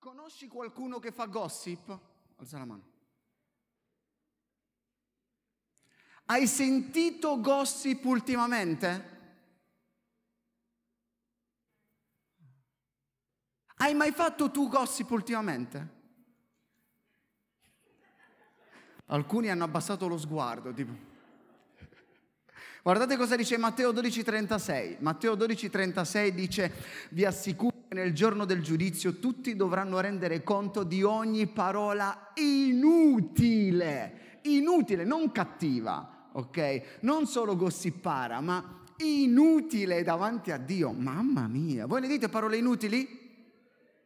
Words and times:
Conosci 0.00 0.48
qualcuno 0.48 0.98
che 0.98 1.12
fa 1.12 1.26
gossip? 1.26 1.98
Alza 2.36 2.56
la 2.56 2.64
mano. 2.64 2.88
Hai 6.24 6.46
sentito 6.46 7.38
gossip 7.38 8.02
ultimamente? 8.06 9.18
Hai 13.76 13.92
mai 13.92 14.10
fatto 14.12 14.50
tu 14.50 14.68
gossip 14.68 15.10
ultimamente? 15.10 15.98
Alcuni 19.06 19.50
hanno 19.50 19.64
abbassato 19.64 20.08
lo 20.08 20.16
sguardo, 20.16 20.72
tipo. 20.72 21.09
Guardate 22.82 23.18
cosa 23.18 23.36
dice 23.36 23.58
Matteo 23.58 23.92
12:36. 23.92 24.96
Matteo 25.00 25.36
12:36 25.36 26.30
dice, 26.30 26.72
vi 27.10 27.26
assicuro 27.26 27.84
che 27.86 27.94
nel 27.94 28.14
giorno 28.14 28.46
del 28.46 28.62
giudizio 28.62 29.18
tutti 29.18 29.54
dovranno 29.54 30.00
rendere 30.00 30.42
conto 30.42 30.82
di 30.82 31.02
ogni 31.02 31.46
parola 31.46 32.32
inutile, 32.36 34.38
inutile, 34.44 35.04
non 35.04 35.30
cattiva, 35.30 36.30
ok? 36.32 37.00
Non 37.00 37.26
solo 37.26 37.54
gossipara, 37.54 38.40
ma 38.40 38.80
inutile 38.96 40.02
davanti 40.02 40.50
a 40.50 40.56
Dio. 40.56 40.92
Mamma 40.92 41.46
mia, 41.48 41.84
voi 41.84 42.00
ne 42.00 42.08
dite 42.08 42.30
parole 42.30 42.56
inutili? 42.56 43.18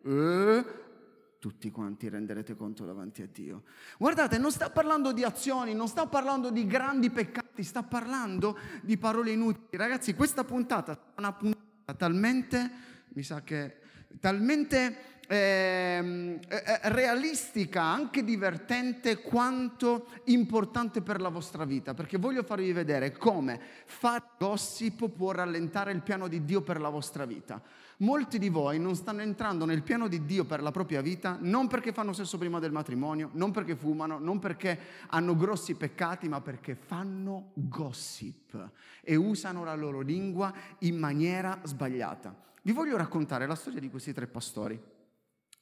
Eh? 0.05 0.83
tutti 1.45 1.71
quanti 1.71 2.09
renderete 2.09 2.57
conto 2.57 2.87
davanti 2.87 3.21
a 3.21 3.29
Dio. 3.31 3.65
Guardate, 3.99 4.39
non 4.39 4.51
sta 4.51 4.71
parlando 4.71 5.13
di 5.13 5.25
azioni, 5.25 5.75
non 5.75 5.89
sta 5.89 6.07
parlando 6.07 6.49
di 6.49 6.67
grandi 6.67 7.11
peccati, 7.11 7.44
sta 7.63 7.83
parlando 7.83 8.59
di 8.83 8.97
parole 8.97 9.31
inutili. 9.31 9.77
Ragazzi, 9.77 10.15
questa 10.15 10.45
puntata 10.45 10.93
è 10.93 10.99
una 11.19 11.33
puntata 11.33 11.95
talmente, 11.95 12.71
mi 13.09 13.23
sa 13.23 13.43
che, 13.43 13.77
talmente 14.21 15.15
ehm, 15.29 16.41
eh, 16.49 16.81
realistica, 16.91 17.83
anche 17.83 18.25
divertente, 18.25 19.21
quanto 19.21 20.09
importante 20.25 21.01
per 21.01 21.21
la 21.21 21.29
vostra 21.29 21.65
vita, 21.65 21.95
perché 21.95 22.19
voglio 22.19 22.43
farvi 22.43 22.73
vedere 22.73 23.13
come 23.13 23.61
fare 23.87 24.23
gossip 24.39 25.09
può 25.11 25.33
rallentare 25.33 25.93
il 25.93 26.03
piano 26.03 26.29
di 26.29 26.45
Dio 26.45 26.63
per 26.63 26.81
la 26.81 26.89
vostra 26.89 27.25
vita. 27.25 27.61
Molti 27.99 28.39
di 28.39 28.49
voi 28.49 28.81
non 28.81 28.97
stanno 28.97 29.23
entrando 29.23 29.65
nel 29.65 29.83
piano 29.83 30.09
di 30.09 30.25
Dio 30.25 30.45
per 30.45 30.63
la 30.63 30.73
propria 30.73 31.01
vita 31.01 31.39
non 31.41 31.69
perché 31.69 31.93
fanno 31.93 32.13
sesso 32.13 32.39
prima 32.39 32.59
del 32.59 32.73
matrimonio, 32.73 33.31
non 33.35 33.53
perché 33.53 33.77
fumano, 33.77 34.19
non 34.19 34.39
perché 34.39 34.79
hanno 35.09 35.37
grossi 35.37 35.75
peccati, 35.75 36.29
ma 36.29 36.41
perché 36.41 36.75
fanno 36.75 37.51
gossip 37.55 38.71
e 39.03 39.15
usano 39.15 39.65
la 39.65 39.75
loro 39.75 40.01
lingua 40.01 40.53
in 40.81 40.99
maniera 40.99 41.61
sbagliata. 41.63 42.35
Vi 42.63 42.73
voglio 42.73 42.97
raccontare 42.97 43.47
la 43.47 43.55
storia 43.55 43.79
di 43.79 43.91
questi 43.91 44.13
tre 44.13 44.27
pastori. 44.27 44.81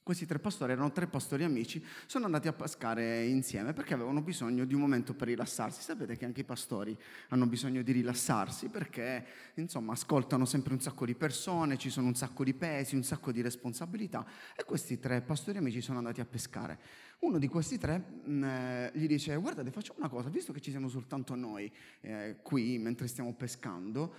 Questi 0.03 0.25
tre 0.25 0.37
pastori 0.37 0.73
erano 0.73 0.91
tre 0.91 1.07
pastori 1.07 1.45
amici, 1.45 1.81
sono 2.07 2.25
andati 2.25 2.49
a 2.49 2.53
pescare 2.53 3.23
insieme 3.23 3.71
perché 3.71 3.93
avevano 3.93 4.21
bisogno 4.21 4.65
di 4.65 4.73
un 4.73 4.81
momento 4.81 5.13
per 5.13 5.29
rilassarsi. 5.29 5.81
Sapete 5.81 6.17
che 6.17 6.25
anche 6.25 6.41
i 6.41 6.43
pastori 6.43 6.93
hanno 7.29 7.45
bisogno 7.45 7.81
di 7.81 7.93
rilassarsi 7.93 8.67
perché, 8.67 9.25
insomma, 9.53 9.93
ascoltano 9.93 10.43
sempre 10.43 10.73
un 10.73 10.81
sacco 10.81 11.05
di 11.05 11.15
persone, 11.15 11.77
ci 11.77 11.89
sono 11.89 12.07
un 12.07 12.15
sacco 12.15 12.43
di 12.43 12.53
pesi, 12.53 12.95
un 12.95 13.03
sacco 13.03 13.31
di 13.31 13.41
responsabilità 13.41 14.25
e 14.57 14.65
questi 14.65 14.99
tre 14.99 15.21
pastori 15.21 15.59
amici 15.59 15.79
sono 15.79 15.99
andati 15.99 16.19
a 16.19 16.25
pescare. 16.25 16.79
Uno 17.19 17.37
di 17.37 17.47
questi 17.47 17.77
tre 17.77 17.97
mh, 17.97 18.31
mm, 18.33 18.43
eh, 18.43 18.91
gli 18.95 19.07
dice, 19.07 19.37
guardate, 19.37 19.71
facciamo 19.71 19.99
una 19.99 20.09
cosa, 20.09 20.27
visto 20.27 20.51
che 20.51 20.59
ci 20.59 20.69
siamo 20.69 20.89
soltanto 20.89 21.33
noi 21.33 21.71
eh, 22.01 22.39
qui 22.41 22.77
mentre 22.77 23.07
stiamo 23.07 23.33
pescando, 23.33 24.13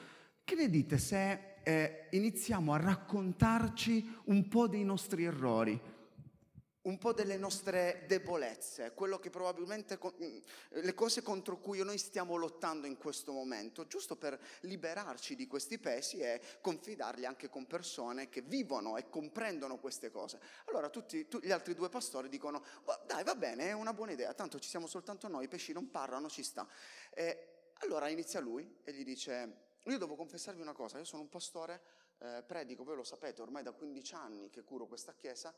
che 0.44 0.54
ne 0.54 0.68
dite 0.68 0.98
se 0.98 1.56
eh, 1.62 2.08
iniziamo 2.10 2.72
a 2.74 2.76
raccontarci 2.76 4.20
un 4.26 4.46
po' 4.48 4.68
dei 4.68 4.84
nostri 4.84 5.24
errori, 5.24 5.92
un 6.82 6.98
po' 6.98 7.14
delle 7.14 7.38
nostre 7.38 8.04
debolezze, 8.06 8.92
quello 8.92 9.18
che 9.18 9.30
probabilmente 9.30 9.98
mm, 9.98 10.36
le 10.82 10.94
cose 10.94 11.22
contro 11.22 11.58
cui 11.58 11.82
noi 11.82 11.96
stiamo 11.96 12.36
lottando 12.36 12.86
in 12.86 12.98
questo 12.98 13.32
momento, 13.32 13.86
giusto 13.86 14.16
per 14.16 14.38
liberarci 14.60 15.34
di 15.34 15.46
questi 15.46 15.78
pesi 15.78 16.18
e 16.18 16.42
confidarli 16.60 17.24
anche 17.24 17.48
con 17.48 17.66
persone 17.66 18.28
che 18.28 18.42
vivono 18.42 18.98
e 18.98 19.08
comprendono 19.08 19.78
queste 19.78 20.10
cose. 20.10 20.38
Allora 20.66 20.90
tutti, 20.90 21.26
tu, 21.26 21.38
gli 21.42 21.52
altri 21.52 21.74
due 21.74 21.88
pastori 21.88 22.28
dicono: 22.28 22.62
oh, 22.84 23.00
Dai, 23.06 23.24
va 23.24 23.34
bene, 23.34 23.68
è 23.68 23.72
una 23.72 23.94
buona 23.94 24.12
idea, 24.12 24.34
tanto 24.34 24.58
ci 24.58 24.68
siamo 24.68 24.86
soltanto 24.86 25.26
noi, 25.28 25.44
i 25.44 25.48
pesci 25.48 25.72
non 25.72 25.90
parlano, 25.90 26.28
ci 26.28 26.42
sta. 26.42 26.68
E 27.14 27.70
allora 27.78 28.10
inizia 28.10 28.40
lui 28.40 28.80
e 28.84 28.92
gli 28.92 29.04
dice: 29.04 29.63
io 29.84 29.98
devo 29.98 30.16
confessarvi 30.16 30.60
una 30.60 30.72
cosa, 30.72 30.98
io 30.98 31.04
sono 31.04 31.22
un 31.22 31.28
pastore, 31.28 31.82
eh, 32.18 32.42
predico, 32.46 32.84
voi 32.84 32.96
lo 32.96 33.04
sapete, 33.04 33.42
ormai 33.42 33.62
da 33.62 33.72
15 33.72 34.14
anni 34.14 34.50
che 34.50 34.64
curo 34.64 34.86
questa 34.86 35.14
chiesa, 35.14 35.54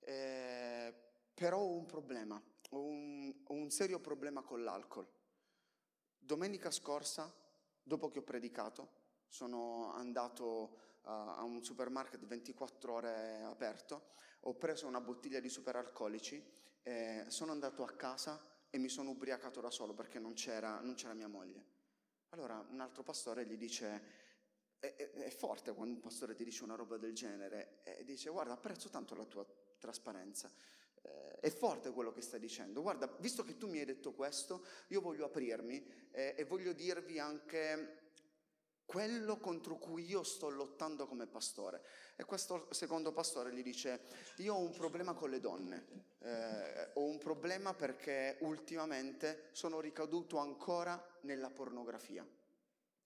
eh, 0.00 0.94
però 1.34 1.58
ho 1.58 1.72
un 1.72 1.86
problema, 1.86 2.42
ho 2.70 2.82
un, 2.82 3.34
ho 3.44 3.52
un 3.52 3.70
serio 3.70 4.00
problema 4.00 4.42
con 4.42 4.62
l'alcol. 4.62 5.06
Domenica 6.18 6.70
scorsa, 6.70 7.32
dopo 7.82 8.08
che 8.08 8.20
ho 8.20 8.22
predicato, 8.22 9.04
sono 9.28 9.92
andato 9.92 10.84
a 11.08 11.44
un 11.44 11.62
supermarket 11.62 12.24
24 12.24 12.92
ore 12.92 13.42
aperto, 13.44 14.14
ho 14.40 14.54
preso 14.54 14.88
una 14.88 15.00
bottiglia 15.00 15.38
di 15.38 15.48
superalcolici, 15.48 16.44
eh, 16.82 17.24
sono 17.28 17.52
andato 17.52 17.84
a 17.84 17.90
casa 17.92 18.44
e 18.70 18.78
mi 18.78 18.88
sono 18.88 19.10
ubriacato 19.10 19.60
da 19.60 19.70
solo 19.70 19.94
perché 19.94 20.18
non 20.18 20.32
c'era, 20.32 20.80
non 20.80 20.94
c'era 20.94 21.14
mia 21.14 21.28
moglie. 21.28 21.75
Allora 22.30 22.64
un 22.70 22.80
altro 22.80 23.02
pastore 23.02 23.46
gli 23.46 23.56
dice, 23.56 24.02
è, 24.78 24.94
è, 24.94 25.10
è, 25.10 25.30
forte 25.30 25.72
quando 25.72 25.94
un 25.94 26.00
pastore 26.00 26.34
ti 26.34 26.44
dice 26.44 26.64
una 26.64 26.74
roba 26.74 26.96
del 26.96 27.14
genere, 27.14 27.80
e 27.82 28.04
dice 28.04 28.30
guarda 28.30 28.52
apprezzo 28.52 28.88
tanto 28.88 29.14
la 29.14 29.24
tua 29.24 29.46
trasparenza, 29.78 30.50
eh, 31.02 31.38
è 31.40 31.50
forte 31.50 31.90
quello 31.92 32.12
che 32.12 32.20
stai 32.20 32.40
dicendo, 32.40 32.82
guarda 32.82 33.06
visto 33.20 33.44
che 33.44 33.56
tu 33.56 33.68
mi 33.68 33.78
hai 33.78 33.84
detto 33.84 34.12
questo, 34.12 34.64
io 34.88 35.00
voglio 35.00 35.24
aprirmi 35.24 36.08
eh, 36.10 36.34
e 36.36 36.44
voglio 36.44 36.72
dirvi 36.72 37.18
anche 37.18 38.05
quello 38.86 39.38
contro 39.38 39.76
cui 39.76 40.04
io 40.04 40.22
sto 40.22 40.48
lottando 40.48 41.06
come 41.06 41.26
pastore. 41.26 41.82
E 42.16 42.24
questo 42.24 42.68
secondo 42.70 43.12
pastore 43.12 43.52
gli 43.52 43.62
dice, 43.62 44.02
io 44.36 44.54
ho 44.54 44.60
un 44.60 44.72
problema 44.72 45.12
con 45.12 45.28
le 45.28 45.40
donne, 45.40 45.86
eh, 46.20 46.90
ho 46.94 47.04
un 47.04 47.18
problema 47.18 47.74
perché 47.74 48.38
ultimamente 48.40 49.48
sono 49.52 49.80
ricaduto 49.80 50.38
ancora 50.38 51.04
nella 51.22 51.50
pornografia. 51.50 52.26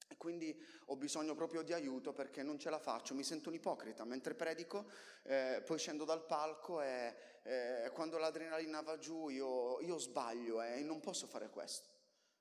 E 0.07 0.17
quindi 0.17 0.57
ho 0.87 0.97
bisogno 0.97 1.35
proprio 1.35 1.63
di 1.63 1.73
aiuto 1.73 2.13
perché 2.13 2.43
non 2.43 2.59
ce 2.59 2.69
la 2.69 2.81
faccio, 2.81 3.15
mi 3.15 3.25
sento 3.25 3.49
un 3.49 3.55
ipocrita. 3.55 4.05
Mentre 4.05 4.35
predico, 4.35 4.91
eh, 5.23 5.63
poi 5.65 5.79
scendo 5.79 6.05
dal 6.05 6.27
palco 6.27 6.83
e 6.83 7.15
eh, 7.45 7.91
quando 7.95 8.19
l'adrenalina 8.19 8.83
va 8.83 8.99
giù 8.99 9.29
io, 9.29 9.81
io 9.81 9.99
sbaglio 9.99 10.61
e 10.63 10.83
non 10.83 11.01
posso 11.01 11.27
fare 11.27 11.49
questo. 11.49 11.89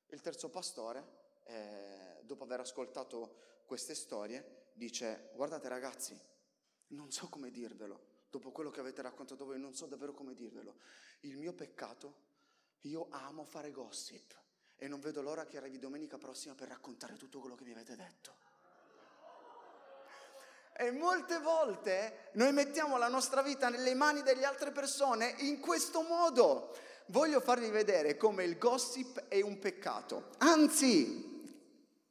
Il 0.07 0.21
terzo 0.21 0.49
pastore 0.49 1.17
eh, 1.45 2.18
dopo 2.29 2.43
aver 2.43 2.59
ascoltato 2.59 3.63
queste 3.65 3.95
storie, 3.95 4.67
dice, 4.73 5.31
guardate 5.33 5.67
ragazzi, 5.67 6.15
non 6.89 7.11
so 7.11 7.27
come 7.27 7.49
dirvelo, 7.49 7.99
dopo 8.29 8.51
quello 8.51 8.69
che 8.69 8.79
avete 8.79 9.01
raccontato 9.01 9.45
voi, 9.45 9.59
non 9.59 9.73
so 9.73 9.87
davvero 9.87 10.13
come 10.13 10.35
dirvelo. 10.35 10.75
Il 11.21 11.37
mio 11.37 11.53
peccato, 11.53 12.27
io 12.81 13.07
amo 13.09 13.45
fare 13.45 13.71
gossip 13.71 14.37
e 14.75 14.87
non 14.87 14.99
vedo 14.99 15.23
l'ora 15.23 15.47
che 15.47 15.57
arrivi 15.57 15.79
domenica 15.79 16.19
prossima 16.19 16.53
per 16.53 16.67
raccontare 16.67 17.17
tutto 17.17 17.39
quello 17.39 17.55
che 17.55 17.63
mi 17.63 17.71
avete 17.71 17.95
detto. 17.95 18.35
E 20.77 20.91
molte 20.91 21.39
volte 21.39 22.29
noi 22.33 22.53
mettiamo 22.53 22.97
la 22.97 23.09
nostra 23.09 23.41
vita 23.41 23.69
nelle 23.69 23.95
mani 23.95 24.21
delle 24.21 24.45
altre 24.45 24.71
persone 24.71 25.33
in 25.39 25.59
questo 25.59 26.03
modo. 26.03 26.77
Voglio 27.07 27.41
farvi 27.41 27.71
vedere 27.71 28.17
come 28.17 28.43
il 28.43 28.59
gossip 28.59 29.19
è 29.27 29.41
un 29.41 29.57
peccato. 29.57 30.29
Anzi, 30.37 31.38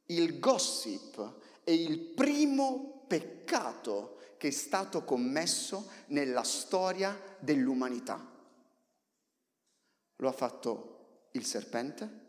il 0.09 0.39
gossip 0.39 1.33
è 1.63 1.71
il 1.71 1.99
primo 1.99 3.03
peccato 3.07 4.17
che 4.37 4.47
è 4.47 4.51
stato 4.51 5.03
commesso 5.03 5.89
nella 6.07 6.43
storia 6.43 7.17
dell'umanità. 7.39 8.25
Lo 10.15 10.27
ha 10.27 10.31
fatto 10.31 11.27
il 11.31 11.45
serpente 11.45 12.27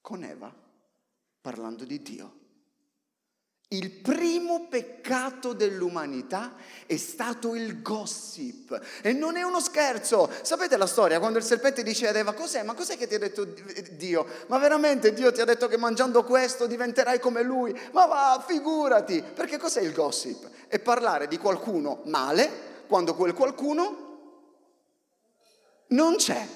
con 0.00 0.24
Eva, 0.24 0.52
parlando 1.40 1.84
di 1.84 2.02
Dio. 2.02 2.38
Il 3.70 3.90
primo 3.90 4.66
peccato 4.66 5.52
dell'umanità 5.52 6.54
è 6.86 6.96
stato 6.96 7.54
il 7.54 7.82
gossip. 7.82 8.80
E 9.02 9.12
non 9.12 9.36
è 9.36 9.42
uno 9.42 9.60
scherzo. 9.60 10.30
Sapete 10.40 10.78
la 10.78 10.86
storia 10.86 11.18
quando 11.18 11.36
il 11.36 11.44
serpente 11.44 11.82
dice 11.82 12.08
ad 12.08 12.16
Eva, 12.16 12.32
cos'è? 12.32 12.62
Ma 12.62 12.72
cos'è 12.72 12.96
che 12.96 13.06
ti 13.06 13.16
ha 13.16 13.18
detto 13.18 13.44
Dio? 13.44 14.26
Ma 14.46 14.56
veramente 14.56 15.12
Dio 15.12 15.30
ti 15.32 15.42
ha 15.42 15.44
detto 15.44 15.68
che 15.68 15.76
mangiando 15.76 16.24
questo 16.24 16.66
diventerai 16.66 17.20
come 17.20 17.42
lui? 17.42 17.78
Ma 17.92 18.06
va, 18.06 18.42
figurati. 18.46 19.22
Perché 19.22 19.58
cos'è 19.58 19.82
il 19.82 19.92
gossip? 19.92 20.48
È 20.66 20.78
parlare 20.78 21.28
di 21.28 21.36
qualcuno 21.36 22.00
male 22.04 22.84
quando 22.86 23.14
quel 23.14 23.34
qualcuno 23.34 24.06
non 25.88 26.16
c'è. 26.16 26.46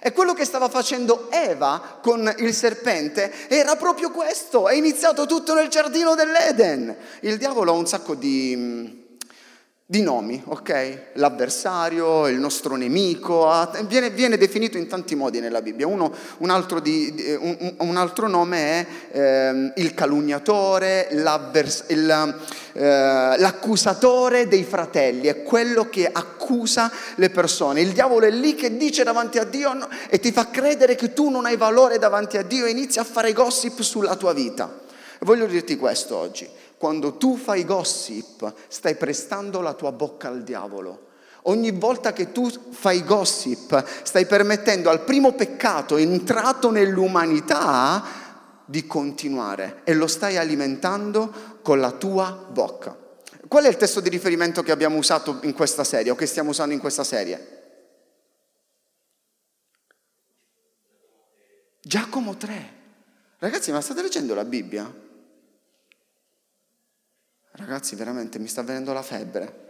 E 0.00 0.12
quello 0.12 0.34
che 0.34 0.44
stava 0.44 0.68
facendo 0.68 1.28
Eva 1.30 1.98
con 2.00 2.32
il 2.38 2.54
serpente 2.54 3.48
era 3.48 3.76
proprio 3.76 4.10
questo. 4.10 4.68
È 4.68 4.74
iniziato 4.74 5.26
tutto 5.26 5.54
nel 5.54 5.68
giardino 5.68 6.14
dell'Eden. 6.14 6.96
Il 7.20 7.36
diavolo 7.36 7.72
ha 7.72 7.76
un 7.76 7.86
sacco 7.86 8.14
di, 8.14 9.07
di 9.90 10.02
nomi, 10.02 10.42
ok? 10.44 11.12
L'avversario, 11.14 12.28
il 12.28 12.38
nostro 12.38 12.76
nemico, 12.76 13.48
viene, 13.86 14.10
viene, 14.10 14.36
definito 14.36 14.76
in 14.76 14.86
tanti 14.86 15.14
modi 15.14 15.40
nella 15.40 15.62
Bibbia. 15.62 15.86
Uno, 15.86 16.12
un, 16.38 16.50
altro 16.50 16.78
di, 16.78 17.10
un, 17.40 17.74
un, 17.78 17.96
altro 17.96 18.28
nome 18.28 18.58
è 18.58 18.86
eh, 19.12 19.72
il 19.76 19.94
calunniatore, 19.94 21.08
il, 21.10 22.38
eh, 22.74 22.82
l'accusatore 23.38 24.46
dei 24.46 24.64
fratelli, 24.64 25.26
è 25.26 25.42
quello 25.42 25.88
che 25.88 26.06
accusa 26.06 26.92
le 27.14 27.30
persone. 27.30 27.80
Il 27.80 27.92
diavolo 27.92 28.26
è 28.26 28.30
lì 28.30 28.54
che 28.54 28.76
dice 28.76 29.04
davanti 29.04 29.38
a 29.38 29.44
Dio 29.44 29.72
no, 29.72 29.88
e 30.10 30.20
ti 30.20 30.32
fa 30.32 30.50
credere 30.50 30.96
che 30.96 31.14
tu 31.14 31.30
non 31.30 31.46
hai 31.46 31.56
valore 31.56 31.96
davanti 31.96 32.36
a 32.36 32.42
Dio 32.42 32.66
e 32.66 32.70
inizia 32.72 33.00
a 33.00 33.06
fare 33.06 33.32
gossip 33.32 33.80
sulla 33.80 34.16
tua 34.16 34.34
vita. 34.34 34.70
Voglio 35.20 35.46
dirti 35.46 35.78
questo 35.78 36.14
oggi 36.14 36.57
quando 36.78 37.16
tu 37.16 37.36
fai 37.36 37.64
gossip, 37.64 38.52
stai 38.68 38.94
prestando 38.94 39.60
la 39.60 39.74
tua 39.74 39.92
bocca 39.92 40.28
al 40.28 40.44
diavolo. 40.44 41.06
Ogni 41.42 41.72
volta 41.72 42.12
che 42.12 42.30
tu 42.32 42.48
fai 42.48 43.04
gossip, 43.04 43.84
stai 44.02 44.26
permettendo 44.26 44.88
al 44.88 45.02
primo 45.02 45.32
peccato 45.32 45.96
entrato 45.96 46.70
nell'umanità 46.70 48.26
di 48.64 48.86
continuare 48.86 49.80
e 49.84 49.94
lo 49.94 50.06
stai 50.06 50.36
alimentando 50.36 51.58
con 51.62 51.80
la 51.80 51.90
tua 51.92 52.46
bocca. 52.50 52.96
Qual 53.48 53.64
è 53.64 53.68
il 53.68 53.76
testo 53.76 54.00
di 54.00 54.08
riferimento 54.08 54.62
che 54.62 54.72
abbiamo 54.72 54.98
usato 54.98 55.38
in 55.42 55.54
questa 55.54 55.84
serie 55.84 56.10
o 56.12 56.14
che 56.14 56.26
stiamo 56.26 56.50
usando 56.50 56.74
in 56.74 56.80
questa 56.80 57.02
serie? 57.02 57.56
Giacomo 61.80 62.36
3. 62.36 62.76
Ragazzi, 63.38 63.72
ma 63.72 63.80
state 63.80 64.02
leggendo 64.02 64.34
la 64.34 64.44
Bibbia? 64.44 65.06
Ragazzi, 67.58 67.96
veramente 67.96 68.38
mi 68.38 68.46
sta 68.46 68.62
venendo 68.62 68.92
la 68.92 69.02
febbre. 69.02 69.66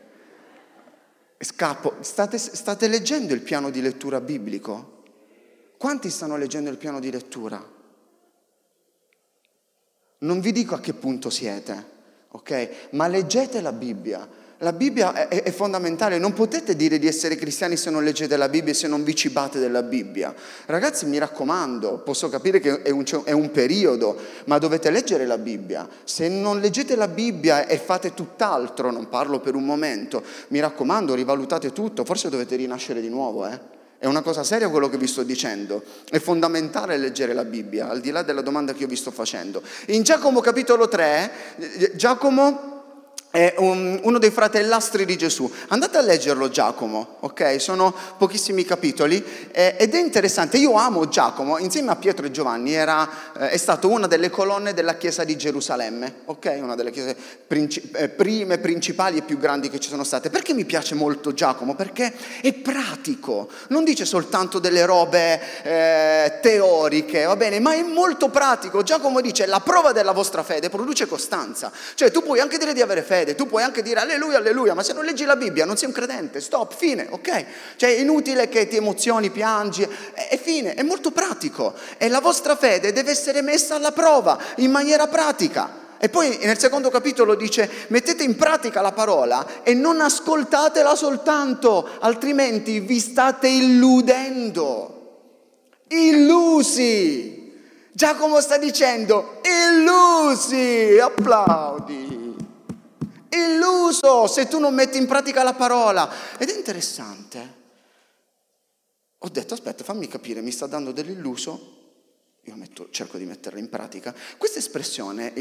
Scappo. 1.38 1.96
State, 2.00 2.36
state 2.36 2.86
leggendo 2.86 3.32
il 3.32 3.40
piano 3.40 3.70
di 3.70 3.80
lettura 3.80 4.20
biblico? 4.20 5.02
Quanti 5.78 6.10
stanno 6.10 6.36
leggendo 6.36 6.68
il 6.68 6.76
piano 6.76 7.00
di 7.00 7.10
lettura? 7.10 7.76
Non 10.18 10.40
vi 10.40 10.52
dico 10.52 10.74
a 10.74 10.80
che 10.80 10.92
punto 10.92 11.30
siete, 11.30 11.86
ok? 12.28 12.88
Ma 12.90 13.06
leggete 13.06 13.60
la 13.60 13.72
Bibbia 13.72 14.28
la 14.58 14.72
Bibbia 14.72 15.28
è, 15.28 15.42
è, 15.42 15.52
fondamentale, 15.52 16.18
non 16.18 16.32
potete 16.32 16.74
dire 16.74 16.98
di 16.98 17.06
essere 17.06 17.36
cristiani 17.36 17.76
se 17.76 17.90
non 17.90 18.02
leggete 18.02 18.36
la 18.36 18.48
Bibbia 18.48 18.72
e 18.72 18.74
se 18.74 18.88
non 18.88 19.04
vi 19.04 19.14
cibate 19.14 19.60
della 19.60 19.82
Bibbia. 19.82 20.34
Ragazzi, 20.66 21.06
mi 21.06 21.18
raccomando, 21.18 21.98
posso 21.98 22.28
capire 22.28 22.58
che 22.58 22.82
è 22.82 22.90
un, 22.90 23.04
è 23.22 23.30
un 23.30 23.52
periodo, 23.52 24.16
ma 24.46 24.58
dovete 24.58 24.90
leggere 24.90 25.26
la 25.26 25.38
Bibbia. 25.38 25.88
Se 26.02 26.28
non 26.28 26.58
leggete 26.58 26.96
la 26.96 27.06
Bibbia 27.06 27.68
e 27.68 27.78
fate 27.78 28.14
tutt'altro, 28.14 28.90
non 28.90 29.08
parlo 29.08 29.38
per 29.38 29.54
un 29.54 29.64
momento, 29.64 30.24
mi 30.48 30.58
raccomando, 30.58 31.14
rivalutate 31.14 31.72
tutto, 31.72 32.04
forse 32.04 32.28
dovete 32.28 32.56
rinascere 32.56 33.00
di 33.00 33.08
nuovo, 33.08 33.46
eh? 33.46 33.76
È 34.00 34.06
una 34.06 34.22
cosa 34.22 34.44
seria 34.44 34.68
quello 34.68 34.88
che 34.88 34.96
vi 34.96 35.08
sto 35.08 35.24
dicendo. 35.24 35.82
È 36.08 36.20
fondamentale 36.20 36.96
leggere 36.96 37.32
la 37.32 37.44
Bibbia, 37.44 37.88
al 37.88 38.00
di 38.00 38.10
là 38.10 38.22
della 38.22 38.42
domanda 38.42 38.72
che 38.72 38.82
io 38.82 38.88
vi 38.88 38.94
sto 38.94 39.10
facendo. 39.10 39.60
In 39.86 40.02
Giacomo 40.04 40.40
capitolo 40.40 40.86
3, 40.86 41.30
Giacomo 41.94 42.77
è 43.30 43.54
un, 43.58 44.00
uno 44.02 44.18
dei 44.18 44.30
fratellastri 44.30 45.04
di 45.04 45.16
Gesù. 45.16 45.50
Andate 45.68 45.98
a 45.98 46.00
leggerlo 46.00 46.48
Giacomo, 46.48 47.16
ok? 47.20 47.60
Sono 47.60 47.94
pochissimi 48.16 48.64
capitoli 48.64 49.22
eh, 49.52 49.76
ed 49.78 49.94
è 49.94 49.98
interessante. 49.98 50.56
Io 50.56 50.72
amo 50.72 51.08
Giacomo, 51.08 51.58
insieme 51.58 51.90
a 51.90 51.96
Pietro 51.96 52.24
e 52.24 52.30
Giovanni 52.30 52.72
era, 52.72 53.08
eh, 53.38 53.50
è 53.50 53.56
stato 53.58 53.90
una 53.90 54.06
delle 54.06 54.30
colonne 54.30 54.72
della 54.72 54.96
chiesa 54.96 55.24
di 55.24 55.36
Gerusalemme, 55.36 56.20
ok? 56.24 56.58
Una 56.62 56.74
delle 56.74 56.90
chiese 56.90 57.14
princi- 57.46 57.90
eh, 57.92 58.08
prime, 58.08 58.58
principali 58.58 59.18
e 59.18 59.22
più 59.22 59.38
grandi 59.38 59.68
che 59.68 59.78
ci 59.78 59.90
sono 59.90 60.04
state. 60.04 60.30
Perché 60.30 60.54
mi 60.54 60.64
piace 60.64 60.94
molto 60.94 61.34
Giacomo? 61.34 61.74
Perché 61.74 62.12
è 62.40 62.52
pratico, 62.54 63.50
non 63.68 63.84
dice 63.84 64.06
soltanto 64.06 64.58
delle 64.58 64.86
robe 64.86 65.40
eh, 65.62 66.38
teoriche, 66.40 67.24
va 67.24 67.36
bene? 67.36 67.60
Ma 67.60 67.74
è 67.74 67.82
molto 67.82 68.30
pratico. 68.30 68.82
Giacomo 68.82 69.20
dice 69.20 69.44
la 69.44 69.60
prova 69.60 69.92
della 69.92 70.12
vostra 70.12 70.42
fede 70.42 70.70
produce 70.70 71.06
costanza. 71.06 71.70
Cioè 71.94 72.10
tu 72.10 72.22
puoi 72.22 72.40
anche 72.40 72.56
dire 72.56 72.72
di 72.72 72.80
avere 72.80 73.02
fede 73.02 73.16
fede. 73.18 73.34
Tu 73.34 73.46
puoi 73.46 73.62
anche 73.62 73.82
dire 73.82 74.00
alleluia, 74.00 74.38
alleluia, 74.38 74.74
ma 74.74 74.82
se 74.82 74.92
non 74.92 75.04
leggi 75.04 75.24
la 75.24 75.36
Bibbia 75.36 75.64
non 75.64 75.76
sei 75.76 75.88
un 75.88 75.94
credente, 75.94 76.40
stop, 76.40 76.74
fine, 76.74 77.06
ok? 77.10 77.44
Cioè 77.76 77.96
è 77.96 78.00
inutile 78.00 78.48
che 78.48 78.68
ti 78.68 78.76
emozioni, 78.76 79.30
piangi, 79.30 79.86
è 80.14 80.38
fine, 80.40 80.74
è 80.74 80.82
molto 80.82 81.10
pratico. 81.10 81.74
E 81.96 82.08
la 82.08 82.20
vostra 82.20 82.56
fede 82.56 82.92
deve 82.92 83.10
essere 83.10 83.42
messa 83.42 83.74
alla 83.74 83.92
prova 83.92 84.38
in 84.56 84.70
maniera 84.70 85.06
pratica. 85.06 85.86
E 86.00 86.08
poi 86.08 86.38
nel 86.42 86.58
secondo 86.58 86.90
capitolo 86.90 87.34
dice 87.34 87.68
mettete 87.88 88.22
in 88.22 88.36
pratica 88.36 88.80
la 88.80 88.92
parola 88.92 89.64
e 89.64 89.74
non 89.74 90.00
ascoltatela 90.00 90.94
soltanto, 90.94 91.88
altrimenti 91.98 92.78
vi 92.78 93.00
state 93.00 93.48
illudendo. 93.48 94.94
Illusi. 95.88 97.36
Giacomo 97.90 98.40
sta 98.40 98.58
dicendo 98.58 99.40
illusi, 99.42 100.98
applaudi 101.00 102.17
illuso 103.30 104.26
se 104.26 104.48
tu 104.48 104.58
non 104.58 104.74
metti 104.74 104.98
in 104.98 105.06
pratica 105.06 105.42
la 105.42 105.54
parola. 105.54 106.10
Ed 106.38 106.48
è 106.48 106.56
interessante. 106.56 107.56
Ho 109.18 109.28
detto, 109.28 109.54
aspetta, 109.54 109.84
fammi 109.84 110.06
capire, 110.06 110.40
mi 110.40 110.52
sta 110.52 110.66
dando 110.66 110.92
dell'illuso? 110.92 111.77
Io 112.48 112.56
metto, 112.56 112.88
cerco 112.90 113.18
di 113.18 113.24
metterla 113.24 113.58
in 113.58 113.68
pratica. 113.68 114.14
Questa 114.36 114.58
espressione, 114.58 115.32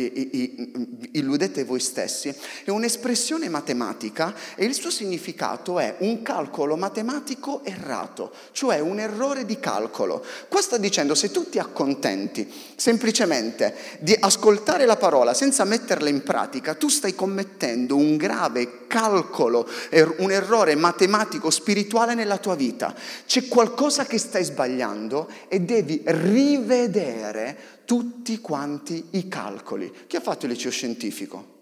illudete 1.12 1.63
voi 1.63 1.80
stessi, 1.80 2.33
è 2.63 2.69
un'espressione 2.69 3.48
matematica 3.50 4.36
e 4.56 4.65
il 4.65 4.74
suo 4.74 4.92
significato 4.92 5.80
è 5.80 5.95
un 6.00 6.21
calcolo 6.21 6.75
matematico 6.75 7.63
errato, 7.63 8.33
cioè 8.51 8.80
un 8.80 9.00
errore 9.00 9.45
di 9.45 9.57
calcolo. 9.59 10.24
Qua 10.50 10.62
sta 10.62 10.77
dicendo 10.77 11.15
se 11.15 11.31
tu 11.31 11.50
ti 11.50 11.59
accontenti 11.59 12.51
semplicemente 12.75 13.74
di 14.00 14.15
ascoltare 14.19 14.86
la 14.86 14.98
parola 14.98 15.33
senza 15.33 15.63
metterla 15.63 16.09
in 16.09 16.24
pratica, 16.24 16.75
tu 16.75 16.89
stai 16.89 17.15
commettendo 17.15 17.95
un 17.95 18.18
grave 18.18 18.86
calcolo, 18.88 19.68
er, 19.89 20.15
un 20.19 20.31
errore 20.31 20.75
matematico 20.75 21.50
spirituale 21.50 22.13
nella 22.15 22.38
tua 22.38 22.56
vita. 22.56 22.94
C'è 23.25 23.48
qualcosa 23.48 24.06
che 24.06 24.18
stai 24.18 24.44
sbagliando 24.44 25.30
e 25.48 25.62
devi 25.62 26.01
rivedere 26.06 26.95
vedere 26.97 27.57
tutti 27.85 28.39
quanti 28.39 29.09
i 29.11 29.27
calcoli. 29.27 29.91
Chi 30.07 30.15
ha 30.15 30.21
fatto 30.21 30.45
il 30.45 30.51
liceo 30.51 30.71
scientifico? 30.71 31.55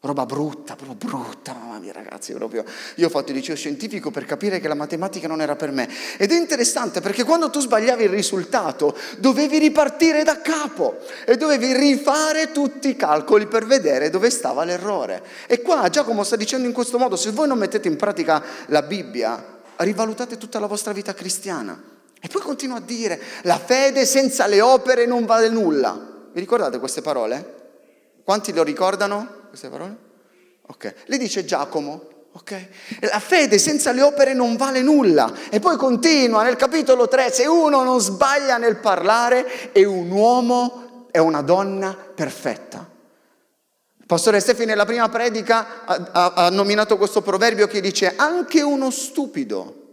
Roba 0.00 0.24
brutta, 0.24 0.76
proprio 0.76 0.94
brutta, 0.94 1.52
mamma 1.52 1.80
mia 1.80 1.92
ragazzi, 1.92 2.32
proprio. 2.32 2.64
Io 2.96 3.06
ho 3.06 3.10
fatto 3.10 3.32
il 3.32 3.38
liceo 3.38 3.56
scientifico 3.56 4.12
per 4.12 4.24
capire 4.24 4.60
che 4.60 4.68
la 4.68 4.74
matematica 4.74 5.26
non 5.26 5.40
era 5.40 5.56
per 5.56 5.72
me. 5.72 5.88
Ed 6.16 6.30
è 6.30 6.36
interessante 6.36 7.00
perché 7.00 7.24
quando 7.24 7.50
tu 7.50 7.58
sbagliavi 7.58 8.04
il 8.04 8.10
risultato 8.10 8.96
dovevi 9.18 9.58
ripartire 9.58 10.22
da 10.22 10.40
capo 10.40 10.98
e 11.24 11.36
dovevi 11.36 11.72
rifare 11.72 12.52
tutti 12.52 12.88
i 12.90 12.96
calcoli 12.96 13.48
per 13.48 13.66
vedere 13.66 14.08
dove 14.10 14.30
stava 14.30 14.62
l'errore. 14.62 15.24
E 15.48 15.60
qua 15.60 15.88
Giacomo 15.88 16.22
sta 16.22 16.36
dicendo 16.36 16.68
in 16.68 16.72
questo 16.72 16.98
modo, 16.98 17.16
se 17.16 17.32
voi 17.32 17.48
non 17.48 17.58
mettete 17.58 17.88
in 17.88 17.96
pratica 17.96 18.40
la 18.66 18.82
Bibbia, 18.82 19.58
rivalutate 19.76 20.38
tutta 20.38 20.60
la 20.60 20.66
vostra 20.66 20.92
vita 20.92 21.14
cristiana. 21.14 21.95
E 22.26 22.28
poi 22.28 22.42
continua 22.42 22.78
a 22.78 22.80
dire, 22.80 23.22
la 23.42 23.56
fede 23.56 24.04
senza 24.04 24.48
le 24.48 24.60
opere 24.60 25.06
non 25.06 25.26
vale 25.26 25.48
nulla. 25.48 25.96
Vi 26.32 26.40
ricordate 26.40 26.80
queste 26.80 27.00
parole? 27.00 27.54
Quanti 28.24 28.52
lo 28.52 28.64
ricordano 28.64 29.42
queste 29.48 29.68
parole? 29.68 29.96
Ok. 30.66 30.92
Le 31.04 31.18
dice 31.18 31.44
Giacomo, 31.44 32.02
ok? 32.32 32.68
La 33.12 33.20
fede 33.20 33.58
senza 33.58 33.92
le 33.92 34.02
opere 34.02 34.34
non 34.34 34.56
vale 34.56 34.82
nulla. 34.82 35.32
E 35.50 35.60
poi 35.60 35.76
continua 35.76 36.42
nel 36.42 36.56
capitolo 36.56 37.06
3, 37.06 37.30
se 37.30 37.46
uno 37.46 37.84
non 37.84 38.00
sbaglia 38.00 38.56
nel 38.56 38.78
parlare, 38.78 39.70
è 39.70 39.84
un 39.84 40.10
uomo, 40.10 41.06
è 41.12 41.18
una 41.18 41.42
donna 41.42 41.94
perfetta. 41.94 42.90
Il 43.98 44.06
pastore 44.06 44.40
Stefi 44.40 44.64
nella 44.64 44.84
prima 44.84 45.08
predica 45.08 45.84
ha, 45.84 46.08
ha, 46.10 46.32
ha 46.32 46.50
nominato 46.50 46.96
questo 46.96 47.22
proverbio 47.22 47.68
che 47.68 47.80
dice, 47.80 48.14
anche 48.16 48.62
uno 48.62 48.90
stupido 48.90 49.84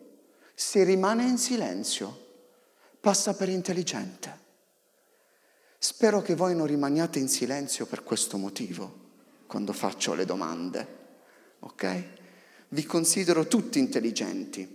se 0.55 0.83
rimane 0.83 1.23
in 1.23 1.37
silenzio, 1.37 2.21
passa 3.03 3.33
per 3.33 3.49
intelligente. 3.49 4.39
Spero 5.77 6.21
che 6.21 6.35
voi 6.35 6.55
non 6.55 6.67
rimaniate 6.67 7.19
in 7.19 7.27
silenzio 7.27 7.85
per 7.85 8.01
questo 8.01 8.37
motivo 8.37 9.01
quando 9.45 9.73
faccio 9.73 10.13
le 10.13 10.23
domande, 10.23 10.87
ok? 11.59 12.03
Vi 12.69 12.85
considero 12.85 13.45
tutti 13.45 13.77
intelligenti, 13.77 14.65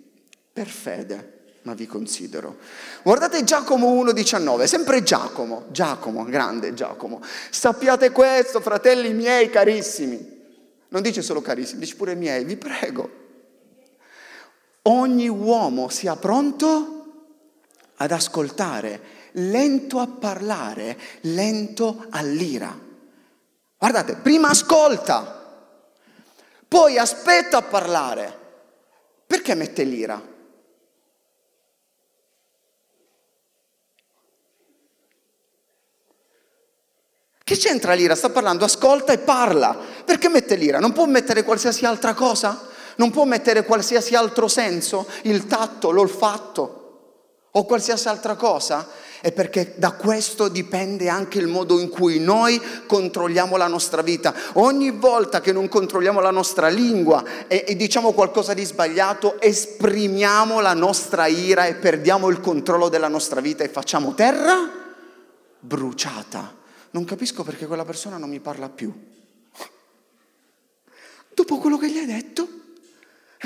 per 0.53 0.67
fede, 0.67 1.61
ma 1.63 1.73
vi 1.73 1.87
considero. 1.87 2.59
Guardate 3.03 3.43
Giacomo 3.45 3.95
1,19, 4.05 4.65
sempre 4.65 5.03
Giacomo, 5.03 5.65
Giacomo, 5.71 6.25
grande 6.25 6.75
Giacomo. 6.75 7.23
Sappiate 7.49 8.11
questo, 8.11 8.61
fratelli 8.61 9.15
miei 9.15 9.49
carissimi. 9.49 10.37
Non 10.89 11.01
dice 11.01 11.23
solo 11.23 11.41
carissimi, 11.41 11.81
dice 11.81 11.97
pure 11.97 12.15
miei, 12.15 12.45
vi 12.45 12.59
prego 12.59 13.25
ogni 14.89 15.29
uomo 15.29 15.89
sia 15.89 16.17
pronto 16.17 16.98
ad 17.99 18.13
ascoltare, 18.13 19.01
lento 19.33 19.99
a 19.99 20.07
parlare, 20.07 20.99
lento 21.23 22.07
all'ira. 22.11 22.77
Guardate, 23.77 24.17
prima 24.17 24.49
ascolta, 24.49 25.37
poi 26.67 26.99
aspetta 26.99 27.59
a 27.59 27.63
parlare. 27.63 28.37
Perché 29.27 29.55
mette 29.55 29.85
l'ira? 29.85 30.37
Che 37.45 37.57
c'entra 37.57 37.95
l'ira? 37.95 38.15
Sta 38.15 38.31
parlando, 38.31 38.65
ascolta 38.65 39.13
e 39.13 39.19
parla. 39.19 39.77
Perché 40.05 40.29
mette 40.29 40.57
l'ira? 40.57 40.79
Non 40.79 40.93
può 40.93 41.07
mettere 41.07 41.45
qualsiasi 41.45 41.87
altra 41.87 42.15
cosa? 42.15 42.69
Non 42.97 43.11
può 43.11 43.25
mettere 43.25 43.65
qualsiasi 43.65 44.15
altro 44.15 44.49
senso? 44.49 45.09
Il 45.23 45.47
tatto, 45.47 45.91
l'olfatto 45.91 46.78
o 47.53 47.65
qualsiasi 47.65 48.09
altra 48.09 48.35
cosa? 48.37 48.89
È 49.21 49.33
perché 49.33 49.75
da 49.77 49.93
questo 49.93 50.49
dipende 50.49 51.09
anche 51.09 51.39
il 51.39 51.49
modo 51.49 51.81
in 51.81 51.89
cui 51.89 52.21
noi 52.21 52.61
controlliamo 52.87 53.57
la 53.57 53.67
nostra 53.67 54.03
vita. 54.03 54.33
Ogni 54.55 54.91
volta 54.91 55.41
che 55.41 55.53
non 55.53 55.69
controlliamo 55.69 56.21
la 56.21 56.31
nostra 56.31 56.69
lingua 56.69 57.25
e, 57.49 57.65
e 57.67 57.75
diciamo 57.75 58.13
qualcosa 58.13 58.55
di 58.55 58.65
sbagliato, 58.65 59.41
esprimiamo 59.41 60.61
la 60.61 60.75
nostra 60.75 61.27
ira 61.27 61.67
e 61.67 61.75
perdiamo 61.75 62.29
il 62.29 62.41
controllo 62.41 62.89
della 62.89 63.09
nostra 63.09 63.41
vita 63.41 63.65
e 63.65 63.69
facciamo 63.69 64.15
terra 64.15 64.71
bruciata 65.61 66.59
non 66.91 67.05
capisco 67.05 67.43
perché 67.45 67.67
quella 67.67 67.85
persona 67.85 68.17
non 68.17 68.31
mi 68.31 68.41
parla 68.41 68.69
più. 68.69 68.93
Dopo 71.35 71.59
quello 71.59 71.77
che 71.77 71.91
gli 71.91 71.99
hai 71.99 72.07
detto, 72.07 72.49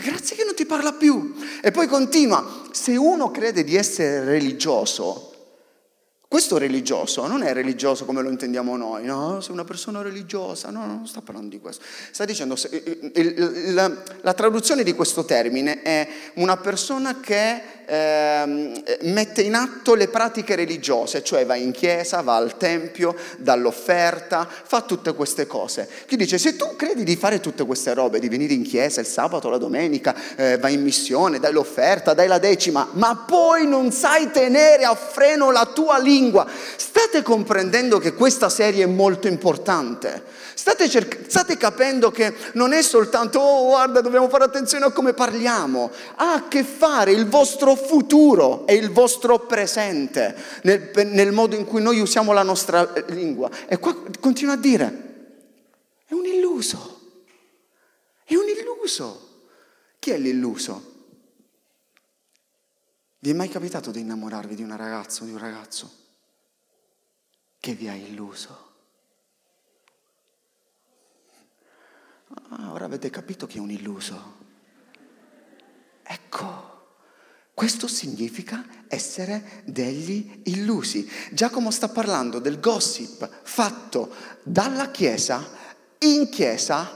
grazie 0.00 0.36
che 0.36 0.44
non 0.44 0.54
ti 0.54 0.64
parla 0.64 0.92
più. 0.92 1.34
E 1.60 1.70
poi 1.70 1.86
continua, 1.86 2.62
se 2.70 2.96
uno 2.96 3.30
crede 3.30 3.64
di 3.64 3.76
essere 3.76 4.24
religioso, 4.24 5.31
questo 6.32 6.56
religioso 6.56 7.26
non 7.26 7.42
è 7.42 7.52
religioso 7.52 8.06
come 8.06 8.22
lo 8.22 8.30
intendiamo 8.30 8.74
noi, 8.78 9.04
no? 9.04 9.42
Se 9.42 9.52
una 9.52 9.64
persona 9.64 10.00
religiosa, 10.00 10.70
no, 10.70 10.86
non 10.86 11.06
sta 11.06 11.20
parlando 11.20 11.50
di 11.50 11.60
questo. 11.60 11.84
Sta 12.10 12.24
dicendo, 12.24 12.56
la, 13.74 13.92
la 14.22 14.32
traduzione 14.32 14.82
di 14.82 14.94
questo 14.94 15.26
termine 15.26 15.82
è 15.82 16.08
una 16.36 16.56
persona 16.56 17.20
che 17.20 17.60
eh, 17.84 18.82
mette 19.02 19.42
in 19.42 19.54
atto 19.54 19.94
le 19.94 20.08
pratiche 20.08 20.54
religiose, 20.54 21.22
cioè 21.22 21.44
va 21.44 21.56
in 21.56 21.72
chiesa, 21.72 22.22
va 22.22 22.36
al 22.36 22.56
tempio, 22.56 23.14
dà 23.36 23.54
l'offerta, 23.54 24.48
fa 24.48 24.80
tutte 24.80 25.12
queste 25.12 25.46
cose. 25.46 25.86
Chi 26.06 26.16
dice, 26.16 26.38
se 26.38 26.56
tu 26.56 26.76
credi 26.76 27.04
di 27.04 27.16
fare 27.16 27.40
tutte 27.40 27.66
queste 27.66 27.92
robe, 27.92 28.18
di 28.18 28.30
venire 28.30 28.54
in 28.54 28.62
chiesa 28.62 29.00
il 29.00 29.06
sabato, 29.06 29.50
la 29.50 29.58
domenica, 29.58 30.14
eh, 30.36 30.56
vai 30.56 30.72
in 30.72 30.82
missione, 30.82 31.38
dai 31.38 31.52
l'offerta, 31.52 32.14
dai 32.14 32.28
la 32.28 32.38
decima, 32.38 32.88
ma 32.92 33.16
poi 33.26 33.66
non 33.66 33.92
sai 33.92 34.30
tenere 34.30 34.84
a 34.84 34.94
freno 34.94 35.50
la 35.50 35.66
tua 35.66 35.98
lingua, 35.98 36.20
state 36.76 37.22
comprendendo 37.22 37.98
che 37.98 38.14
questa 38.14 38.48
serie 38.48 38.84
è 38.84 38.86
molto 38.86 39.26
importante. 39.26 40.22
State, 40.54 40.88
cerc- 40.88 41.28
state, 41.28 41.56
capendo 41.56 42.10
che 42.10 42.34
non 42.54 42.72
è 42.72 42.82
soltanto, 42.82 43.40
oh 43.40 43.68
guarda, 43.68 44.00
dobbiamo 44.00 44.28
fare 44.28 44.44
attenzione 44.44 44.84
a 44.84 44.90
come 44.92 45.12
parliamo, 45.12 45.90
ha 46.16 46.34
a 46.34 46.48
che 46.48 46.62
fare 46.62 47.12
il 47.12 47.26
vostro 47.26 47.74
futuro 47.74 48.66
e 48.66 48.74
il 48.74 48.90
vostro 48.90 49.40
presente 49.40 50.34
nel, 50.62 50.90
nel 51.06 51.32
modo 51.32 51.56
in 51.56 51.64
cui 51.64 51.82
noi 51.82 51.98
usiamo 52.00 52.32
la 52.32 52.42
nostra 52.42 52.92
eh, 52.92 53.04
lingua. 53.08 53.50
E 53.66 53.78
qua 53.78 53.96
continua 54.20 54.54
a 54.54 54.58
dire, 54.58 55.34
è 56.06 56.14
un 56.14 56.26
illuso, 56.26 57.00
è 58.24 58.34
un 58.34 58.46
illuso. 58.48 59.30
Chi 59.98 60.10
è 60.10 60.18
l'illuso? 60.18 60.90
Vi 63.18 63.30
è 63.30 63.34
mai 63.34 63.48
capitato 63.48 63.90
di 63.90 64.00
innamorarvi 64.00 64.54
di 64.54 64.62
una 64.62 64.76
ragazza 64.76 65.22
o 65.22 65.26
di 65.26 65.32
un 65.32 65.38
ragazzo 65.38 66.00
che 67.62 67.74
vi 67.74 67.86
ha 67.86 67.94
illuso? 67.94 68.70
Ah, 72.48 72.72
ora 72.72 72.86
avete 72.86 73.08
capito 73.08 73.46
che 73.46 73.58
è 73.58 73.60
un 73.60 73.70
illuso. 73.70 74.34
Ecco, 76.02 76.96
questo 77.54 77.86
significa 77.86 78.66
essere 78.88 79.62
degli 79.64 80.40
illusi. 80.46 81.08
Giacomo 81.30 81.70
sta 81.70 81.88
parlando 81.88 82.40
del 82.40 82.58
gossip 82.58 83.30
fatto 83.44 84.12
dalla 84.42 84.90
Chiesa, 84.90 85.48
in 85.98 86.30
Chiesa, 86.30 86.90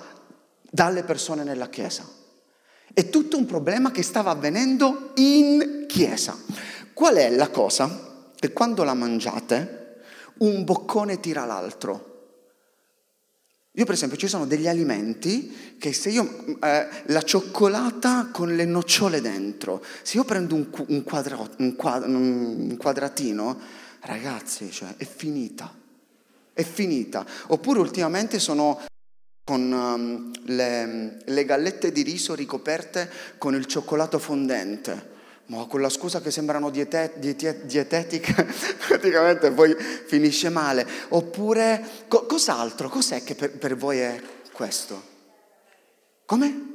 dalle 0.68 1.04
persone 1.04 1.44
nella 1.44 1.68
Chiesa. 1.68 2.04
È 2.92 3.08
tutto 3.08 3.36
un 3.36 3.46
problema 3.46 3.92
che 3.92 4.02
stava 4.02 4.32
avvenendo 4.32 5.12
in 5.14 5.84
Chiesa. 5.86 6.36
Qual 6.92 7.14
è 7.14 7.30
la 7.30 7.50
cosa? 7.50 8.32
Che 8.34 8.52
quando 8.52 8.82
la 8.82 8.94
mangiate, 8.94 9.85
un 10.38 10.64
boccone 10.64 11.20
tira 11.20 11.44
l'altro. 11.44 12.14
Io 13.72 13.84
per 13.84 13.94
esempio 13.94 14.16
ci 14.16 14.26
sono 14.26 14.46
degli 14.46 14.66
alimenti 14.66 15.76
che 15.78 15.92
se 15.92 16.08
io, 16.08 16.58
eh, 16.60 16.88
la 17.06 17.22
cioccolata 17.22 18.30
con 18.32 18.56
le 18.56 18.64
nocciole 18.64 19.20
dentro, 19.20 19.84
se 20.02 20.16
io 20.16 20.24
prendo 20.24 20.54
un, 20.54 20.68
un, 20.88 21.02
quadro, 21.04 21.46
un, 21.58 21.76
quadro, 21.76 22.08
un 22.08 22.76
quadratino, 22.78 23.58
ragazzi, 24.00 24.70
cioè, 24.70 24.94
è 24.96 25.04
finita, 25.04 25.74
è 26.54 26.62
finita. 26.62 27.26
Oppure 27.48 27.80
ultimamente 27.80 28.38
sono 28.38 28.80
con 29.44 29.70
um, 29.70 30.30
le, 30.46 31.18
le 31.22 31.44
gallette 31.44 31.92
di 31.92 32.00
riso 32.00 32.34
ricoperte 32.34 33.10
con 33.36 33.54
il 33.54 33.66
cioccolato 33.66 34.18
fondente 34.18 35.14
ma 35.46 35.64
con 35.66 35.80
la 35.80 35.88
scusa 35.88 36.20
che 36.20 36.30
sembrano 36.30 36.70
diete, 36.70 37.12
diete, 37.16 37.66
dietetiche, 37.66 38.34
praticamente 38.88 39.52
poi 39.52 39.76
finisce 39.76 40.48
male. 40.48 40.86
Oppure, 41.10 41.84
co- 42.08 42.26
cos'altro? 42.26 42.88
Cos'è 42.88 43.22
che 43.22 43.34
per, 43.34 43.56
per, 43.56 43.76
voi 43.76 44.00
è 44.00 44.20
questo? 44.52 45.14
Come? 46.24 46.74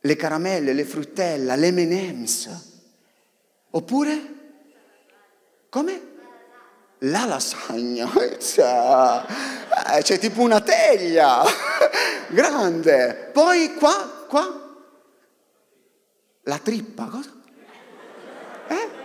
Le 0.00 0.16
caramelle, 0.16 0.72
le 0.72 0.84
fruttelle, 0.84 1.56
le 1.56 1.70
M&M's. 1.72 2.72
Oppure? 3.70 4.32
Come? 5.68 6.12
La 6.98 7.24
lasagna. 7.24 8.08
C'è, 8.38 10.02
c'è 10.02 10.18
tipo 10.18 10.40
una 10.42 10.60
teglia 10.60 11.42
grande. 12.30 13.30
Poi 13.32 13.74
qua, 13.74 14.24
qua, 14.28 14.63
la 16.44 16.58
trippa, 16.58 17.04
cosa? 17.04 17.30
Eh? 18.68 19.02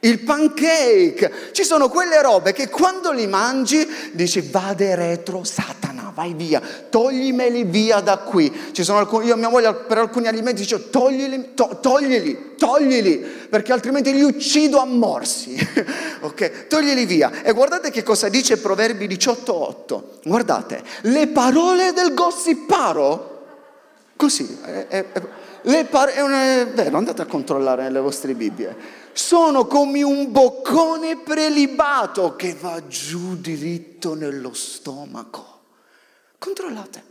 Il 0.00 0.20
pancake. 0.20 1.50
Ci 1.52 1.64
sono 1.64 1.88
quelle 1.88 2.20
robe 2.20 2.52
che 2.52 2.68
quando 2.68 3.10
li 3.10 3.26
mangi 3.26 3.86
dici 4.12 4.40
vade 4.40 4.94
retro 4.94 5.44
Satana, 5.44 6.12
vai 6.14 6.34
via, 6.34 6.60
toglimeli 6.90 7.64
via 7.64 8.00
da 8.00 8.18
qui. 8.18 8.52
Ci 8.72 8.84
sono 8.84 8.98
alcuni, 8.98 9.26
io 9.26 9.36
mia 9.36 9.48
moglie 9.48 9.74
per 9.74 9.98
alcuni 9.98 10.26
alimenti 10.26 10.62
dicevo 10.62 10.90
toglili, 10.90 11.52
to, 11.54 11.78
toglili, 11.80 12.54
toglili, 12.58 13.16
perché 13.18 13.72
altrimenti 13.72 14.12
li 14.12 14.22
uccido 14.22 14.78
a 14.78 14.84
morsi. 14.84 15.56
ok? 16.20 16.66
Toglili 16.66 17.06
via. 17.06 17.42
E 17.42 17.52
guardate 17.52 17.90
che 17.90 18.02
cosa 18.02 18.28
dice 18.28 18.58
Proverbi 18.58 19.06
18.8. 19.06 20.02
Guardate, 20.24 20.82
le 21.02 21.28
parole 21.28 21.92
del 21.92 22.12
gossiparo, 22.12 23.46
così, 24.16 24.58
è, 24.62 24.86
è, 24.88 25.04
è 25.12 25.22
le 25.64 25.84
par- 25.84 26.10
è, 26.10 26.20
una, 26.20 26.64
vero, 26.64 26.96
andate 26.96 27.22
a 27.22 27.26
controllare 27.26 27.82
nelle 27.82 28.00
vostre 28.00 28.34
Bibbie. 28.34 29.02
Sono 29.12 29.66
come 29.66 30.02
un 30.02 30.32
boccone 30.32 31.18
prelibato 31.18 32.34
che 32.36 32.56
va 32.58 32.86
giù 32.86 33.36
diritto 33.36 34.14
nello 34.14 34.52
stomaco. 34.52 35.60
Controllate, 36.38 37.02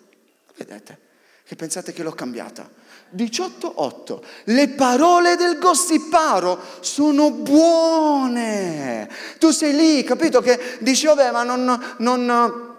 vedete 0.58 1.00
che 1.46 1.56
pensate 1.56 1.94
che 1.94 2.04
l'ho 2.04 2.14
cambiata. 2.14 2.70
18.8. 3.16 4.20
Le 4.46 4.70
parole 4.70 5.36
del 5.36 5.60
gossiparo 5.60 6.60
sono 6.80 7.32
buone. 7.32 9.08
Tu 9.38 9.52
sei 9.52 9.76
lì, 9.76 10.04
capito? 10.04 10.42
Che 10.42 10.78
dici, 10.80 11.06
vabbè, 11.06 11.32
ma 11.32 11.44
non, 11.44 11.96
non 11.98 12.73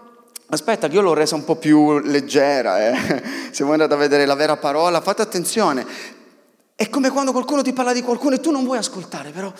Aspetta, 0.47 0.85
io 0.87 1.01
l'ho 1.01 1.13
resa 1.13 1.33
un 1.33 1.43
po' 1.43 1.55
più 1.55 1.99
leggera, 1.99 2.87
eh. 2.87 3.23
se 3.51 3.63
voi 3.63 3.73
andate 3.73 3.93
a 3.95 3.97
vedere 3.97 4.25
la 4.25 4.35
vera 4.35 4.57
parola, 4.57 5.01
fate 5.01 5.23
attenzione. 5.23 5.85
È 6.75 6.87
come 6.89 7.09
quando 7.09 7.31
qualcuno 7.31 7.63
ti 7.63 7.73
parla 7.73 7.93
di 7.93 8.03
qualcuno 8.03 8.35
e 8.35 8.39
tu 8.39 8.51
non 8.51 8.63
vuoi 8.63 8.77
ascoltare, 8.77 9.31
però 9.31 9.51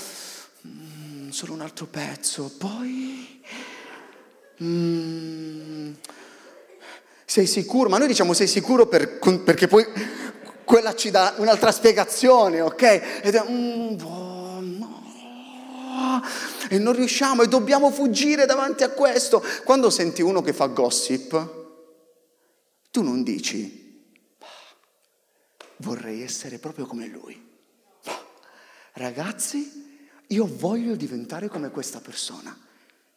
mm, 0.67 1.29
solo 1.29 1.53
un 1.53 1.61
altro 1.61 1.87
pezzo, 1.87 2.51
poi... 2.57 3.41
Mm, 4.63 5.93
sei 7.25 7.47
sicuro? 7.47 7.89
Ma 7.89 7.97
noi 7.97 8.07
diciamo 8.07 8.33
sei 8.33 8.47
sicuro 8.47 8.85
per, 8.85 9.17
perché 9.43 9.67
poi 9.67 9.85
quella 10.63 10.93
ci 10.93 11.09
dà 11.09 11.33
un'altra 11.37 11.71
spiegazione, 11.71 12.61
ok? 12.61 13.21
Ed 13.23 13.33
è... 13.33 13.43
Mm, 13.49 13.97
oh, 14.03 14.23
no 14.23 14.34
e 16.69 16.77
non 16.77 16.93
riusciamo 16.93 17.43
e 17.43 17.47
dobbiamo 17.47 17.91
fuggire 17.91 18.45
davanti 18.45 18.83
a 18.83 18.89
questo. 18.89 19.43
Quando 19.63 19.89
senti 19.89 20.21
uno 20.21 20.41
che 20.41 20.53
fa 20.53 20.67
gossip, 20.67 21.63
tu 22.91 23.01
non 23.01 23.23
dici, 23.23 24.03
vorrei 25.77 26.21
essere 26.21 26.59
proprio 26.59 26.85
come 26.85 27.07
lui. 27.07 27.53
Ragazzi, 28.93 30.03
io 30.27 30.49
voglio 30.49 30.95
diventare 30.95 31.47
come 31.49 31.69
questa 31.69 31.99
persona. 31.99 32.57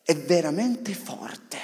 È 0.02 0.16
veramente 0.16 0.94
forte. 0.94 1.58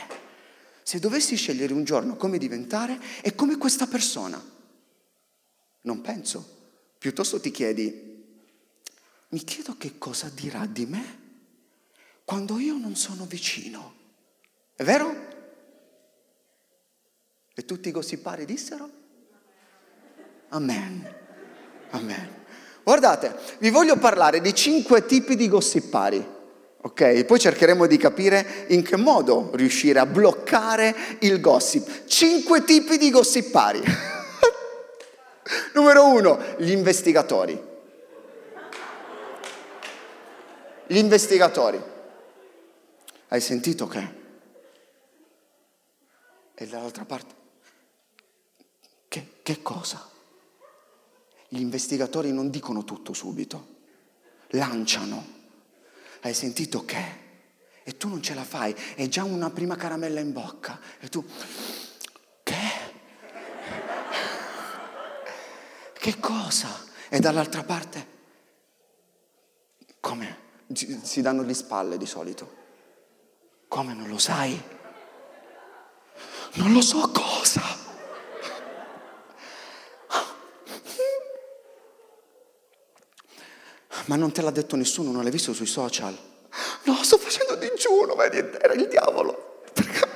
Se 0.83 0.99
dovessi 0.99 1.35
scegliere 1.35 1.73
un 1.73 1.85
giorno 1.85 2.17
come 2.17 2.39
diventare, 2.39 3.01
è 3.23 3.35
come 3.35 3.57
questa 3.57 3.87
persona. 3.87 4.43
Non 5.83 6.01
penso. 6.01 6.53
Piuttosto 6.99 7.41
ti 7.41 7.51
chiedi, 7.51 8.15
mi 9.31 9.45
chiedo 9.45 9.77
che 9.77 9.99
cosa 9.99 10.31
dirà 10.33 10.65
di 10.67 10.87
me 10.87 11.23
quando 12.25 12.59
io 12.59 12.77
non 12.77 12.97
sono 12.97 13.27
vicino. 13.27 13.95
È 14.75 14.83
vero? 14.83 15.33
E 17.55 17.65
tutti 17.65 17.89
i 17.89 17.93
gossipari 17.93 18.45
dissero? 18.45 18.91
Amen. 20.49 21.15
Amen. 21.91 22.43
Guardate, 22.83 23.37
vi 23.59 23.71
voglio 23.71 23.97
parlare 23.97 24.41
di 24.41 24.55
cinque 24.55 25.07
tipi 25.07 25.37
di 25.37 25.49
gossipari. 25.49 26.33
Ok? 26.83 27.25
Poi 27.25 27.39
cercheremo 27.39 27.87
di 27.87 27.97
capire 27.97 28.67
in 28.69 28.83
che 28.83 28.97
modo 28.97 29.51
riuscire 29.55 29.99
a 29.99 30.07
bloccare 30.07 30.95
il 31.21 31.41
gossip. 31.41 32.05
Cinque 32.07 32.65
tipi 32.65 32.99
di 32.99 33.11
gossipari. 33.11 33.81
Numero 35.73 36.09
uno, 36.09 36.39
gli 36.59 36.71
investigatori. 36.71 37.73
Gli 40.87 40.97
investigatori. 40.97 41.93
Hai 43.35 43.41
sentito 43.41 43.89
che? 43.89 44.09
E 46.55 46.67
dall'altra 46.69 47.05
parte? 47.05 47.35
Che, 49.09 49.41
che 49.43 49.61
cosa? 49.61 50.09
Gli 51.49 51.59
investigatori 51.59 52.31
non 52.31 52.49
dicono 52.49 52.85
tutto 52.85 53.13
subito, 53.13 53.79
lanciano. 54.51 55.27
Hai 56.21 56.33
sentito 56.33 56.85
che? 56.85 57.23
E 57.83 57.97
tu 57.97 58.07
non 58.07 58.23
ce 58.23 58.35
la 58.35 58.45
fai, 58.45 58.73
è 58.95 59.09
già 59.09 59.25
una 59.25 59.51
prima 59.51 59.75
caramella 59.75 60.21
in 60.21 60.33
bocca. 60.33 60.79
E 61.01 61.09
tu, 61.09 61.27
che? 62.45 62.71
Che 65.93 66.21
cosa? 66.21 66.69
E 67.09 67.19
dall'altra 67.19 67.65
parte, 67.65 68.07
come? 69.99 70.39
Si 70.73 71.21
danno 71.21 71.43
le 71.43 71.55
spalle 71.55 71.99
di 71.99 72.07
solito. 72.07 72.63
Come 73.75 73.93
non 73.93 74.07
lo 74.07 74.19
sai? 74.19 74.63
Non 76.53 76.73
lo 76.73 76.81
so 76.81 77.11
cosa. 77.13 77.61
Ma 84.05 84.15
non 84.15 84.31
te 84.31 84.43
l'ha 84.43 84.53
detto 84.53 84.77
nessuno, 84.77 85.11
non 85.11 85.23
l'hai 85.23 85.33
visto 85.33 85.53
sui 85.53 85.67
social? 85.67 86.17
No, 86.85 87.03
sto 87.03 87.19
facendo 87.19 87.57
digiuno, 87.57 88.15
vedi, 88.15 88.37
era 88.37 88.75
il 88.75 88.87
diavolo. 88.87 89.65
Perché, 89.73 90.09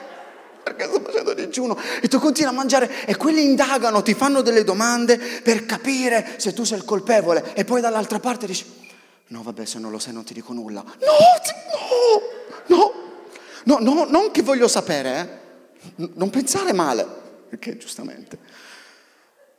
perché 0.63 0.85
sto 0.85 1.01
facendo 1.01 1.35
digiuno? 1.35 1.77
E 2.01 2.07
tu 2.07 2.21
continui 2.21 2.53
a 2.53 2.55
mangiare 2.55 3.07
e 3.07 3.17
quelli 3.17 3.43
indagano, 3.43 4.03
ti 4.03 4.15
fanno 4.15 4.41
delle 4.41 4.63
domande 4.63 5.19
per 5.19 5.67
capire 5.67 6.35
se 6.37 6.53
tu 6.53 6.63
sei 6.63 6.79
il 6.79 6.85
colpevole. 6.85 7.55
E 7.55 7.65
poi 7.65 7.81
dall'altra 7.81 8.21
parte 8.21 8.47
dici, 8.47 8.65
no 9.27 9.43
vabbè, 9.43 9.65
se 9.65 9.81
non 9.81 9.91
lo 9.91 9.99
sai 9.99 10.13
non 10.13 10.23
ti 10.23 10.33
dico 10.33 10.53
nulla. 10.53 10.81
No, 10.81 10.95
no, 12.69 12.77
no, 12.77 13.08
no, 13.77 13.95
no 13.95 14.05
non 14.05 14.31
che 14.31 14.43
voglio 14.43 14.69
sapere, 14.69 15.21
eh. 15.97 16.07
Non 16.15 16.31
pensare 16.31 16.73
male, 16.73 17.07
perché 17.49 17.77
giustamente. 17.77 18.39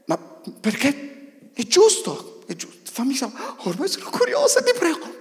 Ma 0.06 0.18
perché 0.18 1.52
è 1.54 1.64
giusto, 1.64 2.44
è 2.48 2.56
giusto 2.56 2.78
fammi 2.92 3.14
sapere, 3.14 3.44
ormai 3.64 3.88
sono 3.88 4.10
curiosa, 4.10 4.62
ti 4.62 4.74
prego. 4.78 5.18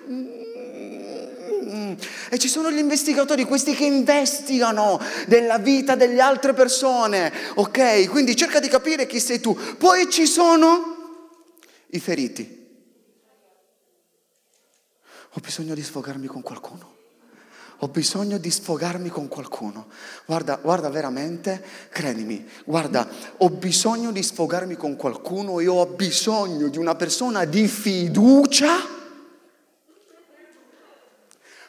E 2.30 2.38
ci 2.38 2.48
sono 2.48 2.70
gli 2.70 2.78
investigatori, 2.78 3.44
questi 3.44 3.74
che 3.74 3.84
investigano 3.84 5.00
della 5.26 5.58
vita 5.58 5.94
delle 5.94 6.20
altre 6.20 6.54
persone, 6.54 7.32
ok? 7.54 8.08
Quindi 8.08 8.34
cerca 8.36 8.58
di 8.58 8.68
capire 8.68 9.06
chi 9.06 9.20
sei 9.20 9.40
tu. 9.40 9.54
Poi 9.76 10.10
ci 10.10 10.26
sono 10.26 10.96
i 11.88 12.00
feriti. 12.00 12.56
Ho 15.32 15.40
bisogno 15.40 15.74
di 15.74 15.82
sfogarmi 15.82 16.26
con 16.26 16.42
qualcuno 16.42 16.96
ho 17.80 17.88
bisogno 17.88 18.38
di 18.38 18.50
sfogarmi 18.50 19.08
con 19.08 19.28
qualcuno. 19.28 19.86
Guarda, 20.26 20.56
guarda 20.56 20.88
veramente, 20.88 21.64
credimi, 21.90 22.44
guarda, 22.64 23.08
ho 23.36 23.50
bisogno 23.50 24.10
di 24.10 24.22
sfogarmi 24.22 24.74
con 24.74 24.96
qualcuno 24.96 25.60
e 25.60 25.68
ho 25.68 25.86
bisogno 25.86 26.68
di 26.68 26.78
una 26.78 26.96
persona 26.96 27.44
di 27.44 27.68
fiducia 27.68 28.96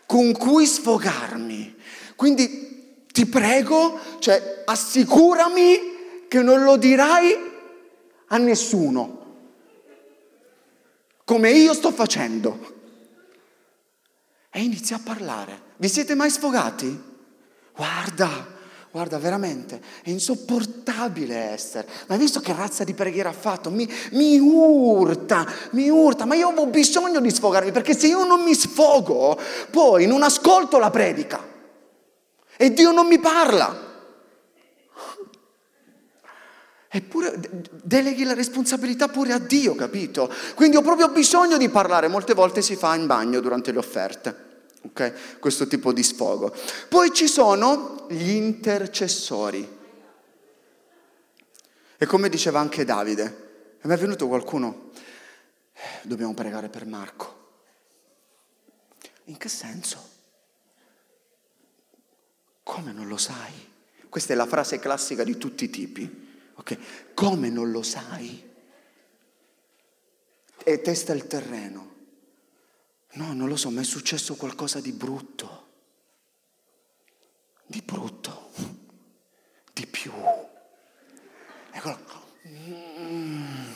con 0.08 0.32
cui 0.32 0.66
sfogarmi. 0.66 1.76
Quindi 2.16 3.06
ti 3.12 3.28
prego, 3.28 4.00
cioè 4.18 4.64
assicurami 4.66 6.26
che 6.28 6.42
non 6.42 6.64
lo 6.64 6.78
dirai 6.78 7.38
a 8.30 8.38
nessuno, 8.38 9.18
come 11.24 11.52
io 11.52 11.74
sto 11.76 11.92
facendo. 11.92 12.78
E 14.50 14.64
inizia 14.64 14.96
a 14.96 15.02
parlare. 15.04 15.69
Vi 15.80 15.88
siete 15.88 16.14
mai 16.14 16.30
sfogati? 16.30 17.04
Guarda, 17.74 18.48
guarda, 18.92 19.18
veramente, 19.18 19.82
è 20.04 20.10
insopportabile 20.10 21.54
Esther. 21.54 21.86
Ma 22.08 22.16
hai 22.16 22.20
visto 22.20 22.42
che 22.42 22.54
razza 22.54 22.84
di 22.84 22.94
preghiera 22.94 23.30
ha 23.30 23.34
fatto? 23.34 23.70
Mi, 23.70 23.90
mi 24.12 24.38
urta, 24.40 25.48
mi 25.72 25.88
urta, 25.88 26.26
ma 26.26 26.36
io 26.36 26.50
ho 26.50 26.66
bisogno 26.66 27.22
di 27.22 27.32
sfogarmi 27.32 27.72
perché 27.72 27.98
se 27.98 28.08
io 28.08 28.26
non 28.26 28.42
mi 28.42 28.54
sfogo, 28.56 29.40
poi 29.72 30.06
non 30.06 30.22
ascolto 30.22 30.80
la 30.80 30.90
predica 30.90 31.42
e 32.58 32.74
Dio 32.74 32.92
non 32.92 33.08
mi 33.08 33.20
parla. 33.20 33.88
Eppure 36.90 37.40
deleghi 37.84 38.26
la 38.26 38.34
responsabilità 38.34 39.08
pure 39.08 39.32
a 39.32 39.40
Dio, 39.40 39.76
capito? 39.76 40.30
Quindi 40.56 40.76
ho 40.76 40.82
proprio 40.82 41.08
bisogno 41.08 41.56
di 41.56 41.70
parlare, 41.70 42.10
molte 42.10 42.34
volte 42.34 42.62
si 42.62 42.76
fa 42.76 42.96
in 42.96 43.06
bagno 43.06 43.40
durante 43.40 43.72
le 43.72 43.78
offerte. 43.78 44.48
Okay? 44.82 45.14
Questo 45.40 45.68
tipo 45.68 45.92
di 45.92 46.04
sfogo. 46.04 46.56
Poi 46.88 47.14
ci 47.14 47.28
sono 47.28 48.06
gli 48.10 48.32
intercessori. 48.32 49.78
E 51.98 52.06
come 52.06 52.30
diceva 52.30 52.60
anche 52.60 52.86
Davide, 52.86 53.78
a 53.82 53.88
me 53.88 53.94
è 53.94 53.98
venuto 53.98 54.28
qualcuno, 54.28 54.92
eh, 55.74 56.08
dobbiamo 56.08 56.34
pregare 56.34 56.70
per 56.70 56.86
Marco. 56.86 57.38
In 59.26 59.38
che 59.38 59.50
senso? 59.50 60.18
Come 62.64 62.92
non 62.94 63.08
lo 63.08 63.18
sai? 63.18 63.68
Questa 64.08 64.34
è 64.34 64.36
la 64.36 64.46
frase 64.46 64.80
classica 64.80 65.24
di 65.24 65.38
tutti 65.38 65.66
i 65.66 65.70
tipi. 65.70 66.28
Okay? 66.56 66.78
Come 67.14 67.50
non 67.50 67.72
lo 67.72 67.84
sai? 67.84 68.48
E 70.64 70.82
testa 70.82 71.14
il 71.14 71.28
terreno. 71.28 71.89
No, 73.14 73.34
non 73.34 73.48
lo 73.48 73.56
so, 73.56 73.70
ma 73.72 73.82
è 73.82 73.84
successo 73.84 74.36
qualcosa 74.36 74.80
di 74.80 74.92
brutto. 74.92 75.68
Di 77.66 77.82
brutto. 77.82 78.52
Di 79.74 79.88
più. 79.88 80.12
Ecco, 81.72 81.98
mm, 82.48 83.72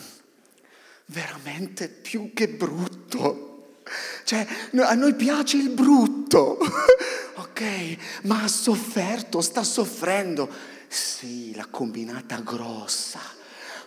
veramente 1.06 1.90
più 1.90 2.32
che 2.34 2.48
brutto. 2.48 3.82
Cioè, 4.24 4.48
a 4.78 4.94
noi 4.94 5.16
piace 5.16 5.58
il 5.58 5.70
brutto. 5.70 6.58
ok, 7.36 7.98
ma 8.24 8.44
ha 8.44 8.48
sofferto, 8.48 9.42
sta 9.42 9.64
soffrendo. 9.64 10.50
Sì, 10.88 11.56
l'ha 11.56 11.68
combinata 11.68 12.40
grossa. 12.42 13.20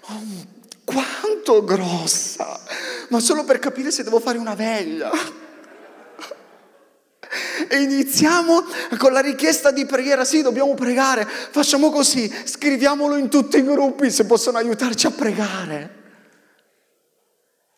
Oh, 0.09 0.47
quanto 0.85 1.65
grossa! 1.65 2.61
Ma 3.09 3.21
solo 3.21 3.45
per 3.45 3.59
capire 3.59 3.90
se 3.90 4.03
devo 4.03 4.21
fare 4.21 4.38
una 4.38 4.55
veglia. 4.55 5.11
E 7.69 7.83
iniziamo 7.83 8.64
con 8.99 9.12
la 9.12 9.21
richiesta 9.21 9.71
di 9.71 9.87
preghiera. 9.87 10.25
Sì, 10.25 10.42
dobbiamo 10.42 10.75
pregare. 10.75 11.25
Facciamo 11.27 11.90
così, 11.90 12.33
scriviamolo 12.45 13.16
in 13.16 13.29
tutti 13.29 13.59
i 13.59 13.64
gruppi 13.64 14.11
se 14.11 14.27
possono 14.27 14.59
aiutarci 14.59 15.07
a 15.07 15.11
pregare. 15.11 15.95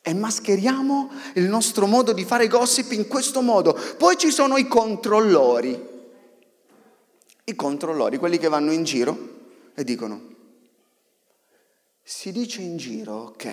E 0.03 0.15
mascheriamo 0.15 1.11
il 1.35 1.45
nostro 1.45 1.87
modo 1.87 2.13
di 2.13 2.25
fare 2.25 2.49
gossip 2.49 2.93
in 2.93 3.09
questo 3.09 3.43
modo. 3.43 3.79
Poi 3.97 4.17
ci 4.17 4.31
sono 4.31 4.57
i 4.57 4.67
controllori. 4.67 5.97
I 7.45 7.55
controllori, 7.55 8.19
quelli 8.19 8.39
che 8.39 8.49
vanno 8.49 8.73
in 8.73 8.85
giro 8.85 9.37
e 9.75 9.85
dicono, 9.85 10.21
si 12.03 12.33
dice 12.33 12.61
in 12.63 12.77
giro 12.77 13.35
che, 13.37 13.53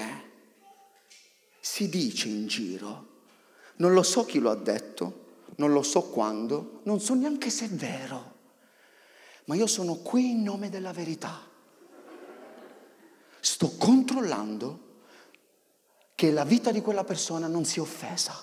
si 1.65 1.89
dice 1.89 2.27
in 2.27 2.45
giro, 2.45 3.07
non 3.77 3.93
lo 3.93 4.03
so 4.03 4.23
chi 4.23 4.37
lo 4.37 4.51
ha 4.51 4.55
detto, 4.55 5.23
non 5.55 5.73
lo 5.73 5.81
so 5.81 6.03
quando, 6.03 6.81
non 6.83 6.99
so 6.99 7.15
neanche 7.15 7.49
se 7.49 7.65
è 7.65 7.69
vero, 7.69 8.33
ma 9.45 9.55
io 9.55 9.65
sono 9.65 9.95
qui 9.95 10.29
in 10.29 10.43
nome 10.43 10.69
della 10.69 10.93
verità. 10.93 11.41
Sto 13.39 13.71
controllando 13.79 14.79
che 16.13 16.29
la 16.29 16.43
vita 16.43 16.69
di 16.69 16.81
quella 16.81 17.03
persona 17.03 17.47
non 17.47 17.65
sia 17.65 17.81
offesa. 17.81 18.39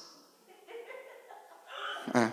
Eh. 2.13 2.33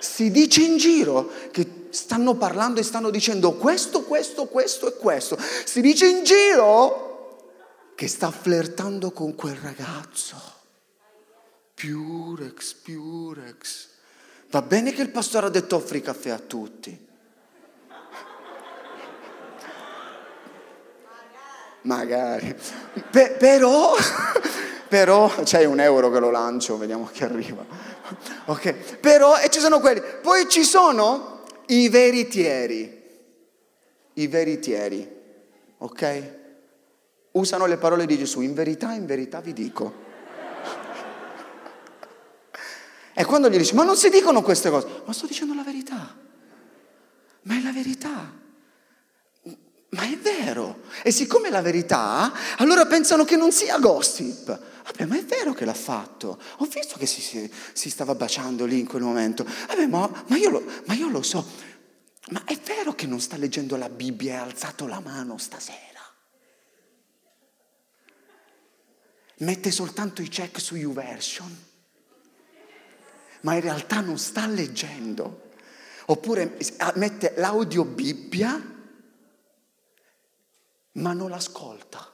Si 0.00 0.32
dice 0.32 0.62
in 0.62 0.78
giro 0.78 1.30
che 1.52 1.86
stanno 1.90 2.34
parlando 2.34 2.80
e 2.80 2.82
stanno 2.82 3.10
dicendo 3.10 3.52
questo, 3.52 4.02
questo, 4.02 4.46
questo 4.46 4.88
e 4.88 4.96
questo. 4.96 5.38
Si 5.64 5.80
dice 5.80 6.08
in 6.08 6.24
giro 6.24 7.13
che 7.94 8.08
sta 8.08 8.30
flirtando 8.30 9.12
con 9.12 9.34
quel 9.34 9.56
ragazzo. 9.56 10.36
Purex, 11.74 12.74
Purex. 12.74 13.88
Va 14.50 14.62
bene 14.62 14.92
che 14.92 15.02
il 15.02 15.10
pastore 15.10 15.46
ha 15.46 15.50
detto 15.50 15.76
offri 15.76 16.00
caffè 16.00 16.30
a 16.30 16.38
tutti. 16.38 17.06
Magari. 21.82 22.56
Pe- 23.10 23.36
però, 23.38 23.94
però, 24.88 25.32
c'hai 25.44 25.66
un 25.66 25.80
euro 25.80 26.10
che 26.10 26.18
lo 26.18 26.30
lancio, 26.30 26.78
vediamo 26.78 27.08
chi 27.12 27.24
arriva. 27.24 27.64
Ok, 28.46 28.98
però, 28.98 29.38
e 29.38 29.50
ci 29.50 29.60
sono 29.60 29.80
quelli. 29.80 30.00
Poi 30.22 30.48
ci 30.48 30.64
sono 30.64 31.42
i 31.66 31.88
veritieri. 31.88 33.02
I 34.14 34.26
veritieri, 34.28 35.10
ok? 35.78 36.42
Usano 37.34 37.66
le 37.66 37.78
parole 37.78 38.06
di 38.06 38.16
Gesù, 38.16 38.42
in 38.42 38.54
verità, 38.54 38.92
in 38.92 39.06
verità 39.06 39.40
vi 39.40 39.52
dico. 39.52 40.02
E 43.12 43.24
quando 43.24 43.48
gli 43.48 43.56
dici, 43.56 43.74
ma 43.74 43.82
non 43.84 43.96
si 43.96 44.08
dicono 44.08 44.42
queste 44.42 44.70
cose, 44.70 44.86
ma 45.04 45.12
sto 45.12 45.26
dicendo 45.26 45.52
la 45.54 45.62
verità. 45.62 46.16
Ma 47.42 47.56
è 47.56 47.62
la 47.62 47.72
verità. 47.72 48.32
Ma 49.90 50.02
è 50.02 50.16
vero. 50.16 50.80
E 51.02 51.10
siccome 51.10 51.48
è 51.48 51.50
la 51.50 51.60
verità, 51.60 52.32
allora 52.58 52.86
pensano 52.86 53.24
che 53.24 53.36
non 53.36 53.52
sia 53.52 53.78
gossip. 53.78 54.46
Vabbè, 54.84 55.04
ma 55.06 55.16
è 55.16 55.24
vero 55.24 55.52
che 55.52 55.64
l'ha 55.64 55.74
fatto. 55.74 56.38
Ho 56.58 56.66
visto 56.66 56.96
che 56.98 57.06
si, 57.06 57.20
si, 57.20 57.50
si 57.72 57.90
stava 57.90 58.14
baciando 58.14 58.64
lì 58.64 58.80
in 58.80 58.86
quel 58.86 59.02
momento. 59.02 59.44
Vabbè, 59.68 59.86
ma, 59.86 60.08
ma, 60.26 60.36
io 60.36 60.50
lo, 60.50 60.64
ma 60.86 60.94
io 60.94 61.08
lo 61.08 61.22
so. 61.22 61.44
Ma 62.30 62.42
è 62.44 62.56
vero 62.64 62.94
che 62.94 63.06
non 63.06 63.20
sta 63.20 63.36
leggendo 63.36 63.76
la 63.76 63.88
Bibbia 63.88 64.34
e 64.34 64.36
ha 64.36 64.42
alzato 64.42 64.86
la 64.86 65.00
mano 65.00 65.38
stasera. 65.38 65.93
Mette 69.38 69.70
soltanto 69.70 70.22
i 70.22 70.28
check 70.28 70.60
su 70.60 70.76
YouVersion. 70.76 71.64
Ma 73.40 73.54
in 73.54 73.60
realtà 73.60 74.00
non 74.00 74.18
sta 74.18 74.46
leggendo. 74.46 75.50
Oppure 76.06 76.56
mette 76.94 77.34
l'audio 77.36 77.84
Bibbia 77.84 78.72
ma 80.94 81.12
non 81.12 81.30
l'ascolta, 81.30 82.08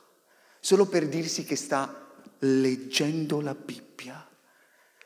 solo 0.60 0.86
per 0.86 1.08
dirsi 1.08 1.44
che 1.44 1.56
sta 1.56 2.08
leggendo 2.40 3.40
la 3.40 3.54
Bibbia. 3.54 4.26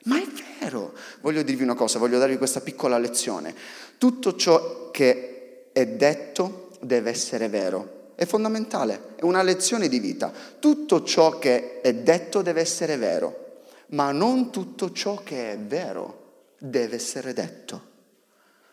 Ma 0.05 0.20
è 0.20 0.27
vero, 0.61 0.94
voglio 1.20 1.42
dirvi 1.42 1.62
una 1.62 1.74
cosa, 1.74 1.98
voglio 1.98 2.18
darvi 2.18 2.37
questa 2.37 2.61
piccola 2.61 2.98
lezione. 2.98 3.55
Tutto 3.98 4.37
ciò 4.37 4.90
che 4.90 5.70
è 5.72 5.87
detto 5.87 6.77
deve 6.83 7.11
essere 7.11 7.48
vero, 7.48 8.03
è 8.14 8.24
fondamentale, 8.24 9.14
è 9.16 9.22
una 9.22 9.42
lezione 9.42 9.88
di 9.88 9.98
vita. 9.98 10.33
Tutto 10.59 11.03
ciò 11.03 11.38
che 11.38 11.81
è 11.81 11.94
detto 11.94 12.42
deve 12.42 12.61
essere 12.61 12.96
vero, 12.96 13.62
ma 13.88 14.12
non 14.12 14.50
tutto 14.50 14.92
ciò 14.92 15.22
che 15.22 15.53
è 15.53 15.59
vero 15.59 16.53
deve 16.59 16.96
essere 16.96 17.33
detto. 17.33 17.92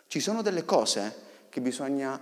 Ci 0.06 0.20
sono 0.20 0.42
delle 0.42 0.64
cose 0.64 1.14
che 1.48 1.60
bisogna 1.60 2.20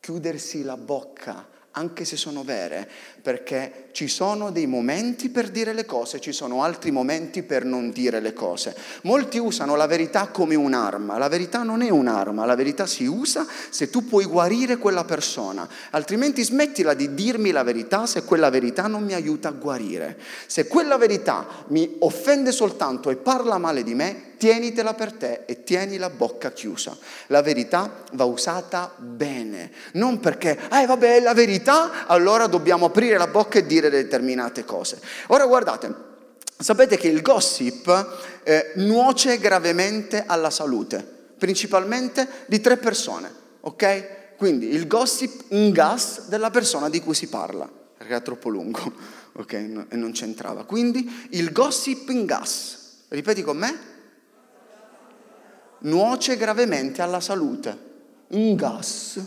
chiudersi 0.00 0.62
la 0.62 0.76
bocca, 0.76 1.46
anche 1.72 2.04
se 2.04 2.16
sono 2.16 2.42
vere, 2.42 2.88
perché 3.22 3.88
ci 3.92 4.08
sono 4.08 4.50
dei 4.50 4.66
momenti 4.66 5.28
per 5.28 5.50
dire 5.50 5.72
le 5.72 5.84
cose, 5.84 6.20
ci 6.20 6.32
sono 6.32 6.62
altri 6.62 6.90
momenti 6.90 7.42
per 7.42 7.64
non 7.64 7.90
dire 7.90 8.20
le 8.20 8.32
cose. 8.32 8.74
Molti 9.02 9.38
usano 9.38 9.76
la 9.76 9.86
verità 9.86 10.28
come 10.28 10.54
un'arma, 10.54 11.18
la 11.18 11.28
verità 11.28 11.62
non 11.62 11.82
è 11.82 11.90
un'arma, 11.90 12.44
la 12.44 12.54
verità 12.56 12.86
si 12.86 13.04
usa 13.06 13.46
se 13.70 13.90
tu 13.90 14.06
puoi 14.06 14.24
guarire 14.24 14.78
quella 14.78 15.04
persona, 15.04 15.68
altrimenti 15.90 16.42
smettila 16.42 16.94
di 16.94 17.14
dirmi 17.14 17.50
la 17.50 17.62
verità 17.62 18.06
se 18.06 18.24
quella 18.24 18.50
verità 18.50 18.86
non 18.86 19.04
mi 19.04 19.14
aiuta 19.14 19.48
a 19.48 19.52
guarire. 19.52 20.18
Se 20.46 20.66
quella 20.66 20.96
verità 20.96 21.46
mi 21.68 21.96
offende 22.00 22.50
soltanto 22.50 23.10
e 23.10 23.16
parla 23.16 23.58
male 23.58 23.82
di 23.82 23.94
me, 23.94 24.27
tienitela 24.38 24.94
per 24.94 25.12
te 25.12 25.42
e 25.44 25.62
tieni 25.62 25.98
la 25.98 26.08
bocca 26.08 26.52
chiusa. 26.52 26.96
La 27.26 27.42
verità 27.42 28.04
va 28.12 28.24
usata 28.24 28.94
bene, 28.96 29.70
non 29.92 30.20
perché, 30.20 30.58
eh 30.72 30.86
vabbè, 30.86 31.16
è 31.16 31.20
la 31.20 31.34
verità, 31.34 32.06
allora 32.06 32.46
dobbiamo 32.46 32.86
aprire 32.86 33.18
la 33.18 33.26
bocca 33.26 33.58
e 33.58 33.66
dire 33.66 33.90
determinate 33.90 34.64
cose. 34.64 34.98
Ora 35.26 35.44
guardate, 35.44 35.94
sapete 36.56 36.96
che 36.96 37.08
il 37.08 37.20
gossip 37.20 38.40
eh, 38.44 38.72
nuoce 38.76 39.38
gravemente 39.38 40.24
alla 40.26 40.50
salute, 40.50 41.04
principalmente 41.36 42.26
di 42.46 42.60
tre 42.60 42.78
persone, 42.78 43.30
ok? 43.60 44.36
Quindi 44.38 44.68
il 44.68 44.86
gossip 44.86 45.46
un 45.48 45.72
gas 45.72 46.28
della 46.28 46.50
persona 46.50 46.88
di 46.88 47.00
cui 47.00 47.14
si 47.14 47.28
parla, 47.28 47.68
perché 47.98 48.14
è 48.14 48.22
troppo 48.22 48.48
lungo, 48.48 48.80
ok? 49.32 49.52
E 49.52 49.96
non 49.96 50.12
c'entrava. 50.12 50.64
Quindi 50.64 51.28
il 51.30 51.50
gossip 51.52 52.08
in 52.10 52.24
gas. 52.24 52.76
Ripeti 53.08 53.42
con 53.42 53.56
me? 53.56 53.96
Nuoce 55.80 56.36
gravemente 56.36 57.02
alla 57.02 57.20
salute. 57.20 57.86
Un 58.28 58.54
gas 58.54 59.20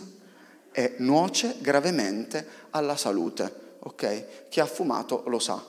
e 0.71 0.95
nuoce 0.99 1.55
gravemente 1.59 2.45
alla 2.71 2.95
salute. 2.95 3.75
Ok? 3.79 4.49
Chi 4.49 4.59
ha 4.59 4.65
fumato 4.65 5.23
lo 5.27 5.39
sa 5.39 5.63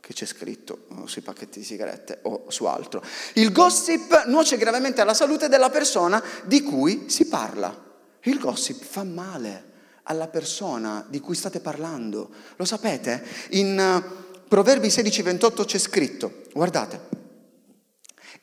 che 0.00 0.14
c'è 0.14 0.26
scritto 0.26 0.86
sui 1.04 1.22
pacchetti 1.22 1.60
di 1.60 1.64
sigarette 1.64 2.18
o 2.22 2.46
su 2.48 2.64
altro. 2.64 3.04
Il 3.34 3.52
gossip 3.52 4.24
nuoce 4.26 4.56
gravemente 4.56 5.00
alla 5.00 5.14
salute 5.14 5.48
della 5.48 5.70
persona 5.70 6.20
di 6.44 6.60
cui 6.62 7.04
si 7.08 7.26
parla. 7.28 7.90
Il 8.22 8.38
gossip 8.40 8.82
fa 8.82 9.04
male 9.04 9.70
alla 10.04 10.26
persona 10.26 11.06
di 11.08 11.20
cui 11.20 11.36
state 11.36 11.60
parlando. 11.60 12.30
Lo 12.56 12.64
sapete? 12.64 13.24
In 13.50 13.78
uh, 13.78 14.22
Proverbi 14.48 14.88
16:28 14.88 15.64
c'è 15.64 15.78
scritto, 15.78 16.42
guardate, 16.52 17.21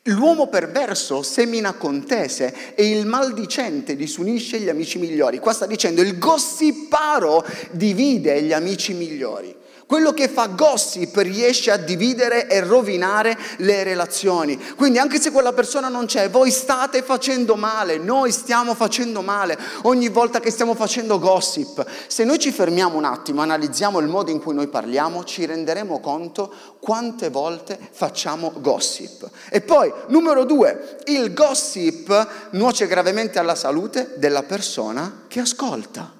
L'uomo 0.04 0.46
perverso 0.46 1.22
semina 1.22 1.74
contese 1.74 2.74
e 2.74 2.88
il 2.88 3.04
maldicente 3.04 3.96
disunisce 3.96 4.58
gli 4.58 4.70
amici 4.70 4.98
migliori. 4.98 5.38
Qua 5.38 5.52
sta 5.52 5.66
dicendo 5.66 6.00
il 6.00 6.18
gossiparo 6.18 7.44
divide 7.72 8.42
gli 8.42 8.54
amici 8.54 8.94
migliori. 8.94 9.54
Quello 9.90 10.12
che 10.12 10.28
fa 10.28 10.46
gossip 10.46 11.16
riesce 11.16 11.72
a 11.72 11.76
dividere 11.76 12.46
e 12.46 12.60
rovinare 12.60 13.36
le 13.56 13.82
relazioni. 13.82 14.56
Quindi 14.76 15.00
anche 15.00 15.20
se 15.20 15.32
quella 15.32 15.52
persona 15.52 15.88
non 15.88 16.06
c'è, 16.06 16.30
voi 16.30 16.52
state 16.52 17.02
facendo 17.02 17.56
male, 17.56 17.98
noi 17.98 18.30
stiamo 18.30 18.76
facendo 18.76 19.20
male 19.20 19.58
ogni 19.82 20.08
volta 20.08 20.38
che 20.38 20.52
stiamo 20.52 20.76
facendo 20.76 21.18
gossip. 21.18 21.84
Se 22.06 22.22
noi 22.22 22.38
ci 22.38 22.52
fermiamo 22.52 22.96
un 22.96 23.04
attimo, 23.04 23.40
analizziamo 23.40 23.98
il 23.98 24.06
modo 24.06 24.30
in 24.30 24.40
cui 24.40 24.54
noi 24.54 24.68
parliamo, 24.68 25.24
ci 25.24 25.44
renderemo 25.44 25.98
conto 25.98 26.54
quante 26.78 27.28
volte 27.28 27.76
facciamo 27.90 28.52
gossip. 28.58 29.28
E 29.50 29.60
poi, 29.60 29.92
numero 30.06 30.44
due, 30.44 30.98
il 31.06 31.34
gossip 31.34 32.28
nuoce 32.50 32.86
gravemente 32.86 33.40
alla 33.40 33.56
salute 33.56 34.12
della 34.18 34.44
persona 34.44 35.24
che 35.26 35.40
ascolta. 35.40 36.12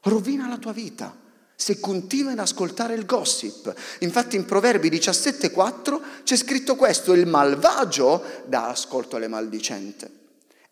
Rovina 0.00 0.48
la 0.48 0.56
tua 0.56 0.72
vita 0.72 1.19
se 1.60 1.78
continui 1.78 2.32
ad 2.32 2.38
ascoltare 2.38 2.94
il 2.94 3.04
gossip. 3.04 3.74
Infatti 3.98 4.34
in 4.34 4.46
Proverbi 4.46 4.88
17,4 4.88 6.00
c'è 6.22 6.34
scritto 6.34 6.74
questo, 6.74 7.12
il 7.12 7.26
malvagio 7.26 8.24
dà 8.46 8.68
ascolto 8.68 9.16
alle 9.16 9.28
maldicente 9.28 10.10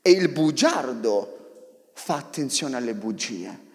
e 0.00 0.12
il 0.12 0.30
bugiardo 0.30 1.90
fa 1.92 2.16
attenzione 2.16 2.76
alle 2.76 2.94
bugie. 2.94 3.66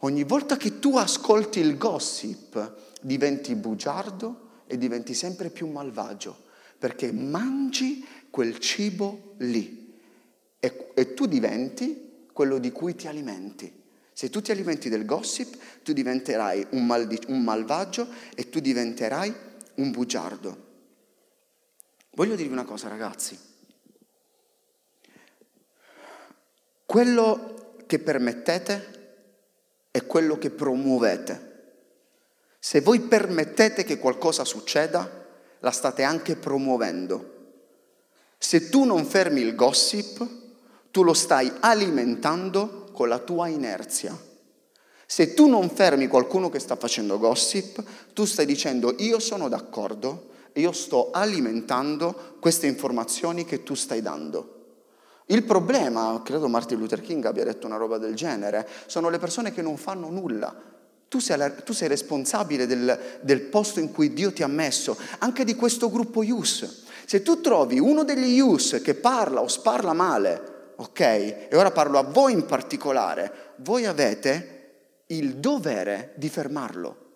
Ogni 0.00 0.24
volta 0.24 0.58
che 0.58 0.78
tu 0.78 0.98
ascolti 0.98 1.58
il 1.58 1.78
gossip 1.78 2.74
diventi 3.00 3.54
bugiardo 3.54 4.48
e 4.66 4.76
diventi 4.76 5.14
sempre 5.14 5.48
più 5.48 5.68
malvagio, 5.68 6.36
perché 6.78 7.10
mangi 7.12 8.06
quel 8.28 8.58
cibo 8.58 9.36
lì 9.38 9.96
e, 10.60 10.90
e 10.92 11.14
tu 11.14 11.24
diventi 11.24 12.26
quello 12.30 12.58
di 12.58 12.70
cui 12.72 12.94
ti 12.94 13.08
alimenti. 13.08 13.77
Se 14.18 14.30
tu 14.30 14.42
ti 14.42 14.50
alimenti 14.50 14.88
del 14.88 15.04
gossip, 15.04 15.56
tu 15.84 15.92
diventerai 15.92 16.66
un, 16.70 16.84
maldi- 16.84 17.22
un 17.28 17.40
malvagio 17.44 18.08
e 18.34 18.48
tu 18.48 18.58
diventerai 18.58 19.32
un 19.76 19.92
bugiardo. 19.92 20.66
Voglio 22.10 22.34
dirvi 22.34 22.52
una 22.52 22.64
cosa, 22.64 22.88
ragazzi. 22.88 23.38
Quello 26.84 27.76
che 27.86 28.00
permettete 28.00 29.12
è 29.92 30.04
quello 30.04 30.36
che 30.36 30.50
promuovete. 30.50 31.76
Se 32.58 32.80
voi 32.80 32.98
permettete 33.02 33.84
che 33.84 33.98
qualcosa 33.98 34.44
succeda, 34.44 35.28
la 35.60 35.70
state 35.70 36.02
anche 36.02 36.34
promuovendo. 36.34 37.52
Se 38.36 38.68
tu 38.68 38.82
non 38.82 39.04
fermi 39.04 39.42
il 39.42 39.54
gossip, 39.54 40.28
tu 40.90 41.04
lo 41.04 41.14
stai 41.14 41.52
alimentando 41.60 42.87
con 42.98 43.08
la 43.08 43.20
tua 43.20 43.46
inerzia. 43.46 44.18
Se 45.06 45.32
tu 45.32 45.46
non 45.46 45.70
fermi 45.70 46.08
qualcuno 46.08 46.50
che 46.50 46.58
sta 46.58 46.74
facendo 46.74 47.16
gossip, 47.16 47.80
tu 48.12 48.24
stai 48.24 48.44
dicendo 48.44 48.92
io 48.98 49.20
sono 49.20 49.48
d'accordo 49.48 50.26
io 50.54 50.72
sto 50.72 51.10
alimentando 51.12 52.34
queste 52.40 52.66
informazioni 52.66 53.44
che 53.44 53.62
tu 53.62 53.74
stai 53.76 54.02
dando. 54.02 54.56
Il 55.26 55.44
problema, 55.44 56.20
credo 56.24 56.48
Martin 56.48 56.76
Luther 56.76 57.00
King 57.00 57.24
abbia 57.24 57.44
detto 57.44 57.68
una 57.68 57.76
roba 57.76 57.98
del 57.98 58.16
genere, 58.16 58.66
sono 58.86 59.10
le 59.10 59.18
persone 59.18 59.52
che 59.52 59.62
non 59.62 59.76
fanno 59.76 60.10
nulla. 60.10 60.52
Tu 61.06 61.20
sei, 61.20 61.36
la, 61.36 61.50
tu 61.52 61.72
sei 61.72 61.86
responsabile 61.86 62.66
del, 62.66 63.20
del, 63.20 63.42
posto 63.42 63.78
in 63.78 63.92
cui 63.92 64.12
Dio 64.12 64.32
ti 64.32 64.42
ha 64.42 64.48
messo, 64.48 64.98
anche 65.18 65.44
di 65.44 65.54
questo 65.54 65.88
gruppo 65.88 66.24
Ius. 66.24 66.86
Se 67.06 67.22
tu 67.22 67.40
trovi 67.40 67.78
uno 67.78 68.02
degli 68.02 68.34
Ius 68.34 68.80
che 68.82 68.94
parla 68.94 69.40
o 69.40 69.46
sparla 69.46 69.92
male, 69.92 70.57
ok? 70.80 71.00
E 71.00 71.48
ora 71.52 71.70
parlo 71.70 71.98
a 71.98 72.02
voi 72.02 72.32
in 72.32 72.46
particolare, 72.46 73.54
voi 73.56 73.86
avete 73.86 74.56
il 75.06 75.36
dovere 75.36 76.12
di 76.16 76.28
fermarlo 76.28 77.06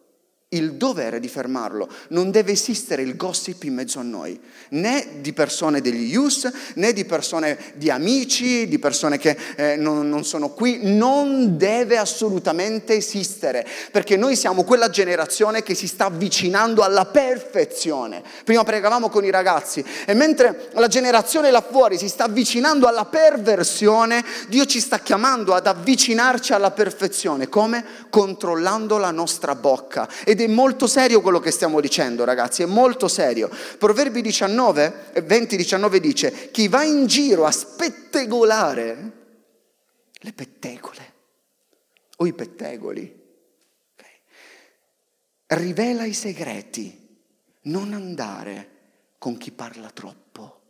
il 0.52 0.74
dovere 0.74 1.20
di 1.20 1.28
fermarlo. 1.28 1.88
Non 2.08 2.30
deve 2.30 2.52
esistere 2.52 3.02
il 3.02 3.16
gossip 3.16 3.62
in 3.64 3.74
mezzo 3.74 3.98
a 3.98 4.02
noi, 4.02 4.38
né 4.70 5.20
di 5.20 5.32
persone 5.32 5.80
degli 5.80 6.12
IUS, 6.12 6.50
né 6.74 6.92
di 6.92 7.04
persone 7.04 7.58
di 7.74 7.90
amici, 7.90 8.68
di 8.68 8.78
persone 8.78 9.18
che 9.18 9.36
eh, 9.56 9.76
non, 9.76 10.08
non 10.08 10.24
sono 10.24 10.50
qui. 10.50 10.80
Non 10.82 11.56
deve 11.56 11.96
assolutamente 11.96 12.94
esistere, 12.94 13.66
perché 13.90 14.16
noi 14.16 14.36
siamo 14.36 14.64
quella 14.64 14.90
generazione 14.90 15.62
che 15.62 15.74
si 15.74 15.86
sta 15.86 16.06
avvicinando 16.06 16.82
alla 16.82 17.06
perfezione. 17.06 18.22
Prima 18.44 18.64
pregavamo 18.64 19.08
con 19.08 19.24
i 19.24 19.30
ragazzi 19.30 19.84
e 20.04 20.14
mentre 20.14 20.68
la 20.72 20.88
generazione 20.88 21.50
là 21.50 21.62
fuori 21.62 21.98
si 21.98 22.08
sta 22.08 22.24
avvicinando 22.24 22.86
alla 22.86 23.04
perversione, 23.04 24.24
Dio 24.48 24.64
ci 24.66 24.80
sta 24.80 25.00
chiamando 25.00 25.54
ad 25.54 25.66
avvicinarci 25.66 26.52
alla 26.52 26.70
perfezione. 26.70 27.48
Come? 27.48 27.84
Controllando 28.10 28.98
la 28.98 29.10
nostra 29.10 29.54
bocca. 29.54 30.08
Ed 30.24 30.40
è 30.44 30.48
molto 30.48 30.86
serio 30.86 31.20
quello 31.20 31.40
che 31.40 31.50
stiamo 31.50 31.80
dicendo, 31.80 32.24
ragazzi, 32.24 32.62
è 32.62 32.66
molto 32.66 33.08
serio. 33.08 33.50
Proverbi 33.78 34.20
19, 34.20 35.12
20-19 35.14 35.96
dice, 35.96 36.50
chi 36.50 36.68
va 36.68 36.82
in 36.84 37.06
giro 37.06 37.44
a 37.44 37.50
spettegolare 37.50 39.12
le 40.12 40.32
pettegole 40.32 41.12
o 42.16 42.26
i 42.26 42.32
pettegoli, 42.32 43.20
okay, 43.92 45.58
rivela 45.58 46.04
i 46.04 46.14
segreti, 46.14 47.18
non 47.62 47.92
andare 47.92 48.70
con 49.18 49.36
chi 49.36 49.50
parla 49.50 49.90
troppo. 49.90 50.60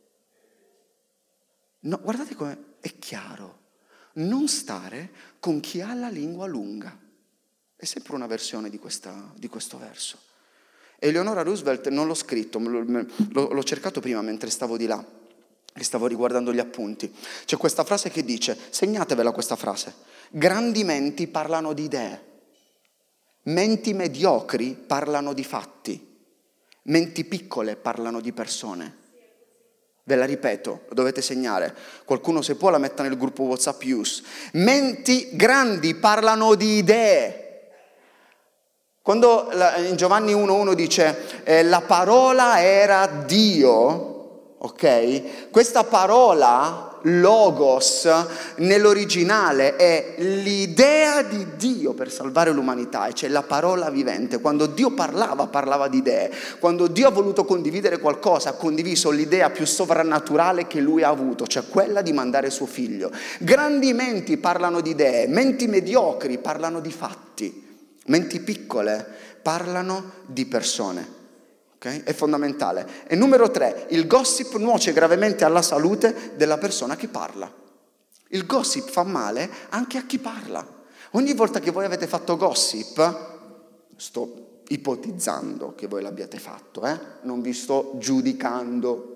No, 1.80 2.00
guardate 2.00 2.34
come 2.34 2.76
è 2.80 2.98
chiaro, 2.98 3.60
non 4.14 4.46
stare 4.48 5.10
con 5.40 5.60
chi 5.60 5.80
ha 5.80 5.94
la 5.94 6.08
lingua 6.08 6.46
lunga. 6.46 7.01
È 7.82 7.84
sempre 7.84 8.14
una 8.14 8.28
versione 8.28 8.70
di, 8.70 8.78
questa, 8.78 9.32
di 9.34 9.48
questo 9.48 9.76
verso. 9.76 10.16
Eleonora 11.00 11.42
Roosevelt 11.42 11.88
non 11.88 12.06
l'ho 12.06 12.14
scritto, 12.14 12.60
l'ho 12.60 13.62
cercato 13.64 13.98
prima 13.98 14.22
mentre 14.22 14.50
stavo 14.50 14.76
di 14.76 14.86
là, 14.86 15.04
che 15.74 15.82
stavo 15.82 16.06
riguardando 16.06 16.52
gli 16.52 16.60
appunti. 16.60 17.12
C'è 17.44 17.56
questa 17.56 17.82
frase 17.82 18.10
che 18.10 18.22
dice, 18.22 18.56
segnatevela 18.70 19.32
questa 19.32 19.56
frase, 19.56 19.94
grandi 20.30 20.84
menti 20.84 21.26
parlano 21.26 21.72
di 21.72 21.82
idee, 21.82 22.24
menti 23.46 23.94
mediocri 23.94 24.80
parlano 24.86 25.32
di 25.32 25.42
fatti, 25.42 26.20
menti 26.82 27.24
piccole 27.24 27.74
parlano 27.74 28.20
di 28.20 28.32
persone. 28.32 28.96
Ve 30.04 30.14
la 30.14 30.24
ripeto, 30.24 30.84
lo 30.86 30.94
dovete 30.94 31.20
segnare. 31.20 31.76
Qualcuno 32.04 32.42
se 32.42 32.54
può 32.54 32.70
la 32.70 32.78
metta 32.78 33.02
nel 33.02 33.16
gruppo 33.16 33.42
WhatsApp 33.42 33.82
Use. 33.82 34.22
Menti 34.52 35.30
grandi 35.32 35.96
parlano 35.96 36.54
di 36.54 36.76
idee, 36.76 37.41
quando 39.02 39.48
in 39.84 39.96
Giovanni 39.96 40.32
1.1 40.32 40.74
dice 40.74 41.42
eh, 41.42 41.64
la 41.64 41.80
parola 41.80 42.62
era 42.62 43.04
Dio, 43.26 44.54
ok? 44.58 45.50
Questa 45.50 45.82
parola, 45.82 47.00
logos, 47.02 48.08
nell'originale 48.58 49.74
è 49.74 50.14
l'idea 50.18 51.22
di 51.22 51.56
Dio 51.56 51.94
per 51.94 52.12
salvare 52.12 52.52
l'umanità, 52.52 53.08
e 53.08 53.12
cioè 53.12 53.28
la 53.28 53.42
parola 53.42 53.90
vivente. 53.90 54.40
Quando 54.40 54.66
Dio 54.66 54.92
parlava, 54.92 55.48
parlava 55.48 55.88
di 55.88 55.96
idee. 55.96 56.30
Quando 56.60 56.86
Dio 56.86 57.08
ha 57.08 57.10
voluto 57.10 57.44
condividere 57.44 57.98
qualcosa, 57.98 58.50
ha 58.50 58.54
condiviso 58.54 59.10
l'idea 59.10 59.50
più 59.50 59.66
sovrannaturale 59.66 60.68
che 60.68 60.78
lui 60.78 61.02
ha 61.02 61.08
avuto, 61.08 61.48
cioè 61.48 61.64
quella 61.68 62.02
di 62.02 62.12
mandare 62.12 62.50
suo 62.50 62.66
figlio. 62.66 63.10
Grandi 63.40 63.92
menti 63.94 64.36
parlano 64.36 64.80
di 64.80 64.90
idee, 64.90 65.26
menti 65.26 65.66
mediocri 65.66 66.38
parlano 66.38 66.78
di 66.78 66.92
fatti. 66.92 67.61
Menti 68.06 68.40
piccole 68.40 69.06
parlano 69.42 70.12
di 70.26 70.46
persone. 70.46 71.20
Okay? 71.76 72.02
È 72.02 72.12
fondamentale. 72.12 73.06
E 73.06 73.16
numero 73.16 73.50
tre, 73.50 73.86
il 73.90 74.06
gossip 74.06 74.56
nuoce 74.56 74.92
gravemente 74.92 75.44
alla 75.44 75.62
salute 75.62 76.32
della 76.36 76.58
persona 76.58 76.96
che 76.96 77.08
parla. 77.08 77.52
Il 78.28 78.46
gossip 78.46 78.88
fa 78.88 79.02
male 79.02 79.50
anche 79.70 79.98
a 79.98 80.04
chi 80.04 80.18
parla. 80.18 80.66
Ogni 81.12 81.34
volta 81.34 81.60
che 81.60 81.70
voi 81.70 81.84
avete 81.84 82.06
fatto 82.06 82.36
gossip, 82.36 83.30
sto 83.96 84.62
ipotizzando 84.68 85.74
che 85.74 85.86
voi 85.86 86.02
l'abbiate 86.02 86.38
fatto, 86.38 86.86
eh? 86.86 86.98
non 87.22 87.42
vi 87.42 87.52
sto 87.52 87.96
giudicando, 87.98 89.12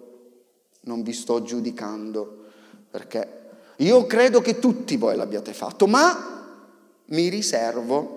non 0.83 1.03
vi 1.03 1.14
sto 1.14 1.42
giudicando, 1.42 2.44
perché 2.90 3.44
io 3.77 4.07
credo 4.07 4.40
che 4.40 4.59
tutti 4.59 4.96
voi 4.96 5.16
l'abbiate 5.16 5.55
fatto, 5.55 5.87
ma 5.87 6.59
mi 7.07 7.29
riservo 7.29 8.15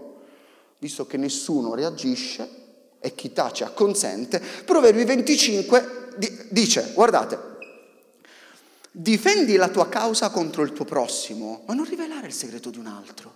visto 0.79 1.05
che 1.05 1.17
nessuno 1.17 1.75
reagisce 1.75 2.57
e 2.99 3.15
chi 3.15 3.31
tace 3.31 3.63
acconsente, 3.63 4.41
Proverbi 4.65 5.03
25 5.05 6.15
dice, 6.49 6.91
guardate, 6.93 7.39
difendi 8.91 9.55
la 9.55 9.69
tua 9.69 9.87
causa 9.87 10.29
contro 10.29 10.63
il 10.63 10.73
tuo 10.73 10.85
prossimo, 10.85 11.63
ma 11.67 11.73
non 11.73 11.85
rivelare 11.85 12.27
il 12.27 12.33
segreto 12.33 12.69
di 12.69 12.77
un 12.77 12.87
altro. 12.87 13.35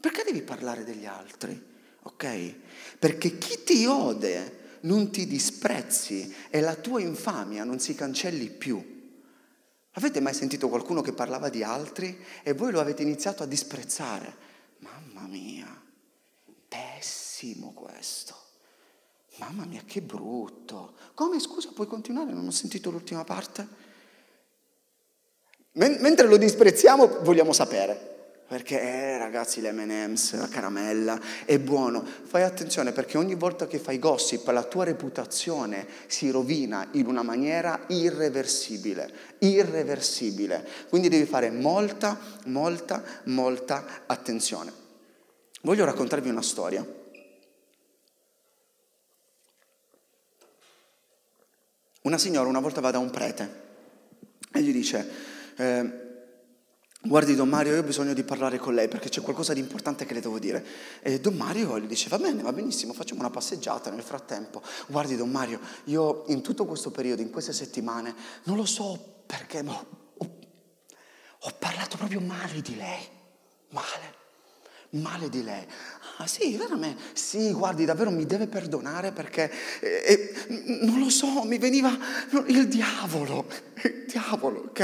Perché 0.00 0.24
devi 0.24 0.42
parlare 0.42 0.82
degli 0.82 1.06
altri? 1.06 1.70
Ok? 2.02 2.54
Perché 2.98 3.38
chi 3.38 3.62
ti 3.62 3.86
ode 3.86 4.60
non 4.80 5.10
ti 5.10 5.26
disprezzi 5.26 6.34
e 6.50 6.60
la 6.60 6.74
tua 6.74 7.00
infamia 7.00 7.62
non 7.62 7.78
si 7.78 7.94
cancelli 7.94 8.50
più. 8.50 8.90
Avete 9.92 10.20
mai 10.20 10.34
sentito 10.34 10.68
qualcuno 10.68 11.02
che 11.02 11.12
parlava 11.12 11.48
di 11.50 11.62
altri 11.62 12.18
e 12.42 12.54
voi 12.54 12.72
lo 12.72 12.80
avete 12.80 13.02
iniziato 13.02 13.42
a 13.42 13.46
disprezzare? 13.46 14.34
Mamma 14.78 15.28
mia, 15.28 15.81
Pessimo 16.72 17.72
questo. 17.74 18.34
Mamma 19.36 19.66
mia, 19.66 19.82
che 19.84 20.00
brutto. 20.00 20.94
Come 21.12 21.38
scusa, 21.38 21.70
puoi 21.74 21.86
continuare? 21.86 22.32
Non 22.32 22.46
ho 22.46 22.50
sentito 22.50 22.90
l'ultima 22.90 23.24
parte. 23.24 23.80
mentre 25.72 26.26
lo 26.26 26.38
disprezziamo, 26.38 27.20
vogliamo 27.20 27.52
sapere. 27.52 28.10
Perché, 28.46 28.80
eh, 28.80 29.18
ragazzi, 29.18 29.60
l'MM's, 29.60 30.34
la 30.36 30.48
caramella, 30.48 31.18
è 31.44 31.58
buono. 31.58 32.04
Fai 32.04 32.42
attenzione 32.42 32.92
perché 32.92 33.18
ogni 33.18 33.34
volta 33.34 33.66
che 33.66 33.78
fai 33.78 33.98
gossip 33.98 34.46
la 34.48 34.64
tua 34.64 34.84
reputazione 34.84 35.86
si 36.06 36.30
rovina 36.30 36.88
in 36.92 37.06
una 37.06 37.22
maniera 37.22 37.84
irreversibile. 37.88 39.10
Irreversibile. 39.38 40.66
Quindi 40.88 41.08
devi 41.08 41.24
fare 41.26 41.50
molta, 41.50 42.18
molta, 42.44 43.02
molta 43.24 44.02
attenzione. 44.06 44.81
Voglio 45.62 45.84
raccontarvi 45.84 46.28
una 46.28 46.42
storia. 46.42 46.84
Una 52.02 52.18
signora 52.18 52.48
una 52.48 52.58
volta 52.58 52.80
va 52.80 52.90
da 52.90 52.98
un 52.98 53.10
prete 53.10 53.60
e 54.52 54.60
gli 54.60 54.72
dice, 54.72 55.08
eh, 55.56 56.00
guardi 57.00 57.36
Don 57.36 57.48
Mario, 57.48 57.74
io 57.74 57.80
ho 57.80 57.84
bisogno 57.84 58.12
di 58.12 58.24
parlare 58.24 58.58
con 58.58 58.74
lei 58.74 58.88
perché 58.88 59.08
c'è 59.08 59.20
qualcosa 59.20 59.52
di 59.52 59.60
importante 59.60 60.04
che 60.04 60.14
le 60.14 60.20
devo 60.20 60.40
dire. 60.40 60.66
E 61.00 61.20
Don 61.20 61.36
Mario 61.36 61.78
gli 61.78 61.86
dice, 61.86 62.08
va 62.08 62.18
bene, 62.18 62.42
va 62.42 62.52
benissimo, 62.52 62.92
facciamo 62.92 63.20
una 63.20 63.30
passeggiata 63.30 63.88
nel 63.90 64.02
frattempo. 64.02 64.60
Guardi 64.88 65.14
Don 65.14 65.30
Mario, 65.30 65.60
io 65.84 66.24
in 66.26 66.42
tutto 66.42 66.66
questo 66.66 66.90
periodo, 66.90 67.22
in 67.22 67.30
queste 67.30 67.52
settimane, 67.52 68.12
non 68.44 68.56
lo 68.56 68.66
so 68.66 69.22
perché, 69.26 69.62
ma 69.62 69.72
ho, 69.72 70.38
ho 71.38 71.50
parlato 71.56 71.96
proprio 71.96 72.18
male 72.18 72.60
di 72.60 72.74
lei, 72.74 73.06
male 73.68 74.21
male 74.92 75.28
di 75.28 75.42
lei. 75.42 75.64
Ah 76.18 76.26
sì, 76.26 76.56
veramente? 76.56 77.02
Sì, 77.14 77.52
guardi, 77.52 77.84
davvero 77.84 78.10
mi 78.10 78.26
deve 78.26 78.46
perdonare 78.46 79.12
perché, 79.12 79.50
eh, 79.80 80.02
eh, 80.06 80.78
non 80.82 80.98
lo 80.98 81.08
so, 81.08 81.42
mi 81.44 81.56
veniva 81.56 81.96
il 82.46 82.68
diavolo, 82.68 83.46
il 83.82 84.04
diavolo, 84.06 84.64
ok? 84.68 84.80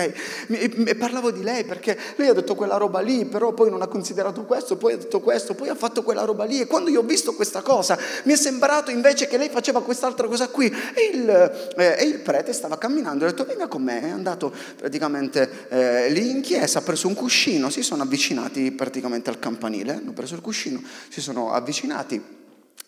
E, 0.49 0.85
e 0.87 0.95
parlavo 0.95 1.31
di 1.31 1.43
lei 1.43 1.65
perché 1.65 1.99
lei 2.17 2.29
ha 2.29 2.33
detto 2.33 2.55
quella 2.55 2.79
roba 2.79 3.01
lì, 3.01 3.27
però 3.27 3.53
poi 3.53 3.69
non 3.69 3.83
ha 3.83 3.87
considerato 3.87 4.45
questo, 4.45 4.77
poi 4.79 4.95
ha 4.95 4.97
detto 4.97 5.21
questo, 5.21 5.55
poi 5.55 5.69
ha 5.69 5.75
fatto 5.75 6.03
quella 6.03 6.25
roba 6.25 6.45
lì. 6.45 6.61
E 6.61 6.67
quando 6.67 6.89
io 6.89 7.01
ho 7.01 7.05
visto 7.05 7.35
questa 7.35 7.61
cosa, 7.61 7.99
mi 8.25 8.33
è 8.33 8.37
sembrato 8.37 8.91
invece 8.91 9.27
che 9.27 9.37
lei 9.37 9.51
faceva 9.51 9.83
quest'altra 9.83 10.27
cosa 10.27 10.49
qui. 10.49 10.67
E 10.67 11.11
il, 11.13 11.29
eh, 11.77 12.05
il 12.05 12.21
prete 12.21 12.55
stava 12.55 12.79
camminando, 12.79 13.27
ha 13.27 13.29
detto 13.29 13.45
venga 13.45 13.69
con 13.69 13.83
me, 13.83 14.03
è 14.03 14.09
andato 14.09 14.53
praticamente 14.77 15.67
eh, 15.69 16.11
lì 16.11 16.31
in 16.31 16.41
chiesa, 16.41 16.79
ha 16.79 16.83
preso 16.83 17.07
un 17.07 17.15
cuscino, 17.15 17.69
si 17.69 17.83
sono 17.83 18.03
avvicinati 18.03 18.73
praticamente 18.73 19.29
al 19.29 19.39
campanile 19.39 19.98
hanno 19.99 20.13
preso 20.13 20.35
il 20.35 20.41
cuscino, 20.41 20.83
si 21.09 21.21
sono 21.21 21.53
avvicinati 21.53 22.37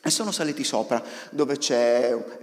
E 0.03 0.09
sono 0.09 0.31
saliti 0.31 0.65
sopra 0.65 1.03
dove, 1.31 1.59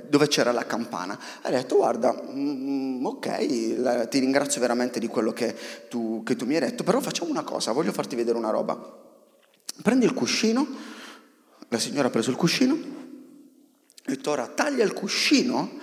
dove, 0.08 0.28
c'era 0.28 0.52
la 0.52 0.66
campana. 0.68 1.20
Ha 1.42 1.50
detto, 1.50 1.78
guarda, 1.78 2.14
mm, 2.14 3.04
ok, 3.04 3.76
la, 3.78 4.06
ti 4.06 4.20
ringrazio 4.20 4.62
veramente 4.62 5.00
di 5.00 5.08
quello 5.08 5.34
che 5.34 5.56
tu, 5.90 6.22
che 6.24 6.36
tu 6.36 6.46
mi 6.46 6.54
hai 6.54 6.62
detto, 6.62 6.84
però 6.84 7.00
facciamo 7.00 7.32
una 7.32 7.44
cosa, 7.44 7.72
voglio 7.72 7.92
farti 7.92 8.16
vedere 8.16 8.38
una 8.38 8.52
roba. 8.52 8.78
Prendi 9.82 10.06
il 10.06 10.14
cuscino, 10.14 10.68
la 11.70 11.80
signora 11.80 12.10
ha 12.10 12.12
preso 12.12 12.30
il 12.30 12.36
cuscino, 12.36 12.76
e 12.76 14.16
detto, 14.16 14.32
ora 14.32 14.48
taglia 14.48 14.84
il 14.84 14.94
cuscino 14.94 15.80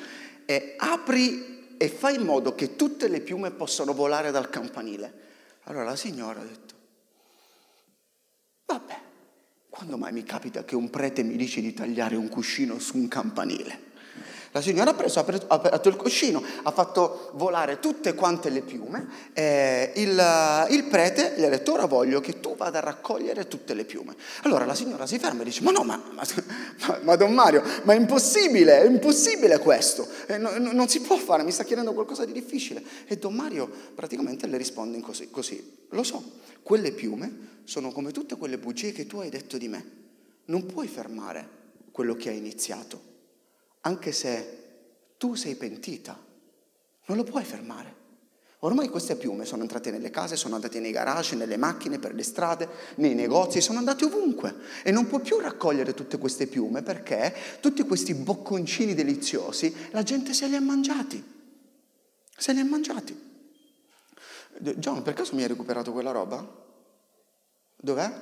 e 0.47 0.75
apri 0.79 1.75
e 1.77 1.89
fai 1.89 2.15
in 2.15 2.23
modo 2.23 2.55
che 2.55 2.77
tutte 2.77 3.09
le 3.09 3.21
piume 3.21 3.51
possano 3.51 3.93
volare 3.93 4.31
dal 4.31 4.49
campanile. 4.49 5.23
Allora 5.65 5.85
la 5.85 5.97
signora 5.97 6.41
ha 6.41 6.45
detto, 6.45 6.74
vabbè, 8.67 9.01
quando 9.69 9.97
mai 9.97 10.13
mi 10.13 10.23
capita 10.23 10.65
che 10.65 10.77
un 10.77 10.91
prete 10.91 11.23
mi 11.23 11.37
dice 11.37 11.61
di 11.61 11.73
tagliare 11.73 12.17
un 12.17 12.29
cuscino 12.29 12.79
su 12.79 12.97
un 12.97 13.09
campanile? 13.09 13.93
La 14.55 14.61
signora 14.61 14.93
ha 14.93 14.95
preso, 14.95 15.19
ha 15.19 15.25
aperto 15.49 15.89
il 15.89 15.97
cuscino, 15.97 16.41
ha 16.63 16.71
fatto 16.71 17.31
volare 17.33 17.81
tutte 17.81 18.15
quante 18.15 18.51
le 18.51 18.61
piume 18.61 19.33
e 19.33 19.91
il, 19.97 20.67
il, 20.71 20.85
prete 20.85 21.35
gli 21.37 21.43
ha 21.43 21.49
detto 21.49 21.73
ora 21.73 21.87
voglio 21.87 22.21
che 22.21 22.39
tu 22.39 22.55
vada 22.55 22.79
a 22.79 22.81
raccogliere 22.81 23.49
tutte 23.49 23.75
le 23.75 23.85
piume. 23.85 24.15
Allora 24.43 24.65
la 24.65 24.77
signora 24.77 25.09
si 25.09 25.19
ferma 25.19 25.43
e 25.43 25.47
dice 25.47 25.61
ma 25.63 25.73
no, 25.73 25.83
ma, 25.83 26.01
ma, 26.15 26.99
ma 27.03 27.17
Don 27.17 27.33
Mario, 27.35 27.65
ma 27.83 27.95
è 27.95 27.97
impossibile, 27.97 28.81
è 28.81 28.87
impossibile 28.87 29.59
questo, 29.59 30.07
eh, 30.29 30.39
no, 30.39 30.57
non 30.57 30.87
si 30.87 31.01
può 31.01 31.17
fare, 31.17 31.43
mi 31.43 31.51
sta 31.51 31.65
chiedendo 31.65 31.93
qualcosa 31.93 32.25
di 32.25 32.31
difficile. 32.31 32.81
E 33.09 33.17
Don 33.17 33.35
Mario 33.35 33.69
praticamente 33.93 34.47
le 34.47 34.57
risponde 34.57 35.01
così, 35.01 35.31
così, 35.31 35.79
lo 35.89 36.05
so, 36.05 36.23
quelle 36.63 36.93
piume 36.93 37.63
sono 37.65 37.91
come 37.91 38.13
tutte 38.13 38.37
quelle 38.37 38.59
bugie 38.59 38.93
che 38.93 39.09
tu 39.09 39.19
hai 39.19 39.31
detto 39.31 39.59
di 39.59 39.67
me, 39.67 39.85
non 40.45 40.65
puoi 40.65 40.87
fermare 40.87 41.49
quello 41.91 42.15
che 42.15 42.29
hai 42.29 42.37
iniziato 42.37 43.14
anche 43.87 44.13
se 44.13 44.63
tu 45.17 45.35
sei 45.35 45.55
pentita, 45.55 46.19
non 47.07 47.17
lo 47.17 47.25
puoi 47.25 47.45
fermare. 47.45 48.03
Ormai 48.61 48.89
queste 48.89 49.17
piume 49.17 49.45
sono 49.45 49.61
entrate 49.61 49.91
nelle 49.91 50.09
case, 50.09 50.37
sono 50.37 50.55
andate 50.55 50.81
nei 50.81 50.91
garage, 50.91 51.37
nelle 51.37 51.59
macchine, 51.59 51.99
per 51.99 52.15
le 52.15 52.23
strade, 52.23 52.67
nei 52.97 53.15
negozi, 53.15 53.61
sono 53.61 53.79
andate 53.79 54.07
ovunque 54.07 54.55
e 54.83 54.91
non 54.91 55.07
puoi 55.07 55.21
più 55.21 55.39
raccogliere 55.39 55.93
tutte 55.93 56.17
queste 56.17 56.47
piume 56.47 56.83
perché 56.83 57.35
tutti 57.61 57.83
questi 57.83 58.15
bocconcini 58.15 58.95
deliziosi 58.95 59.75
la 59.91 60.03
gente 60.03 60.33
se 60.33 60.47
li 60.47 60.57
ha 60.57 60.63
mangiati. 60.63 61.23
Se 62.37 62.53
li 62.55 62.61
ha 62.61 62.65
mangiati. 62.65 63.33
John, 64.77 65.03
per 65.03 65.13
caso 65.13 65.35
mi 65.35 65.43
hai 65.43 65.49
recuperato 65.49 65.93
quella 65.93 66.11
roba? 66.11 66.47
Dov'è? 67.77 68.13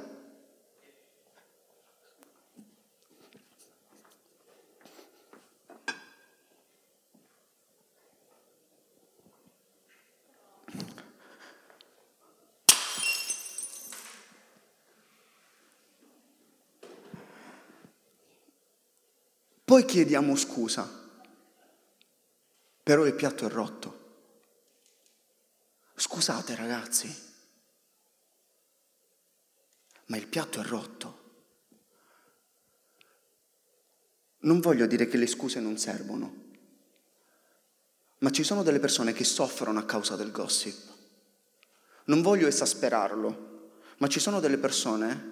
Poi 19.73 19.87
chiediamo 19.87 20.37
scusa, 20.37 20.87
però 22.83 23.07
il 23.07 23.15
piatto 23.15 23.47
è 23.47 23.49
rotto. 23.49 24.01
Scusate 25.95 26.55
ragazzi, 26.55 27.11
ma 30.09 30.19
il 30.19 30.27
piatto 30.27 30.61
è 30.61 30.63
rotto. 30.63 31.21
Non 34.41 34.61
voglio 34.61 34.85
dire 34.85 35.09
che 35.09 35.17
le 35.17 35.27
scuse 35.27 35.59
non 35.59 35.79
servono, 35.79 36.35
ma 38.19 38.29
ci 38.29 38.45
sono 38.45 38.63
delle 38.63 38.79
persone 38.79 39.15
che 39.15 39.25
soffrono 39.25 39.79
a 39.79 39.87
causa 39.87 40.17
del 40.17 40.33
gossip. 40.33 40.93
Non 42.05 42.21
voglio 42.21 42.47
esasperarlo, 42.47 43.71
ma 43.97 44.07
ci 44.07 44.21
sono 44.21 44.39
delle 44.39 44.59
persone 44.59 45.31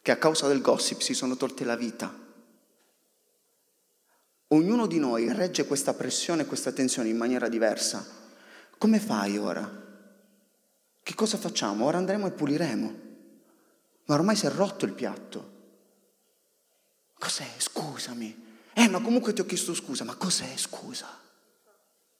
che 0.00 0.10
a 0.10 0.16
causa 0.16 0.48
del 0.48 0.62
gossip 0.62 1.02
si 1.02 1.12
sono 1.12 1.36
tolte 1.36 1.66
la 1.66 1.76
vita 1.76 2.21
Ognuno 4.52 4.86
di 4.86 4.98
noi 4.98 5.32
regge 5.32 5.64
questa 5.64 5.94
pressione, 5.94 6.44
questa 6.44 6.72
tensione 6.72 7.08
in 7.08 7.16
maniera 7.16 7.48
diversa. 7.48 8.06
Come 8.76 9.00
fai 9.00 9.38
ora? 9.38 9.80
Che 11.02 11.14
cosa 11.14 11.38
facciamo? 11.38 11.86
Ora 11.86 11.96
andremo 11.96 12.26
e 12.26 12.32
puliremo. 12.32 13.00
Ma 14.04 14.14
ormai 14.14 14.36
si 14.36 14.44
è 14.44 14.50
rotto 14.50 14.84
il 14.84 14.92
piatto. 14.92 15.50
Cos'è? 17.14 17.48
Scusami. 17.56 18.58
Eh, 18.74 18.88
ma 18.88 19.00
comunque 19.00 19.32
ti 19.32 19.40
ho 19.40 19.46
chiesto 19.46 19.72
scusa. 19.72 20.04
Ma 20.04 20.16
cos'è 20.16 20.54
scusa? 20.56 21.08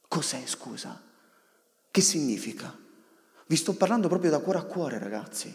Cos'è 0.08 0.42
scusa? 0.46 1.02
Che 1.90 2.00
significa? 2.00 2.74
Vi 3.46 3.56
sto 3.56 3.74
parlando 3.74 4.08
proprio 4.08 4.30
da 4.30 4.38
cuore 4.38 4.58
a 4.58 4.64
cuore, 4.64 4.98
ragazzi. 4.98 5.54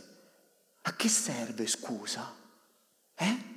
A 0.83 0.95
che 0.95 1.09
serve 1.09 1.65
scusa? 1.65 2.31
Eh? 3.15 3.56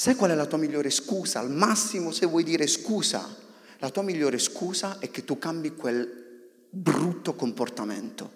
Sai 0.00 0.14
qual 0.14 0.30
è 0.30 0.34
la 0.34 0.46
tua 0.46 0.56
migliore 0.56 0.88
scusa? 0.88 1.40
Al 1.40 1.50
massimo 1.50 2.10
se 2.10 2.24
vuoi 2.24 2.42
dire 2.42 2.66
scusa, 2.66 3.36
la 3.80 3.90
tua 3.90 4.00
migliore 4.00 4.38
scusa 4.38 4.96
è 4.98 5.10
che 5.10 5.26
tu 5.26 5.38
cambi 5.38 5.74
quel 5.74 6.48
brutto 6.70 7.34
comportamento 7.34 8.32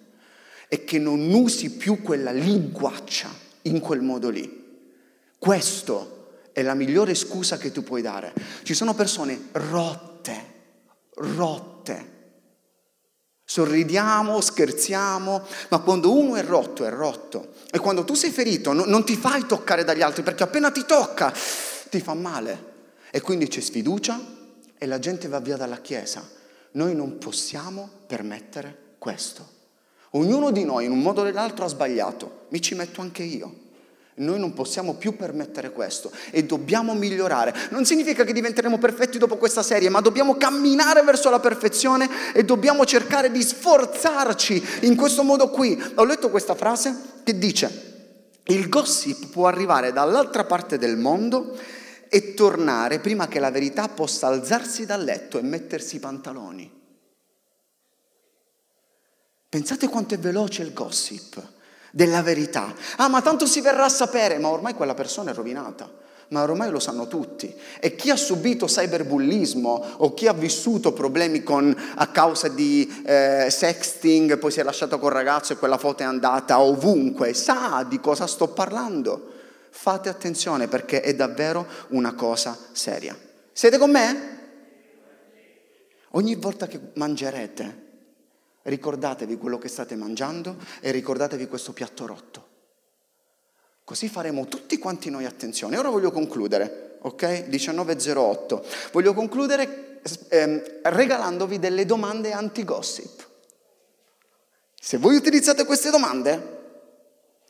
e 0.67 0.83
che 0.83 0.99
non 0.99 1.33
usi 1.33 1.71
più 1.71 2.03
quella 2.03 2.29
linguaccia 2.29 3.31
in 3.63 3.79
quel 3.79 4.01
modo 4.01 4.29
lì. 4.29 4.63
Questo 5.39 6.49
è 6.51 6.61
la 6.61 6.75
migliore 6.75 7.15
scusa 7.15 7.57
che 7.57 7.71
tu 7.71 7.81
puoi 7.81 8.03
dare. 8.03 8.31
Ci 8.61 8.75
sono 8.75 8.93
persone 8.93 9.47
rotte, 9.53 10.45
rotte. 11.15 12.13
Sorridiamo, 13.55 14.41
scherziamo, 14.41 15.41
ma 15.69 15.79
quando 15.79 16.13
uno 16.13 16.35
è 16.35 16.43
rotto, 16.43 16.83
è 16.83 16.89
rotto. 16.89 17.53
E 17.71 17.79
quando 17.79 18.03
tu 18.03 18.13
sei 18.13 18.29
ferito 18.29 18.73
no, 18.73 18.83
non 18.83 19.05
ti 19.05 19.15
fai 19.15 19.45
toccare 19.45 19.85
dagli 19.85 20.01
altri 20.01 20.23
perché 20.23 20.43
appena 20.43 20.71
ti 20.71 20.83
tocca 20.85 21.31
ti 21.89 22.01
fa 22.01 22.13
male. 22.15 22.73
E 23.11 23.21
quindi 23.21 23.47
c'è 23.47 23.61
sfiducia 23.61 24.19
e 24.77 24.85
la 24.85 24.99
gente 24.99 25.29
va 25.29 25.39
via 25.39 25.55
dalla 25.55 25.77
Chiesa. 25.77 26.29
Noi 26.71 26.95
non 26.95 27.17
possiamo 27.17 27.89
permettere 28.05 28.95
questo. 28.97 29.47
Ognuno 30.09 30.51
di 30.51 30.65
noi 30.65 30.83
in 30.83 30.91
un 30.91 30.99
modo 30.99 31.21
o 31.21 31.23
nell'altro 31.23 31.63
ha 31.63 31.69
sbagliato, 31.69 32.47
mi 32.49 32.61
ci 32.61 32.75
metto 32.75 32.99
anche 32.99 33.23
io. 33.23 33.64
Noi 34.17 34.39
non 34.39 34.53
possiamo 34.53 34.93
più 34.93 35.17
permettere 35.17 35.71
questo 35.71 36.09
e 36.31 36.45
dobbiamo 36.45 36.93
migliorare. 36.93 37.53
Non 37.71 37.83
significa 37.83 38.23
che 38.23 38.31
diventeremo 38.31 38.77
perfetti 38.77 39.17
dopo 39.17 39.35
questa 39.35 39.61
serie, 39.61 39.89
ma 39.89 39.99
dobbiamo 39.99 40.37
camminare 40.37 41.01
verso 41.01 41.29
la 41.29 41.41
perfezione 41.41 42.09
e 42.33 42.45
dobbiamo 42.45 42.85
cercare 42.85 43.29
di 43.29 43.41
sforzarci 43.41 44.63
in 44.83 44.95
questo 44.95 45.23
modo 45.23 45.49
qui. 45.49 45.81
Ho 45.95 46.05
letto 46.05 46.29
questa 46.29 46.55
frase 46.55 46.95
che 47.25 47.37
dice, 47.37 47.93
il 48.45 48.69
gossip 48.69 49.27
può 49.27 49.47
arrivare 49.47 49.91
dall'altra 49.91 50.45
parte 50.45 50.77
del 50.77 50.95
mondo 50.95 51.57
e 52.07 52.33
tornare 52.35 52.99
prima 52.99 53.27
che 53.27 53.39
la 53.39 53.51
verità 53.51 53.89
possa 53.89 54.27
alzarsi 54.27 54.85
dal 54.85 55.03
letto 55.03 55.39
e 55.39 55.41
mettersi 55.41 55.97
i 55.97 55.99
pantaloni. 55.99 56.71
Pensate 59.49 59.89
quanto 59.89 60.13
è 60.13 60.19
veloce 60.19 60.61
il 60.61 60.71
gossip 60.71 61.53
della 61.95 62.21
verità. 62.21 62.73
Ah, 62.97 63.07
ma 63.07 63.21
tanto 63.21 63.45
si 63.45 63.61
verrà 63.61 63.85
a 63.85 63.89
sapere, 63.89 64.37
ma 64.37 64.49
ormai 64.49 64.73
quella 64.73 64.93
persona 64.93 65.31
è 65.31 65.33
rovinata. 65.33 65.89
Ma 66.29 66.41
ormai 66.41 66.69
lo 66.69 66.79
sanno 66.79 67.07
tutti. 67.07 67.55
E 67.79 67.95
chi 67.95 68.09
ha 68.09 68.17
subito 68.17 68.65
cyberbullismo 68.65 69.85
o 69.97 70.13
chi 70.13 70.27
ha 70.27 70.33
vissuto 70.33 70.91
problemi 70.91 71.41
con, 71.41 71.73
a 71.95 72.07
causa 72.07 72.49
di 72.49 73.03
eh, 73.05 73.47
sexting, 73.49 74.37
poi 74.37 74.51
si 74.51 74.59
è 74.59 74.63
lasciato 74.63 74.99
col 74.99 75.13
ragazzo 75.13 75.53
e 75.53 75.57
quella 75.57 75.77
foto 75.77 76.03
è 76.03 76.05
andata 76.05 76.59
ovunque, 76.59 77.33
sa 77.33 77.85
di 77.87 78.01
cosa 78.01 78.27
sto 78.27 78.49
parlando. 78.49 79.31
Fate 79.69 80.09
attenzione 80.09 80.67
perché 80.67 80.99
è 80.99 81.15
davvero 81.15 81.65
una 81.89 82.13
cosa 82.13 82.57
seria. 82.73 83.17
Siete 83.53 83.77
con 83.77 83.91
me? 83.91 84.39
Ogni 86.11 86.35
volta 86.35 86.67
che 86.67 86.77
mangerete, 86.95 87.84
ricordatevi 88.65 89.37
quello 89.37 89.57
che 89.57 89.67
state 89.67 89.95
mangiando 89.95 90.57
e 90.79 90.91
ricordatevi 90.91 91.47
questo 91.47 91.73
piatto 91.73 92.05
rotto. 92.05 92.47
Così 93.83 94.09
faremo 94.09 94.47
tutti 94.47 94.77
quanti 94.77 95.09
noi 95.09 95.25
attenzione. 95.25 95.77
Ora 95.77 95.89
voglio 95.89 96.11
concludere, 96.11 96.97
ok? 97.01 97.23
19.08. 97.49 98.91
Voglio 98.91 99.13
concludere 99.13 100.01
eh, 100.29 100.81
regalandovi 100.83 101.59
delle 101.59 101.85
domande 101.85 102.31
anti-gossip. 102.31 103.27
Se 104.79 104.97
voi 104.97 105.15
utilizzate 105.15 105.65
queste 105.65 105.91
domande, 105.91 106.53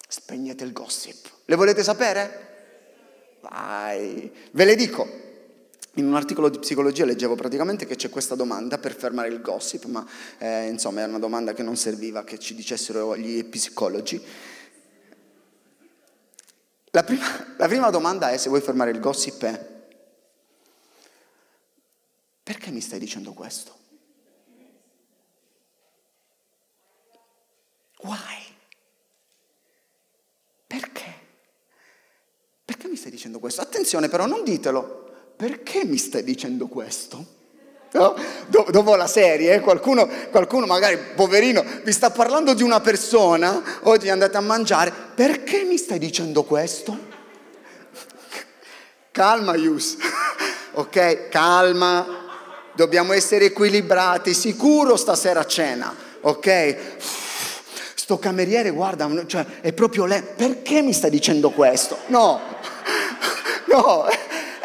spegnete 0.08 0.66
il 0.66 0.74
gossip. 0.74 1.30
Le 1.46 1.56
volete 1.56 1.84
sapere? 1.84 3.38
Vai, 3.40 4.32
ve 4.52 4.66
le 4.66 4.76
dico. 4.76 5.08
In 5.98 6.08
un 6.08 6.16
articolo 6.16 6.50
di 6.50 6.60
psicologia 6.60 7.06
leggevo 7.06 7.36
praticamente 7.36 7.86
che 7.86 7.96
c'è 7.96 8.10
questa 8.10 8.36
domanda 8.36 8.78
per 8.78 8.94
fermare 8.94 9.30
il 9.30 9.42
gossip, 9.42 9.86
ma 9.86 10.06
eh, 10.40 10.68
insomma 10.68 11.00
era 11.00 11.10
una 11.10 11.20
domanda 11.20 11.54
che 11.54 11.64
non 11.64 11.78
serviva 11.78 12.26
che 12.26 12.38
ci 12.38 12.54
dicessero 12.54 13.16
gli 13.16 13.44
psicologi. 13.46 14.22
La 16.92 17.04
prima, 17.04 17.56
la 17.58 17.68
prima 17.68 17.90
domanda 17.92 18.30
è, 18.30 18.38
se 18.38 18.50
vuoi 18.50 18.60
fermare 18.60 18.92
il 18.92 19.00
gossip, 19.00 19.44
è 19.44 19.74
perché 22.44 22.72
mi 22.72 22.82
stai 22.82 23.00
dicendo 23.00 23.32
questo? 23.32 23.74
Why? 28.02 28.44
Perché? 30.68 31.14
Perché 32.66 32.88
mi 32.88 32.98
stai 32.98 33.12
dicendo 33.12 33.40
questo? 33.40 33.62
Attenzione 33.62 34.10
però, 34.10 34.26
non 34.26 34.44
ditelo. 34.44 35.05
Perché 35.36 35.84
mi 35.84 35.98
stai 35.98 36.24
dicendo 36.24 36.68
questo? 36.68 37.34
No? 37.92 38.16
Dopo 38.48 38.96
la 38.96 39.08
serie, 39.08 39.60
qualcuno, 39.60 40.08
qualcuno, 40.30 40.66
magari 40.66 40.98
poverino 41.16 41.64
vi 41.84 41.92
sta 41.92 42.10
parlando 42.10 42.54
di 42.54 42.64
una 42.64 42.80
persona, 42.82 43.62
oggi 43.84 44.10
andate 44.10 44.36
a 44.38 44.42
mangiare, 44.42 44.94
perché 45.14 45.64
mi 45.64 45.78
stai 45.78 46.00
dicendo 46.00 46.44
questo? 46.44 47.14
Calma, 49.12 49.56
Yus, 49.56 49.96
ok? 50.74 51.30
Calma, 51.30 52.06
dobbiamo 52.74 53.14
essere 53.14 53.46
equilibrati, 53.46 54.34
sicuro 54.34 54.98
stasera 54.98 55.42
a 55.42 55.46
cena, 55.46 55.96
ok? 56.22 56.78
Sto 57.96 58.20
cameriere, 58.20 58.72
guarda, 58.72 59.10
cioè, 59.26 59.46
è 59.62 59.72
proprio 59.74 60.06
lento. 60.06 60.34
Perché 60.36 60.82
mi 60.82 60.94
stai 60.94 61.10
dicendo 61.10 61.50
questo? 61.50 61.98
No, 62.08 62.42
no, 63.72 64.06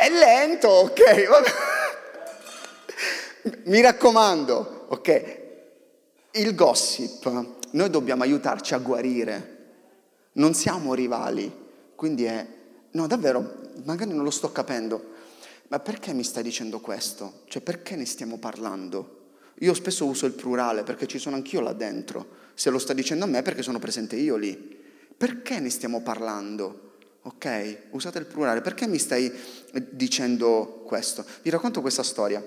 è 0.01 0.09
lento, 0.09 0.69
ok? 0.69 1.29
Mi 3.65 3.83
raccomando, 3.83 4.87
ok? 4.89 5.39
Il 6.33 6.55
gossip, 6.55 7.31
noi 7.73 7.91
dobbiamo 7.91 8.23
aiutarci 8.23 8.73
a 8.73 8.79
guarire. 8.79 9.59
Non 10.33 10.55
siamo 10.55 10.95
rivali, 10.95 11.55
quindi 11.95 12.25
è... 12.25 12.47
No, 12.93 13.07
davvero, 13.07 13.73
magari 13.85 14.15
non 14.15 14.25
lo 14.25 14.31
sto 14.31 14.51
capendo. 14.51 15.13
Ma 15.69 15.79
perché 15.81 16.15
mi 16.15 16.25
stai 16.25 16.43
dicendo 16.43 16.81
questo? 16.81 17.43
Cioè, 17.45 17.61
perché 17.61 17.95
ne 17.95 18.07
stiamo 18.07 18.39
parlando? 18.39 19.19
Io 19.59 19.75
spesso 19.75 20.07
uso 20.07 20.25
il 20.25 20.33
plurale 20.33 20.83
perché 20.83 21.07
ci 21.07 21.19
sono 21.19 21.37
anch'io 21.37 21.61
là 21.61 21.75
dentro. 21.75 22.39
Se 22.55 22.71
lo 22.71 22.79
sta 22.79 22.95
dicendo 22.95 23.27
a 23.27 23.29
me 23.29 23.43
perché 23.43 23.63
sono 23.63 23.79
presente 23.79 24.17
io 24.17 24.37
lì. 24.37 24.79
Perché 25.15 25.61
ne 25.61 25.69
stiamo 25.69 26.01
parlando? 26.01 26.90
Ok? 27.23 27.77
Usate 27.91 28.19
il 28.19 28.27
plurale. 28.27 28.61
Perché 28.61 28.87
mi 28.87 28.99
stai 28.99 29.33
dicendo 29.91 30.83
questo? 30.87 31.25
Vi 31.43 31.51
racconto 31.51 31.81
questa 31.81 32.03
storia. 32.03 32.43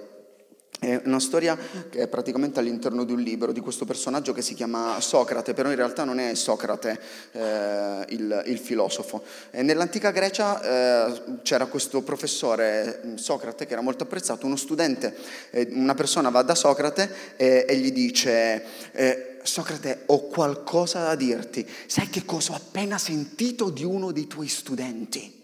È 0.80 1.02
una 1.06 1.22
storia 1.22 1.58
che 1.90 2.00
è 2.00 2.08
praticamente 2.10 2.60
all'interno 2.60 3.06
di 3.06 3.14
un 3.14 3.22
libro 3.22 3.54
di 3.54 3.62
questo 3.62 3.86
personaggio 3.86 4.34
che 4.34 4.42
si 4.42 4.54
chiama 4.54 5.00
Socrate, 5.00 5.54
però 5.54 5.70
in 5.70 5.78
realtà 5.78 6.04
non 6.04 6.20
è 6.20 6.36
Socrate 6.36 7.00
eh, 7.32 8.06
il, 8.10 8.44
il, 8.48 8.58
filosofo. 8.58 9.24
E 9.52 9.62
nell'antica 9.62 10.12
Grecia 10.12 10.62
eh, 10.62 11.40
c'era 11.44 11.68
questo 11.68 12.02
professore 12.02 13.00
mm, 13.06 13.16
Socrate 13.16 13.66
che 13.66 13.72
era 13.72 13.82
molto 13.82 14.04
apprezzato, 14.04 14.46
uno 14.46 14.58
studente, 14.58 15.16
eh, 15.52 15.70
una 15.72 15.94
persona 15.94 16.30
va 16.30 16.42
da 16.42 16.56
Socrate 16.56 17.38
e 17.38 17.78
gli 17.78 17.94
dice 17.94 18.64
eh, 18.92 19.33
Socrate 19.44 20.04
ho 20.08 20.28
qualcosa 20.28 21.04
da 21.04 21.16
dirti, 21.16 21.68
sai 21.86 22.10
che 22.10 22.26
cosa 22.26 22.54
ho 22.54 22.56
appena 22.56 22.98
sentito 22.98 23.70
di 23.70 23.84
uno 23.84 24.12
dei 24.12 24.28
tuoi 24.28 24.48
studenti? 24.48 25.42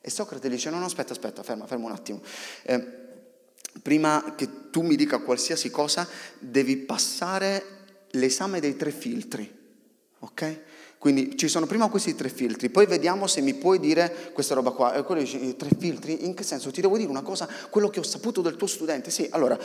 E 0.00 0.10
Socrate 0.10 0.48
dice 0.48 0.70
no 0.70 0.78
no 0.78 0.86
aspetta 0.86 1.12
aspetta 1.12 1.42
ferma 1.42 1.66
ferma 1.66 1.86
un 1.86 1.92
attimo 1.92 2.22
eh, 2.62 3.00
prima 3.80 4.34
che 4.36 4.70
tu 4.70 4.82
mi 4.82 4.96
dica 4.96 5.18
qualsiasi 5.18 5.70
cosa, 5.70 6.08
devi 6.38 6.76
passare 6.76 7.80
l'esame 8.10 8.60
dei 8.60 8.76
tre 8.76 8.90
filtri, 8.90 9.50
ok? 10.18 10.60
Quindi 11.02 11.36
ci 11.36 11.48
sono 11.48 11.66
prima 11.66 11.88
questi 11.88 12.14
tre 12.14 12.28
filtri, 12.28 12.70
poi 12.70 12.86
vediamo 12.86 13.26
se 13.26 13.40
mi 13.40 13.54
puoi 13.54 13.80
dire 13.80 14.30
questa 14.32 14.54
roba 14.54 14.70
qua. 14.70 14.94
E 14.94 15.02
quello 15.02 15.20
dice, 15.20 15.56
tre 15.56 15.68
filtri? 15.76 16.24
In 16.24 16.32
che 16.32 16.44
senso? 16.44 16.70
Ti 16.70 16.80
devo 16.80 16.96
dire 16.96 17.10
una 17.10 17.22
cosa, 17.22 17.48
quello 17.70 17.90
che 17.90 17.98
ho 17.98 18.04
saputo 18.04 18.40
del 18.40 18.54
tuo 18.54 18.68
studente. 18.68 19.10
Sì, 19.10 19.26
allora, 19.32 19.58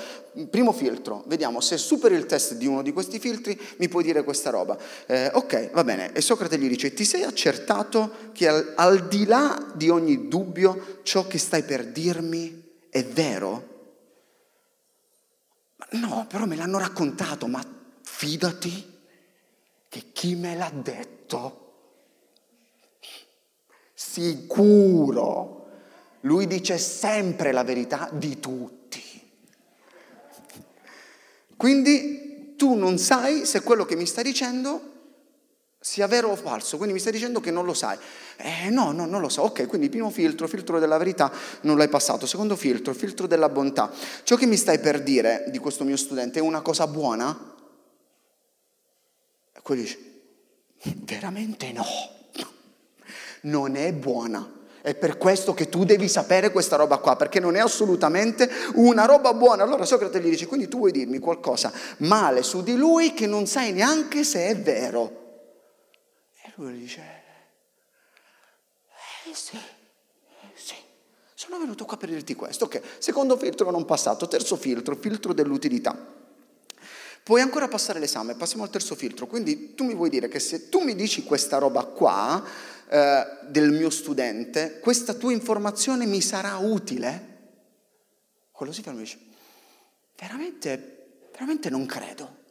primo 0.49 0.73
filtro, 0.73 1.23
vediamo 1.27 1.61
se 1.61 1.77
superi 1.77 2.15
il 2.15 2.25
test 2.25 2.55
di 2.55 2.65
uno 2.65 2.81
di 2.81 2.91
questi 2.91 3.19
filtri, 3.19 3.55
mi 3.77 3.87
puoi 3.87 4.03
dire 4.03 4.23
questa 4.23 4.49
roba. 4.49 4.79
Eh, 5.05 5.29
ok, 5.31 5.69
va 5.73 5.83
bene. 5.83 6.11
E 6.11 6.21
Socrate 6.21 6.57
gli 6.57 6.67
dice, 6.67 6.95
ti 6.95 7.05
sei 7.05 7.21
accertato 7.21 8.31
che 8.33 8.47
al, 8.47 8.73
al 8.75 9.07
di 9.07 9.27
là 9.27 9.63
di 9.75 9.89
ogni 9.89 10.27
dubbio 10.29 11.01
ciò 11.03 11.27
che 11.27 11.37
stai 11.37 11.61
per 11.61 11.85
dirmi 11.85 12.79
è 12.89 13.05
vero? 13.05 13.75
No, 15.91 16.25
però 16.27 16.47
me 16.47 16.55
l'hanno 16.55 16.79
raccontato, 16.79 17.45
ma 17.45 17.63
fidati 18.01 18.95
che 19.97 20.11
chi 20.13 20.35
me 20.35 20.55
l'ha 20.55 20.71
detto, 20.71 21.65
sicuro, 23.95 25.69
lui 26.21 26.45
dice 26.45 26.77
sempre 26.77 27.51
la 27.51 27.63
verità 27.63 28.07
di 28.11 28.39
tutti. 28.39 29.01
Quindi 31.55 32.53
tu 32.55 32.75
non 32.75 32.99
sai 32.99 33.45
se 33.45 33.61
quello 33.61 33.85
che 33.85 33.95
mi 33.95 34.05
stai 34.05 34.23
dicendo 34.23 34.93
sia 35.79 36.05
vero 36.05 36.29
o 36.29 36.35
falso, 36.35 36.75
quindi 36.75 36.93
mi 36.93 36.99
stai 36.99 37.13
dicendo 37.13 37.39
che 37.39 37.49
non 37.49 37.65
lo 37.65 37.73
sai. 37.73 37.97
Eh 38.35 38.69
no, 38.69 38.91
no, 38.91 39.07
non 39.07 39.19
lo 39.19 39.29
so. 39.29 39.43
Ok, 39.43 39.65
quindi 39.65 39.89
primo 39.89 40.11
filtro, 40.11 40.47
filtro 40.47 40.77
della 40.77 40.97
verità, 40.97 41.31
non 41.61 41.75
l'hai 41.75 41.89
passato. 41.89 42.27
Secondo 42.27 42.55
filtro, 42.55 42.93
filtro 42.93 43.25
della 43.25 43.49
bontà. 43.49 43.91
Ciò 44.21 44.35
che 44.35 44.45
mi 44.45 44.57
stai 44.57 44.77
per 44.77 45.01
dire 45.01 45.45
di 45.49 45.57
questo 45.57 45.83
mio 45.83 45.97
studente 45.97 46.37
è 46.37 46.41
una 46.41 46.61
cosa 46.61 46.85
buona? 46.85 47.55
E 49.67 49.73
quello 49.73 49.81
dice, 49.81 49.99
veramente 51.03 51.71
no, 51.73 51.85
non 53.41 53.75
è 53.75 53.91
buona. 53.91 54.55
È 54.81 54.95
per 54.95 55.17
questo 55.17 55.53
che 55.53 55.67
tu 55.67 55.83
devi 55.83 56.07
sapere 56.07 56.51
questa 56.51 56.77
roba 56.77 56.99
qua, 56.99 57.17
perché 57.17 57.41
non 57.41 57.57
è 57.57 57.59
assolutamente 57.59 58.49
una 58.75 59.03
roba 59.03 59.33
buona. 59.33 59.63
Allora 59.63 59.83
Socrate 59.83 60.21
gli 60.21 60.29
dice, 60.29 60.45
quindi 60.45 60.69
tu 60.69 60.77
vuoi 60.77 60.91
dirmi 60.91 61.19
qualcosa 61.19 61.73
male 61.97 62.43
su 62.43 62.63
di 62.63 62.75
lui 62.75 63.13
che 63.13 63.27
non 63.27 63.45
sai 63.45 63.73
neanche 63.73 64.23
se 64.23 64.47
è 64.47 64.57
vero 64.57 65.25
lui 66.57 66.79
dice, 66.79 67.01
eh 69.25 69.33
sì, 69.33 69.55
eh 69.55 70.51
sì, 70.55 70.73
sono 71.35 71.59
venuto 71.59 71.85
qua 71.85 71.97
per 71.97 72.09
dirti 72.09 72.33
questo. 72.33 72.65
Ok, 72.65 72.81
secondo 72.97 73.37
filtro 73.37 73.69
non 73.69 73.85
passato, 73.85 74.27
terzo 74.27 74.55
filtro, 74.55 74.95
filtro 74.95 75.33
dell'utilità. 75.33 75.95
Puoi 77.27 77.41
ancora 77.41 77.67
passare 77.67 77.99
l'esame, 77.99 78.35
passiamo 78.35 78.63
al 78.63 78.69
terzo 78.69 78.95
filtro. 78.95 79.27
Quindi 79.27 79.73
tu 79.75 79.83
mi 79.83 79.93
vuoi 79.93 80.09
dire 80.09 80.29
che 80.29 80.39
se 80.39 80.69
tu 80.69 80.79
mi 80.79 80.95
dici 80.95 81.25
questa 81.25 81.57
roba 81.57 81.83
qua 81.83 82.41
eh, 82.87 83.27
del 83.49 83.73
mio 83.73 83.89
studente, 83.89 84.79
questa 84.79 85.13
tua 85.13 85.33
informazione 85.33 86.05
mi 86.05 86.21
sarà 86.21 86.55
utile? 86.55 87.35
Quello 88.49 88.71
si 88.71 88.81
ferma 88.81 88.99
e 88.99 89.03
dice, 89.03 89.19
veramente, 90.17 91.27
veramente 91.33 91.69
non 91.69 91.85
credo. 91.85 92.43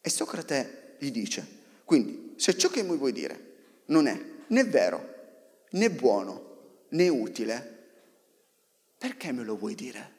E 0.00 0.10
Socrate 0.10 0.96
gli 0.98 1.12
dice, 1.12 1.46
quindi, 1.84 2.34
se 2.36 2.58
ciò 2.58 2.68
che 2.68 2.82
mi 2.82 2.96
vuoi 2.96 3.12
dire 3.12 3.84
non 3.86 4.08
è 4.08 4.20
né 4.48 4.64
vero, 4.64 5.14
né 5.70 5.88
buono, 5.88 6.86
né 6.88 7.08
utile, 7.08 7.92
perché 8.98 9.30
me 9.30 9.44
lo 9.44 9.56
vuoi 9.56 9.76
dire? 9.76 10.14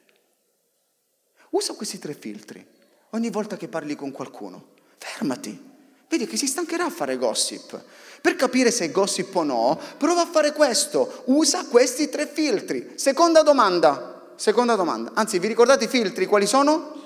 Usa 1.50 1.74
questi 1.74 1.98
tre 1.98 2.14
filtri 2.14 2.80
ogni 3.14 3.30
volta 3.30 3.56
che 3.56 3.68
parli 3.68 3.94
con 3.96 4.10
qualcuno. 4.10 4.70
Fermati. 4.98 5.70
Vedi 6.08 6.26
che 6.26 6.36
si 6.36 6.46
stancherà 6.46 6.84
a 6.84 6.90
fare 6.90 7.16
gossip. 7.16 7.82
Per 8.20 8.36
capire 8.36 8.70
se 8.70 8.86
è 8.86 8.90
gossip 8.90 9.34
o 9.34 9.42
no, 9.42 9.80
prova 9.96 10.22
a 10.22 10.26
fare 10.26 10.52
questo. 10.52 11.22
Usa 11.26 11.64
questi 11.66 12.08
tre 12.08 12.26
filtri. 12.26 12.92
Seconda 12.96 13.42
domanda. 13.42 14.32
Seconda 14.36 14.74
domanda. 14.74 15.12
Anzi, 15.14 15.38
vi 15.38 15.48
ricordate 15.48 15.84
i 15.84 15.88
filtri? 15.88 16.26
Quali 16.26 16.46
sono? 16.46 17.00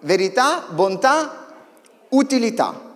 Verità, 0.00 0.66
bontà, 0.68 1.46
utilità. 2.10 2.94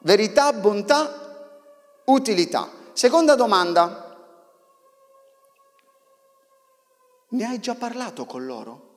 Verità, 0.00 0.52
bontà, 0.52 1.62
utilità. 2.06 2.68
Seconda 2.92 3.34
domanda. 3.34 4.16
Ne 7.28 7.44
hai 7.44 7.60
già 7.60 7.74
parlato 7.76 8.26
con 8.26 8.44
loro? 8.44 8.89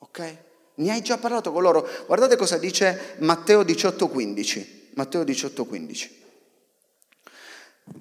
Ok? 0.00 0.36
Ne 0.74 0.90
hai 0.90 1.02
già 1.02 1.18
parlato 1.18 1.52
con 1.52 1.62
loro? 1.62 1.88
Guardate 2.06 2.36
cosa 2.36 2.58
dice 2.58 3.16
Matteo 3.18 3.62
18,15. 3.62 4.66
Matteo 4.94 5.22
18,15. 5.22 6.18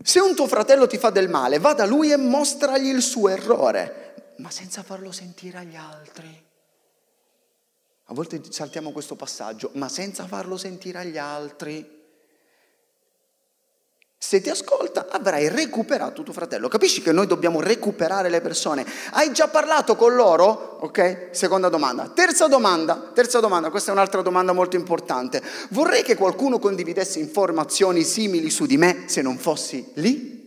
Se 0.03 0.19
un 0.19 0.35
tuo 0.35 0.47
fratello 0.47 0.87
ti 0.87 0.97
fa 0.97 1.09
del 1.09 1.29
male, 1.29 1.59
va 1.59 1.73
da 1.73 1.85
lui 1.85 2.11
e 2.11 2.17
mostragli 2.17 2.87
il 2.87 3.01
suo 3.01 3.27
errore, 3.29 4.33
ma 4.37 4.49
senza 4.49 4.83
farlo 4.83 5.11
sentire 5.11 5.57
agli 5.57 5.75
altri. 5.75 6.47
A 8.05 8.13
volte 8.13 8.41
saltiamo 8.49 8.91
questo 8.91 9.15
passaggio, 9.15 9.71
ma 9.73 9.89
senza 9.89 10.25
farlo 10.25 10.57
sentire 10.57 10.99
agli 10.99 11.17
altri. 11.17 11.98
Se 14.21 14.41
ti 14.41 14.49
ascolta 14.49 15.07
avrai 15.09 15.47
recuperato 15.47 16.23
tuo 16.23 16.33
fratello. 16.33 16.67
Capisci 16.67 17.01
che 17.01 17.13
noi 17.13 17.25
dobbiamo 17.25 17.61
recuperare 17.61 18.27
le 18.27 18.41
persone? 18.41 18.85
Hai 19.13 19.31
già 19.31 19.47
parlato 19.47 19.95
con 19.95 20.13
loro? 20.13 20.77
Ok? 20.81 21.29
Seconda 21.31 21.69
domanda. 21.69 22.09
Terza 22.09 22.47
domanda, 22.47 23.11
terza 23.13 23.39
domanda, 23.39 23.69
questa 23.69 23.91
è 23.91 23.93
un'altra 23.93 24.21
domanda 24.21 24.51
molto 24.51 24.75
importante. 24.75 25.41
Vorrei 25.69 26.03
che 26.03 26.15
qualcuno 26.15 26.59
condividesse 26.59 27.19
informazioni 27.19 28.03
simili 28.03 28.49
su 28.49 28.65
di 28.65 28.75
me 28.75 29.05
se 29.07 29.21
non 29.21 29.37
fossi 29.37 29.89
lì? 29.95 30.37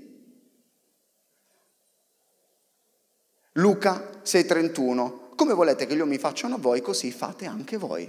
Luca 3.53 4.11
6:31. 4.23 5.31
Come 5.35 5.55
volete 5.55 5.87
che 5.87 5.95
io 5.95 6.05
mi 6.05 6.18
facciano 6.18 6.57
a 6.57 6.59
voi, 6.59 6.83
così 6.83 7.11
fate 7.11 7.47
anche 7.47 7.79
voi. 7.79 8.05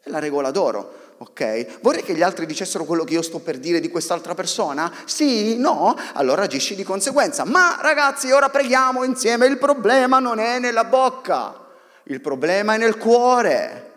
È 0.00 0.08
la 0.10 0.20
regola 0.20 0.52
d'oro 0.52 1.07
ok? 1.18 1.80
Vorrei 1.80 2.02
che 2.02 2.14
gli 2.14 2.22
altri 2.22 2.46
dicessero 2.46 2.84
quello 2.84 3.04
che 3.04 3.14
io 3.14 3.22
sto 3.22 3.40
per 3.40 3.58
dire 3.58 3.80
di 3.80 3.90
quest'altra 3.90 4.34
persona? 4.34 4.92
Sì? 5.04 5.56
No? 5.58 5.96
Allora 6.14 6.42
agisci 6.42 6.74
di 6.74 6.84
conseguenza. 6.84 7.44
Ma 7.44 7.78
ragazzi, 7.80 8.30
ora 8.30 8.48
preghiamo 8.48 9.04
insieme, 9.04 9.46
il 9.46 9.58
problema 9.58 10.18
non 10.18 10.38
è 10.38 10.58
nella 10.58 10.84
bocca, 10.84 11.66
il 12.04 12.20
problema 12.20 12.74
è 12.74 12.78
nel 12.78 12.96
cuore, 12.96 13.92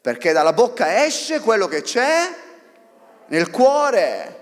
perché 0.00 0.32
dalla 0.32 0.52
bocca 0.52 1.04
esce 1.04 1.40
quello 1.40 1.68
che 1.68 1.82
c'è 1.82 2.34
nel 3.26 3.50
cuore. 3.50 4.40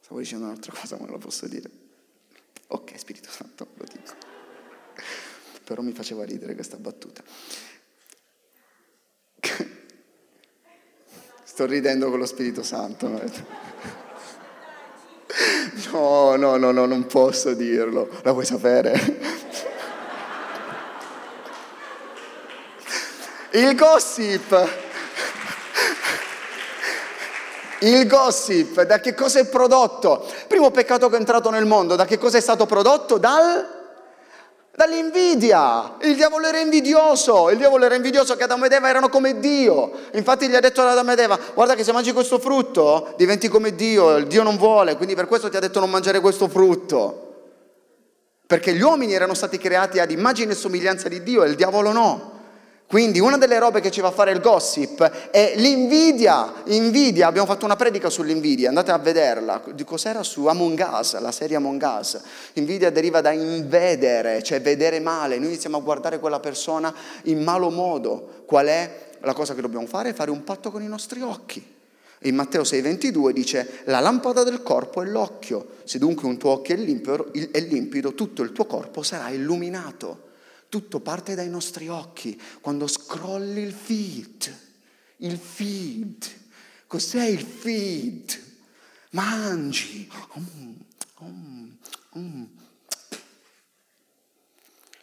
Stavo 0.00 0.20
dicendo 0.20 0.46
un'altra 0.46 0.72
cosa, 0.72 0.96
ma 0.96 1.02
non 1.02 1.12
lo 1.12 1.18
posso 1.18 1.46
dire. 1.46 1.68
Ok, 2.68 2.98
Spirito 2.98 3.28
Santo, 3.30 3.68
lo 3.74 3.84
dico. 3.84 4.14
Però 5.64 5.82
mi 5.82 5.92
faceva 5.92 6.24
ridere 6.24 6.54
questa 6.54 6.78
battuta. 6.78 7.22
Sto 11.44 11.66
ridendo 11.66 12.10
con 12.10 12.18
lo 12.18 12.26
Spirito 12.26 12.62
Santo. 12.62 13.08
No, 15.90 16.36
no, 16.36 16.56
no, 16.56 16.70
no, 16.70 16.86
non 16.86 17.06
posso 17.06 17.54
dirlo. 17.54 18.08
La 18.22 18.32
vuoi 18.32 18.44
sapere? 18.44 19.36
Il 23.52 23.74
gossip. 23.74 24.86
Il 27.80 28.06
gossip, 28.08 28.82
da 28.82 28.98
che 28.98 29.14
cosa 29.14 29.38
è 29.38 29.46
prodotto? 29.46 30.28
Primo 30.48 30.70
peccato 30.70 31.08
che 31.08 31.16
è 31.16 31.18
entrato 31.18 31.48
nel 31.50 31.64
mondo, 31.64 31.94
da 31.94 32.04
che 32.04 32.18
cosa 32.18 32.36
è 32.36 32.40
stato 32.40 32.66
prodotto? 32.66 33.18
Dal 33.18 33.77
Dall'invidia. 34.78 35.96
Il 36.02 36.14
diavolo 36.14 36.46
era 36.46 36.60
invidioso. 36.60 37.50
Il 37.50 37.56
diavolo 37.56 37.84
era 37.84 37.96
invidioso 37.96 38.36
che 38.36 38.44
Adamo 38.44 38.66
ed 38.66 38.70
Eva 38.70 38.88
erano 38.88 39.08
come 39.08 39.40
Dio. 39.40 39.90
Infatti 40.12 40.48
gli 40.48 40.54
ha 40.54 40.60
detto 40.60 40.82
ad 40.82 40.90
Adamo 40.90 41.10
ed 41.10 41.18
Eva, 41.18 41.36
guarda 41.52 41.74
che 41.74 41.82
se 41.82 41.90
mangi 41.90 42.12
questo 42.12 42.38
frutto 42.38 43.12
diventi 43.16 43.48
come 43.48 43.74
Dio. 43.74 44.22
Dio 44.22 44.44
non 44.44 44.56
vuole, 44.56 44.94
quindi 44.94 45.16
per 45.16 45.26
questo 45.26 45.48
ti 45.48 45.56
ha 45.56 45.60
detto 45.60 45.80
non 45.80 45.90
mangiare 45.90 46.20
questo 46.20 46.46
frutto. 46.46 47.24
Perché 48.46 48.72
gli 48.72 48.80
uomini 48.80 49.14
erano 49.14 49.34
stati 49.34 49.58
creati 49.58 49.98
ad 49.98 50.12
immagine 50.12 50.52
e 50.52 50.54
somiglianza 50.54 51.08
di 51.08 51.24
Dio 51.24 51.42
e 51.42 51.48
il 51.48 51.56
diavolo 51.56 51.90
no. 51.90 52.37
Quindi 52.88 53.20
una 53.20 53.36
delle 53.36 53.58
robe 53.58 53.82
che 53.82 53.90
ci 53.90 54.00
fa 54.00 54.10
fare 54.10 54.30
il 54.30 54.40
gossip 54.40 55.02
è 55.30 55.52
l'invidia. 55.56 56.62
Invidia, 56.68 57.26
abbiamo 57.26 57.46
fatto 57.46 57.66
una 57.66 57.76
predica 57.76 58.08
sull'invidia, 58.08 58.70
andate 58.70 58.92
a 58.92 58.96
vederla. 58.96 59.62
Di 59.74 59.84
cos'era 59.84 60.22
su 60.22 60.46
Among 60.46 60.88
Us, 60.98 61.20
la 61.20 61.30
serie 61.30 61.56
Among 61.56 61.82
Us. 61.82 62.18
Invidia 62.54 62.88
deriva 62.88 63.20
da 63.20 63.30
invedere, 63.30 64.42
cioè 64.42 64.62
vedere 64.62 65.00
male. 65.00 65.36
Noi 65.36 65.48
iniziamo 65.48 65.76
a 65.76 65.80
guardare 65.80 66.18
quella 66.18 66.40
persona 66.40 66.94
in 67.24 67.42
malo 67.44 67.68
modo. 67.68 68.42
Qual 68.46 68.64
è 68.64 68.90
la 69.20 69.34
cosa 69.34 69.54
che 69.54 69.60
dobbiamo 69.60 69.86
fare? 69.86 70.14
Fare 70.14 70.30
un 70.30 70.42
patto 70.42 70.70
con 70.70 70.80
i 70.82 70.88
nostri 70.88 71.20
occhi. 71.20 71.62
In 72.20 72.34
Matteo 72.34 72.62
6:22 72.62 73.32
dice, 73.32 73.80
la 73.84 74.00
lampada 74.00 74.44
del 74.44 74.62
corpo 74.62 75.02
è 75.02 75.04
l'occhio. 75.04 75.72
Se 75.84 75.98
dunque 75.98 76.26
un 76.26 76.38
tuo 76.38 76.52
occhio 76.52 76.74
è 76.74 76.78
limpido 76.78 78.14
tutto 78.14 78.40
il 78.40 78.52
tuo 78.52 78.64
corpo 78.64 79.02
sarà 79.02 79.28
illuminato. 79.28 80.24
Tutto 80.68 81.00
parte 81.00 81.34
dai 81.34 81.48
nostri 81.48 81.88
occhi 81.88 82.40
quando 82.60 82.86
scrolli 82.86 83.62
il 83.62 83.72
feed. 83.72 84.56
Il 85.18 85.38
feed. 85.38 86.26
Cos'è 86.86 87.24
il 87.24 87.40
feed? 87.40 88.46
Mangi. 89.10 90.10
Mm, 90.38 90.72
mm, 91.24 91.70
mm. 92.18 92.44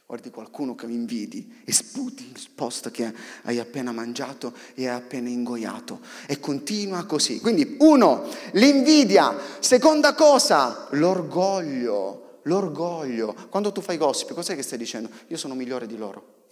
Guardi 0.05 0.29
qualcuno 0.29 0.75
che 0.75 0.85
mi 0.85 0.93
invidi 0.93 1.63
e 1.65 1.73
sputi 1.73 2.29
il 2.29 2.49
post 2.53 2.91
che 2.91 3.11
hai 3.41 3.57
appena 3.57 3.91
mangiato 3.91 4.53
e 4.75 4.87
hai 4.87 4.95
appena 4.95 5.29
ingoiato. 5.29 5.99
E 6.27 6.39
continua 6.39 7.05
così. 7.05 7.39
Quindi, 7.39 7.77
uno, 7.79 8.23
l'invidia. 8.51 9.35
Seconda 9.59 10.13
cosa, 10.13 10.87
l'orgoglio 10.91 12.24
l'orgoglio. 12.45 13.33
Quando 13.49 13.71
tu 13.71 13.81
fai 13.81 13.97
gossip, 13.97 14.33
cos'è 14.33 14.55
che 14.55 14.63
stai 14.63 14.77
dicendo? 14.77 15.09
Io 15.27 15.37
sono 15.37 15.53
migliore 15.53 15.87
di 15.87 15.97
loro. 15.97 16.43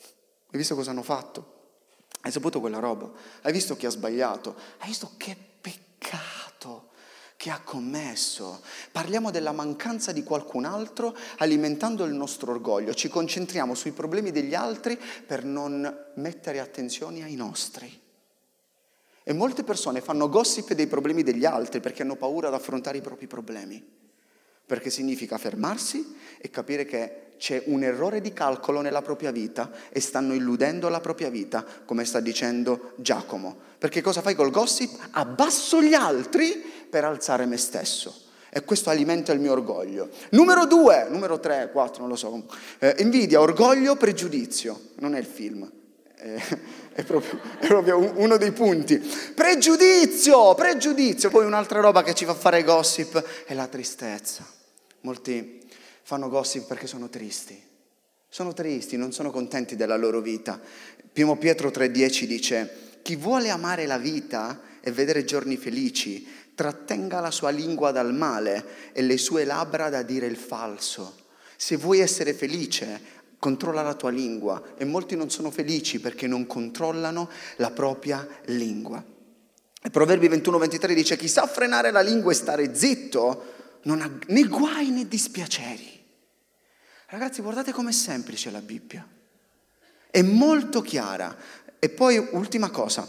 Hai 0.51 0.57
visto 0.57 0.75
cosa 0.75 0.91
hanno 0.91 1.03
fatto? 1.03 1.61
Hai 2.21 2.31
saputo 2.31 2.59
quella 2.59 2.79
roba? 2.79 3.11
Hai 3.41 3.51
visto 3.51 3.75
chi 3.75 3.85
ha 3.85 3.89
sbagliato? 3.89 4.55
Hai 4.77 4.87
visto 4.87 5.11
che 5.17 5.35
peccato 5.61 6.91
che 7.35 7.49
ha 7.49 7.59
commesso? 7.61 8.61
Parliamo 8.91 9.31
della 9.31 9.51
mancanza 9.51 10.11
di 10.11 10.23
qualcun 10.23 10.65
altro 10.65 11.15
alimentando 11.37 12.05
il 12.05 12.13
nostro 12.13 12.51
orgoglio. 12.51 12.93
Ci 12.93 13.09
concentriamo 13.09 13.75
sui 13.75 13.91
problemi 13.91 14.31
degli 14.31 14.55
altri 14.55 14.97
per 15.25 15.43
non 15.43 16.11
mettere 16.15 16.59
attenzione 16.59 17.23
ai 17.23 17.35
nostri. 17.35 18.01
E 19.25 19.33
molte 19.33 19.63
persone 19.63 20.01
fanno 20.01 20.29
gossip 20.29 20.73
dei 20.73 20.87
problemi 20.87 21.23
degli 21.23 21.45
altri 21.45 21.79
perché 21.79 22.03
hanno 22.03 22.15
paura 22.15 22.49
ad 22.49 22.53
affrontare 22.53 22.97
i 22.97 23.01
propri 23.01 23.27
problemi 23.27 24.01
perché 24.65 24.89
significa 24.89 25.37
fermarsi 25.37 26.15
e 26.37 26.49
capire 26.49 26.85
che 26.85 27.17
c'è 27.37 27.63
un 27.65 27.83
errore 27.83 28.21
di 28.21 28.31
calcolo 28.31 28.81
nella 28.81 29.01
propria 29.01 29.31
vita 29.31 29.69
e 29.89 29.99
stanno 29.99 30.33
illudendo 30.33 30.87
la 30.87 31.01
propria 31.01 31.29
vita, 31.29 31.65
come 31.85 32.05
sta 32.05 32.19
dicendo 32.19 32.93
Giacomo. 32.95 33.57
Perché 33.77 34.01
cosa 34.01 34.21
fai 34.21 34.33
col 34.33 34.49
gossip? 34.49 34.97
Abbasso 35.11 35.81
gli 35.81 35.93
altri 35.93 36.63
per 36.89 37.03
alzare 37.03 37.45
me 37.45 37.57
stesso. 37.57 38.21
E 38.49 38.63
questo 38.63 38.89
alimenta 38.89 39.33
il 39.33 39.39
mio 39.39 39.51
orgoglio. 39.51 40.09
Numero 40.29 40.65
due, 40.65 41.07
numero 41.09 41.39
tre, 41.39 41.69
quattro, 41.71 42.01
non 42.01 42.09
lo 42.09 42.15
so. 42.15 42.45
Eh, 42.79 42.95
invidia, 42.99 43.41
orgoglio, 43.41 43.95
pregiudizio. 43.95 44.79
Non 44.99 45.15
è 45.15 45.19
il 45.19 45.25
film. 45.25 45.69
Eh, 46.23 46.41
è 46.95 47.03
proprio, 47.03 47.37
è 47.59 47.67
proprio, 47.67 47.97
uno 48.15 48.37
dei 48.37 48.53
punti. 48.53 48.97
Pregiudizio, 48.97 50.55
pregiudizio. 50.55 51.29
Poi 51.29 51.45
un'altra 51.45 51.81
roba 51.81 52.01
che 52.01 52.13
ci 52.13 52.23
fa 52.23 52.33
fare 52.33 52.63
gossip 52.63 53.21
è 53.45 53.53
la 53.53 53.67
tristezza. 53.67 54.49
Molti 55.01 55.61
fanno 56.03 56.29
gossip 56.29 56.65
perché 56.65 56.87
sono 56.87 57.09
tristi. 57.09 57.61
Sono 58.29 58.53
tristi, 58.53 58.95
non 58.95 59.11
sono 59.11 59.31
contenti 59.31 59.75
della 59.75 59.97
loro 59.97 60.21
vita. 60.21 60.59
Primo 61.11 61.35
Pietro 61.35 61.69
3:10 61.69 62.23
dice, 62.23 62.73
chi 63.01 63.17
vuole 63.17 63.49
amare 63.49 63.85
la 63.85 63.97
vita 63.97 64.61
e 64.79 64.91
vedere 64.91 65.25
giorni 65.25 65.57
felici, 65.57 66.25
trattenga 66.55 67.19
la 67.19 67.31
sua 67.31 67.49
lingua 67.49 67.91
dal 67.91 68.13
male 68.13 68.91
e 68.93 69.01
le 69.01 69.17
sue 69.17 69.43
labbra 69.43 69.89
da 69.89 70.01
dire 70.03 70.27
il 70.27 70.37
falso. 70.37 71.17
Se 71.57 71.75
vuoi 71.75 71.99
essere 71.99 72.33
felice, 72.33 73.21
controlla 73.43 73.81
la 73.81 73.93
tua 73.93 74.09
lingua 74.09 74.73
e 74.77 74.85
molti 74.85 75.17
non 75.17 75.29
sono 75.29 75.51
felici 75.51 75.99
perché 75.99 76.27
non 76.27 76.47
controllano 76.47 77.29
la 77.57 77.71
propria 77.71 78.25
lingua. 78.45 79.03
E 79.81 79.89
Proverbi 79.89 80.29
21-23 80.29 80.93
dice 80.93 81.17
chi 81.17 81.27
sa 81.27 81.45
frenare 81.45 81.91
la 81.91 81.99
lingua 81.99 82.31
e 82.31 82.35
stare 82.35 82.73
zitto 82.73 83.79
non 83.83 83.99
ha 83.99 84.09
né 84.27 84.43
guai 84.43 84.91
né 84.91 85.09
dispiaceri. 85.09 86.05
Ragazzi, 87.07 87.41
guardate 87.41 87.73
com'è 87.73 87.91
semplice 87.91 88.49
la 88.49 88.61
Bibbia. 88.61 89.05
È 90.09 90.21
molto 90.21 90.79
chiara. 90.79 91.35
E 91.79 91.89
poi, 91.89 92.17
ultima 92.31 92.69
cosa, 92.69 93.05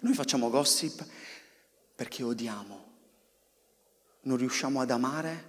noi 0.00 0.14
facciamo 0.14 0.50
gossip 0.50 1.04
perché 1.96 2.22
odiamo. 2.22 2.86
Non 4.20 4.36
riusciamo 4.36 4.80
ad 4.80 4.92
amare 4.92 5.44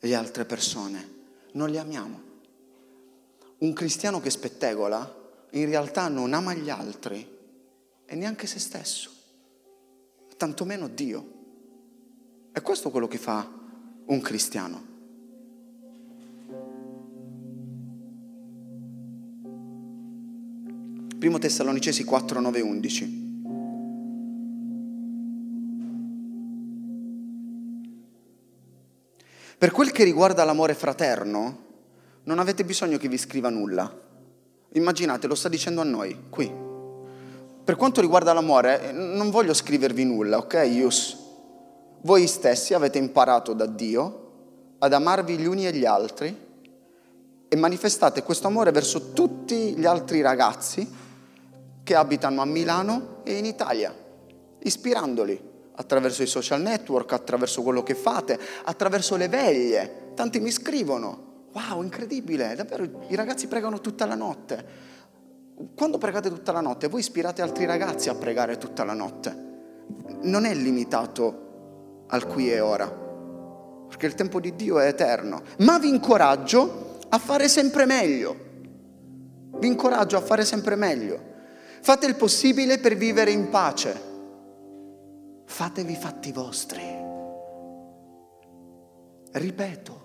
le 0.00 0.14
altre 0.14 0.44
persone. 0.44 1.12
Non 1.52 1.70
le 1.70 1.78
amiamo. 1.78 2.23
Un 3.64 3.72
cristiano 3.72 4.20
che 4.20 4.28
spettegola 4.28 5.22
in 5.52 5.64
realtà 5.64 6.08
non 6.08 6.34
ama 6.34 6.52
gli 6.52 6.68
altri 6.68 7.26
e 8.04 8.14
neanche 8.14 8.46
se 8.46 8.58
stesso, 8.58 9.10
tantomeno 10.36 10.86
Dio. 10.86 11.32
E 12.52 12.60
questo 12.60 12.88
è 12.88 12.90
quello 12.90 13.08
che 13.08 13.16
fa 13.16 13.50
un 14.04 14.20
cristiano. 14.20 14.92
Primo 21.18 21.38
Tessalonicesi 21.38 22.04
4, 22.04 22.40
9, 22.40 22.60
11. 22.60 23.22
Per 29.56 29.70
quel 29.70 29.90
che 29.90 30.04
riguarda 30.04 30.44
l'amore 30.44 30.74
fraterno, 30.74 31.64
non 32.24 32.38
avete 32.38 32.64
bisogno 32.64 32.98
che 32.98 33.08
vi 33.08 33.18
scriva 33.18 33.48
nulla. 33.48 34.02
Immaginate, 34.72 35.26
lo 35.26 35.34
sta 35.34 35.48
dicendo 35.48 35.80
a 35.80 35.84
noi, 35.84 36.24
qui. 36.30 36.52
Per 37.64 37.76
quanto 37.76 38.00
riguarda 38.00 38.32
l'amore, 38.32 38.92
non 38.92 39.30
voglio 39.30 39.54
scrivervi 39.54 40.04
nulla, 40.04 40.38
ok, 40.38 40.66
Ius? 40.66 41.22
voi 42.04 42.26
stessi 42.26 42.74
avete 42.74 42.98
imparato 42.98 43.52
da 43.52 43.66
Dio 43.66 44.22
ad 44.78 44.92
amarvi 44.92 45.36
gli 45.38 45.46
uni 45.46 45.66
e 45.66 45.72
gli 45.72 45.84
altri 45.84 46.42
e 47.48 47.56
manifestate 47.56 48.22
questo 48.22 48.46
amore 48.46 48.72
verso 48.72 49.12
tutti 49.12 49.74
gli 49.74 49.86
altri 49.86 50.20
ragazzi 50.20 51.02
che 51.82 51.94
abitano 51.94 52.40
a 52.40 52.46
Milano 52.46 53.20
e 53.24 53.36
in 53.36 53.44
Italia, 53.44 53.94
ispirandoli 54.60 55.52
attraverso 55.76 56.22
i 56.22 56.26
social 56.26 56.60
network, 56.60 57.12
attraverso 57.12 57.62
quello 57.62 57.82
che 57.82 57.94
fate, 57.94 58.38
attraverso 58.64 59.16
le 59.16 59.28
veglie. 59.28 60.12
Tanti 60.14 60.40
mi 60.40 60.50
scrivono, 60.50 61.32
wow, 61.54 61.82
incredibile, 61.82 62.54
davvero, 62.54 63.06
i 63.08 63.14
ragazzi 63.14 63.46
pregano 63.46 63.80
tutta 63.80 64.04
la 64.04 64.14
notte. 64.14 64.92
Quando 65.74 65.98
pregate 65.98 66.28
tutta 66.28 66.52
la 66.52 66.60
notte, 66.60 66.88
voi 66.88 67.00
ispirate 67.00 67.40
altri 67.40 67.64
ragazzi 67.64 68.08
a 68.08 68.14
pregare 68.14 68.58
tutta 68.58 68.84
la 68.84 68.92
notte. 68.92 69.52
Non 70.22 70.44
è 70.44 70.54
limitato 70.54 72.04
al 72.08 72.26
qui 72.26 72.50
e 72.50 72.60
ora, 72.60 72.86
perché 73.88 74.06
il 74.06 74.14
tempo 74.14 74.40
di 74.40 74.54
Dio 74.54 74.78
è 74.78 74.88
eterno. 74.88 75.42
Ma 75.58 75.78
vi 75.78 75.88
incoraggio 75.88 76.98
a 77.08 77.18
fare 77.18 77.48
sempre 77.48 77.86
meglio. 77.86 78.36
Vi 79.56 79.66
incoraggio 79.66 80.16
a 80.16 80.20
fare 80.20 80.44
sempre 80.44 80.74
meglio. 80.74 81.32
Fate 81.80 82.06
il 82.06 82.16
possibile 82.16 82.78
per 82.78 82.96
vivere 82.96 83.30
in 83.30 83.48
pace 83.48 84.12
fatevi 85.54 85.94
fatti 85.94 86.32
vostri. 86.32 86.82
Ripeto, 89.30 90.03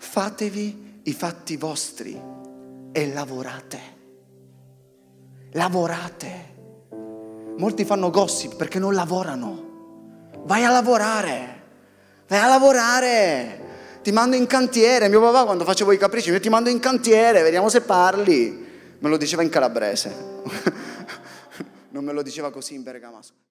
fatevi 0.00 1.00
i 1.04 1.12
fatti 1.12 1.56
vostri 1.56 2.20
e 2.90 3.12
lavorate. 3.12 3.80
Lavorate. 5.52 6.48
Molti 7.58 7.84
fanno 7.84 8.10
gossip 8.10 8.56
perché 8.56 8.78
non 8.78 8.94
lavorano. 8.94 10.30
Vai 10.44 10.64
a 10.64 10.70
lavorare. 10.70 11.62
Vai 12.26 12.38
a 12.38 12.46
lavorare. 12.46 13.68
Ti 14.02 14.10
mando 14.10 14.36
in 14.36 14.46
cantiere. 14.46 15.08
Mio 15.08 15.20
papà 15.20 15.44
quando 15.44 15.64
facevo 15.64 15.92
i 15.92 15.98
capricci, 15.98 16.30
io 16.30 16.40
ti 16.40 16.48
mando 16.48 16.70
in 16.70 16.80
cantiere, 16.80 17.42
vediamo 17.42 17.68
se 17.68 17.82
parli. 17.82 18.68
Me 18.98 19.08
lo 19.08 19.18
diceva 19.18 19.42
in 19.42 19.50
calabrese. 19.50 20.42
non 21.90 22.04
me 22.04 22.12
lo 22.12 22.22
diceva 22.22 22.50
così 22.50 22.74
in 22.74 22.82
bergamasco. 22.82 23.48